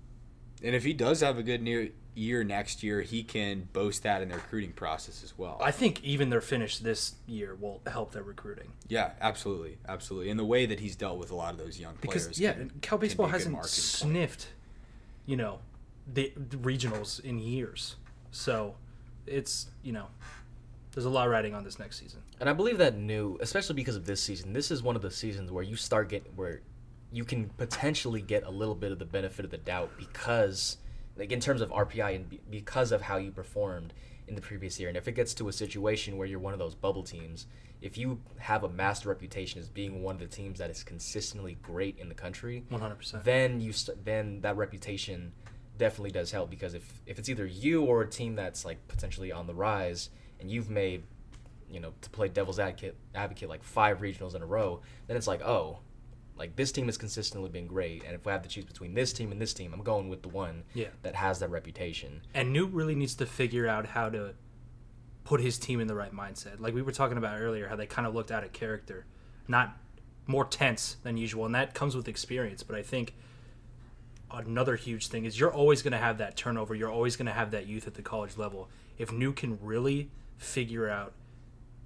and 0.62 0.74
if 0.74 0.84
he 0.84 0.92
does 0.92 1.20
have 1.20 1.38
a 1.38 1.42
good 1.42 1.62
new 1.62 1.92
year 2.16 2.42
next 2.42 2.82
year, 2.82 3.02
he 3.02 3.22
can 3.22 3.68
boast 3.72 4.02
that 4.02 4.22
in 4.22 4.28
the 4.30 4.34
recruiting 4.34 4.72
process 4.72 5.22
as 5.22 5.36
well. 5.38 5.60
I 5.62 5.70
think 5.70 6.02
even 6.02 6.30
their 6.30 6.40
finish 6.40 6.78
this 6.78 7.14
year 7.26 7.54
will 7.54 7.80
help 7.86 8.12
their 8.12 8.22
recruiting 8.22 8.72
yeah, 8.88 9.10
absolutely, 9.20 9.78
absolutely. 9.88 10.30
And 10.30 10.38
the 10.38 10.44
way 10.44 10.66
that 10.66 10.80
he's 10.80 10.96
dealt 10.96 11.18
with 11.18 11.30
a 11.30 11.34
lot 11.34 11.52
of 11.52 11.58
those 11.58 11.78
young 11.78 11.94
because 12.00 12.24
players. 12.24 12.40
yeah, 12.40 12.52
can- 12.52 12.70
Cal 12.80 12.98
baseball 12.98 13.26
hasn't 13.26 13.52
marketing 13.52 13.72
point. 13.82 13.84
sniffed, 14.28 14.48
you 15.26 15.36
know, 15.36 15.58
the, 16.12 16.32
the 16.36 16.56
regionals 16.56 17.20
in 17.22 17.38
years. 17.38 17.96
So 18.30 18.76
it's 19.26 19.66
you 19.82 19.92
know, 19.92 20.06
there's 20.92 21.04
a 21.04 21.10
lot 21.10 21.28
riding 21.28 21.54
on 21.54 21.64
this 21.64 21.78
next 21.78 21.98
season. 21.98 22.20
And 22.40 22.48
I 22.48 22.52
believe 22.52 22.78
that 22.78 22.96
Neu, 22.96 23.38
especially 23.40 23.74
because 23.74 23.96
of 23.96 24.06
this 24.06 24.22
season, 24.22 24.52
this 24.52 24.70
is 24.70 24.82
one 24.82 24.94
of 24.96 25.02
the 25.02 25.10
seasons 25.10 25.50
where 25.50 25.64
you 25.64 25.76
start 25.76 26.08
getting 26.08 26.32
where 26.36 26.60
you 27.12 27.24
can 27.24 27.48
potentially 27.56 28.20
get 28.20 28.44
a 28.44 28.50
little 28.50 28.74
bit 28.74 28.92
of 28.92 28.98
the 28.98 29.04
benefit 29.04 29.44
of 29.44 29.50
the 29.50 29.58
doubt 29.58 29.90
because, 29.98 30.76
like 31.16 31.32
in 31.32 31.40
terms 31.40 31.60
of 31.60 31.70
RPI 31.70 32.14
and 32.16 32.28
be, 32.28 32.40
because 32.50 32.92
of 32.92 33.02
how 33.02 33.16
you 33.16 33.30
performed 33.30 33.94
in 34.28 34.34
the 34.34 34.40
previous 34.40 34.78
year. 34.78 34.88
And 34.88 34.96
if 34.96 35.06
it 35.08 35.12
gets 35.12 35.34
to 35.34 35.48
a 35.48 35.52
situation 35.52 36.16
where 36.16 36.26
you're 36.26 36.40
one 36.40 36.52
of 36.52 36.58
those 36.58 36.74
bubble 36.74 37.02
teams, 37.02 37.46
if 37.80 37.96
you 37.96 38.20
have 38.38 38.64
a 38.64 38.68
master 38.68 39.08
reputation 39.08 39.60
as 39.60 39.68
being 39.68 40.02
one 40.02 40.16
of 40.16 40.20
the 40.20 40.26
teams 40.26 40.58
that 40.58 40.70
is 40.70 40.82
consistently 40.82 41.58
great 41.62 41.98
in 41.98 42.08
the 42.08 42.14
country, 42.14 42.64
100%. 42.70 43.22
then 43.24 43.60
you 43.60 43.72
st- 43.72 44.04
then 44.04 44.40
that 44.40 44.56
reputation 44.56 45.32
definitely 45.78 46.10
does 46.10 46.30
help 46.30 46.48
because 46.48 46.72
if 46.72 47.02
if 47.06 47.18
it's 47.18 47.28
either 47.28 47.44
you 47.46 47.84
or 47.84 48.00
a 48.02 48.08
team 48.08 48.34
that's 48.34 48.64
like 48.64 48.88
potentially 48.88 49.30
on 49.30 49.46
the 49.46 49.54
rise 49.54 50.08
and 50.40 50.50
you've 50.50 50.70
made 50.70 51.02
you 51.70 51.80
know, 51.80 51.92
to 52.00 52.10
play 52.10 52.28
devil's 52.28 52.58
advocate, 52.58 52.96
advocate 53.14 53.48
like 53.48 53.62
five 53.62 54.00
regionals 54.00 54.34
in 54.34 54.42
a 54.42 54.46
row, 54.46 54.80
then 55.06 55.16
it's 55.16 55.26
like, 55.26 55.42
oh, 55.42 55.78
like 56.36 56.56
this 56.56 56.70
team 56.72 56.86
has 56.86 56.98
consistently 56.98 57.48
been 57.50 57.66
great, 57.66 58.02
and 58.04 58.14
if 58.14 58.26
I 58.26 58.32
have 58.32 58.42
to 58.42 58.48
choose 58.48 58.64
between 58.64 58.94
this 58.94 59.12
team 59.12 59.32
and 59.32 59.40
this 59.40 59.54
team, 59.54 59.72
I'm 59.72 59.82
going 59.82 60.08
with 60.08 60.22
the 60.22 60.28
one 60.28 60.64
Yeah. 60.74 60.88
that 61.02 61.14
has 61.14 61.38
that 61.38 61.50
reputation. 61.50 62.22
And 62.34 62.52
Neu 62.54 62.66
really 62.70 62.94
needs 62.94 63.14
to 63.16 63.26
figure 63.26 63.66
out 63.66 63.86
how 63.86 64.10
to 64.10 64.34
put 65.24 65.40
his 65.40 65.58
team 65.58 65.80
in 65.80 65.88
the 65.88 65.94
right 65.94 66.14
mindset. 66.14 66.60
Like 66.60 66.74
we 66.74 66.82
were 66.82 66.92
talking 66.92 67.16
about 67.18 67.40
earlier, 67.40 67.68
how 67.68 67.76
they 67.76 67.86
kind 67.86 68.06
of 68.06 68.14
looked 68.14 68.30
out 68.30 68.44
of 68.44 68.52
character, 68.52 69.06
not 69.48 69.76
more 70.26 70.44
tense 70.44 70.96
than 71.02 71.16
usual, 71.16 71.46
and 71.46 71.54
that 71.54 71.72
comes 71.74 71.96
with 71.96 72.06
experience. 72.08 72.62
But 72.62 72.76
I 72.76 72.82
think 72.82 73.14
another 74.30 74.76
huge 74.76 75.08
thing 75.08 75.24
is 75.24 75.38
you're 75.38 75.52
always 75.54 75.82
going 75.82 75.92
to 75.92 75.98
have 75.98 76.18
that 76.18 76.36
turnover. 76.36 76.74
You're 76.74 76.90
always 76.90 77.16
going 77.16 77.26
to 77.26 77.32
have 77.32 77.50
that 77.52 77.66
youth 77.66 77.86
at 77.86 77.94
the 77.94 78.02
college 78.02 78.36
level. 78.36 78.68
If 78.98 79.10
Neu 79.10 79.32
can 79.34 79.58
really 79.62 80.10
figure 80.36 80.88
out 80.88 81.12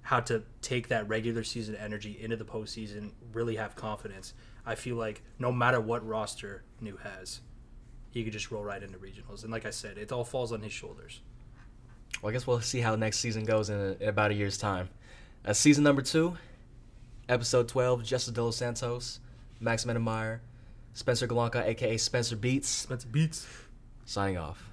how 0.03 0.19
to 0.21 0.43
take 0.61 0.87
that 0.89 1.07
regular 1.07 1.43
season 1.43 1.75
energy 1.75 2.17
into 2.19 2.35
the 2.35 2.45
postseason, 2.45 3.11
really 3.33 3.55
have 3.55 3.75
confidence, 3.75 4.33
I 4.65 4.75
feel 4.75 4.95
like 4.95 5.21
no 5.39 5.51
matter 5.51 5.79
what 5.79 6.05
roster 6.07 6.63
Neu 6.81 6.97
has, 7.01 7.41
he 8.11 8.23
could 8.23 8.33
just 8.33 8.51
roll 8.51 8.63
right 8.63 8.81
into 8.81 8.97
regionals. 8.97 9.43
And 9.43 9.51
like 9.51 9.65
I 9.65 9.69
said, 9.69 9.97
it 9.97 10.11
all 10.11 10.23
falls 10.23 10.51
on 10.51 10.61
his 10.61 10.73
shoulders. 10.73 11.21
Well, 12.21 12.29
I 12.29 12.33
guess 12.33 12.45
we'll 12.45 12.61
see 12.61 12.81
how 12.81 12.95
next 12.95 13.19
season 13.19 13.45
goes 13.45 13.69
in, 13.69 13.95
in 13.99 14.09
about 14.09 14.31
a 14.31 14.33
year's 14.33 14.57
time. 14.57 14.89
Uh, 15.45 15.53
season 15.53 15.83
number 15.83 16.01
two, 16.01 16.37
episode 17.29 17.67
12, 17.67 18.03
Justice 18.03 18.33
De 18.33 18.43
Los 18.43 18.57
Santos, 18.57 19.19
Max 19.59 19.85
Menemeyer, 19.85 20.39
Spencer 20.93 21.27
Galanka, 21.27 21.65
aka 21.65 21.97
Spencer 21.97 22.35
Beats, 22.35 22.67
Spencer 22.67 23.07
Beats. 23.07 23.47
signing 24.05 24.37
off. 24.37 24.70